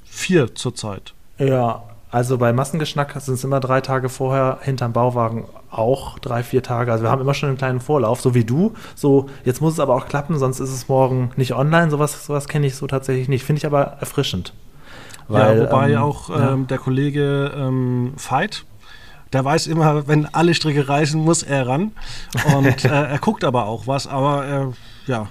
vier 0.06 0.54
zurzeit. 0.54 1.16
Ja, 1.40 1.82
also 2.12 2.38
bei 2.38 2.54
Massengeschnack 2.54 3.20
sind 3.20 3.34
es 3.34 3.44
immer 3.44 3.60
drei 3.60 3.82
Tage 3.82 4.10
vorher, 4.10 4.60
hinterm 4.62 4.94
Bauwagen 4.94 5.46
auch 5.72 6.20
drei, 6.20 6.44
vier 6.44 6.62
Tage. 6.62 6.92
Also 6.92 7.04
wir 7.04 7.10
haben 7.10 7.22
immer 7.22 7.34
schon 7.34 7.50
einen 7.50 7.58
kleinen 7.58 7.80
Vorlauf, 7.80 8.22
so 8.22 8.36
wie 8.36 8.46
du. 8.46 8.76
So, 8.94 9.32
jetzt 9.46 9.62
muss 9.62 9.74
es 9.74 9.80
aber 9.80 9.96
auch 9.96 10.08
klappen, 10.08 10.38
sonst 10.38 10.60
ist 10.60 10.72
es 10.72 10.88
morgen 10.88 11.32
nicht 11.38 11.56
online. 11.56 11.90
Sowas, 11.90 12.24
sowas 12.24 12.48
kenne 12.48 12.68
ich 12.68 12.76
so 12.76 12.86
tatsächlich 12.86 13.30
nicht. 13.30 13.44
Finde 13.44 13.58
ich 13.58 13.66
aber 13.66 13.98
erfrischend. 14.00 14.54
Weil, 15.30 15.58
ja, 15.58 15.64
wobei 15.64 15.92
ähm, 15.92 15.98
auch 16.00 16.30
ja. 16.30 16.54
ähm, 16.54 16.68
der 16.68 16.80
Kollege 16.80 17.54
ähm, 17.56 18.14
Veit, 18.18 18.66
der 19.32 19.46
weiß 19.46 19.68
immer, 19.68 20.08
wenn 20.08 20.26
alle 20.34 20.56
Stricke 20.56 20.90
reißen, 20.90 21.20
muss 21.22 21.44
er 21.44 21.68
ran. 21.68 21.92
Und 22.56 22.84
äh, 22.86 22.90
er 22.90 23.20
guckt 23.20 23.44
aber 23.44 23.66
auch 23.66 23.88
was, 23.88 24.08
aber 24.08 24.74
äh, 25.08 25.12
ja. 25.12 25.28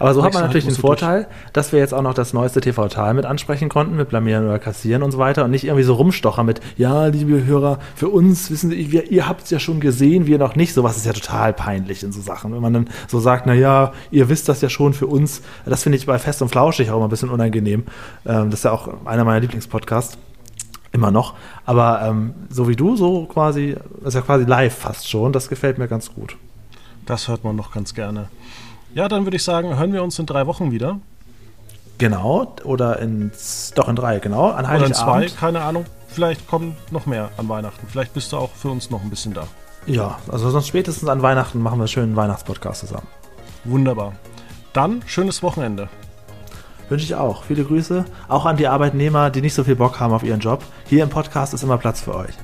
Aber 0.00 0.14
so 0.14 0.24
hat 0.24 0.32
man 0.32 0.42
natürlich 0.42 0.64
den 0.64 0.74
Vorteil, 0.74 1.28
dass 1.52 1.72
wir 1.72 1.78
jetzt 1.78 1.92
auch 1.92 2.00
noch 2.00 2.14
das 2.14 2.32
neueste 2.32 2.62
TV-Tal 2.62 3.12
mit 3.12 3.26
ansprechen 3.26 3.68
konnten, 3.68 3.96
mit 3.96 4.08
Blamieren 4.08 4.46
oder 4.46 4.58
Kassieren 4.58 5.02
und 5.02 5.12
so 5.12 5.18
weiter 5.18 5.44
und 5.44 5.50
nicht 5.50 5.64
irgendwie 5.64 5.82
so 5.82 5.92
rumstochern 5.92 6.46
mit, 6.46 6.60
ja, 6.78 7.06
liebe 7.06 7.44
Hörer, 7.44 7.78
für 7.94 8.08
uns, 8.08 8.50
wissen 8.50 8.70
Sie, 8.70 8.92
wir, 8.92 9.12
ihr 9.12 9.28
habt 9.28 9.44
es 9.44 9.50
ja 9.50 9.58
schon 9.58 9.78
gesehen, 9.78 10.26
wir 10.26 10.38
noch 10.38 10.56
nicht. 10.56 10.72
Sowas 10.72 10.96
ist 10.96 11.04
ja 11.04 11.12
total 11.12 11.52
peinlich 11.52 12.02
in 12.02 12.12
so 12.12 12.22
Sachen. 12.22 12.54
Wenn 12.54 12.62
man 12.62 12.72
dann 12.72 12.88
so 13.08 13.20
sagt, 13.20 13.44
na 13.44 13.52
ja, 13.52 13.92
ihr 14.10 14.30
wisst 14.30 14.48
das 14.48 14.62
ja 14.62 14.70
schon 14.70 14.94
für 14.94 15.06
uns. 15.06 15.42
Das 15.66 15.82
finde 15.82 15.98
ich 15.98 16.06
bei 16.06 16.18
Fest 16.18 16.40
und 16.40 16.48
Flauschig 16.48 16.90
auch 16.90 16.96
immer 16.96 17.06
ein 17.06 17.10
bisschen 17.10 17.28
unangenehm. 17.28 17.84
Ähm, 18.24 18.50
das 18.50 18.60
ist 18.60 18.64
ja 18.64 18.72
auch 18.72 19.04
einer 19.04 19.24
meiner 19.24 19.40
Lieblingspodcasts. 19.40 20.16
Immer 20.92 21.10
noch. 21.10 21.34
Aber 21.66 22.00
ähm, 22.02 22.34
so 22.48 22.68
wie 22.68 22.74
du, 22.74 22.96
so 22.96 23.26
quasi, 23.26 23.76
das 23.98 24.08
ist 24.08 24.14
ja 24.14 24.20
quasi 24.22 24.44
live 24.44 24.74
fast 24.74 25.08
schon. 25.08 25.32
Das 25.32 25.50
gefällt 25.50 25.76
mir 25.76 25.88
ganz 25.88 26.12
gut. 26.14 26.38
Das 27.04 27.28
hört 27.28 27.44
man 27.44 27.54
noch 27.54 27.72
ganz 27.72 27.94
gerne. 27.94 28.28
Ja, 28.94 29.08
dann 29.08 29.24
würde 29.24 29.36
ich 29.36 29.44
sagen, 29.44 29.76
hören 29.78 29.92
wir 29.92 30.02
uns 30.02 30.18
in 30.18 30.26
drei 30.26 30.46
Wochen 30.46 30.72
wieder. 30.72 30.98
Genau. 31.98 32.54
Oder 32.64 32.98
in, 32.98 33.30
doch 33.74 33.88
in 33.88 33.96
drei, 33.96 34.18
genau. 34.18 34.50
An 34.50 34.64
Oder 34.64 34.86
in 34.86 34.94
zwei, 34.94 35.12
Heiligabend. 35.12 35.38
keine 35.38 35.60
Ahnung. 35.62 35.84
Vielleicht 36.08 36.48
kommen 36.48 36.76
noch 36.90 37.06
mehr 37.06 37.30
an 37.36 37.48
Weihnachten. 37.48 37.86
Vielleicht 37.88 38.14
bist 38.14 38.32
du 38.32 38.36
auch 38.38 38.50
für 38.50 38.68
uns 38.70 38.90
noch 38.90 39.02
ein 39.02 39.10
bisschen 39.10 39.34
da. 39.34 39.46
Ja, 39.86 40.18
also 40.30 40.50
sonst 40.50 40.66
spätestens 40.66 41.08
an 41.08 41.22
Weihnachten 41.22 41.60
machen 41.60 41.78
wir 41.78 41.82
einen 41.82 41.88
schönen 41.88 42.16
Weihnachtspodcast 42.16 42.80
zusammen. 42.80 43.06
Wunderbar. 43.64 44.14
Dann 44.72 45.02
schönes 45.06 45.42
Wochenende. 45.42 45.88
Wünsche 46.88 47.04
ich 47.04 47.14
auch. 47.14 47.44
Viele 47.44 47.64
Grüße. 47.64 48.04
Auch 48.28 48.46
an 48.46 48.56
die 48.56 48.66
Arbeitnehmer, 48.66 49.30
die 49.30 49.40
nicht 49.40 49.54
so 49.54 49.62
viel 49.62 49.76
Bock 49.76 50.00
haben 50.00 50.12
auf 50.12 50.24
ihren 50.24 50.40
Job. 50.40 50.64
Hier 50.86 51.04
im 51.04 51.10
Podcast 51.10 51.54
ist 51.54 51.62
immer 51.62 51.78
Platz 51.78 52.00
für 52.00 52.14
euch. 52.16 52.34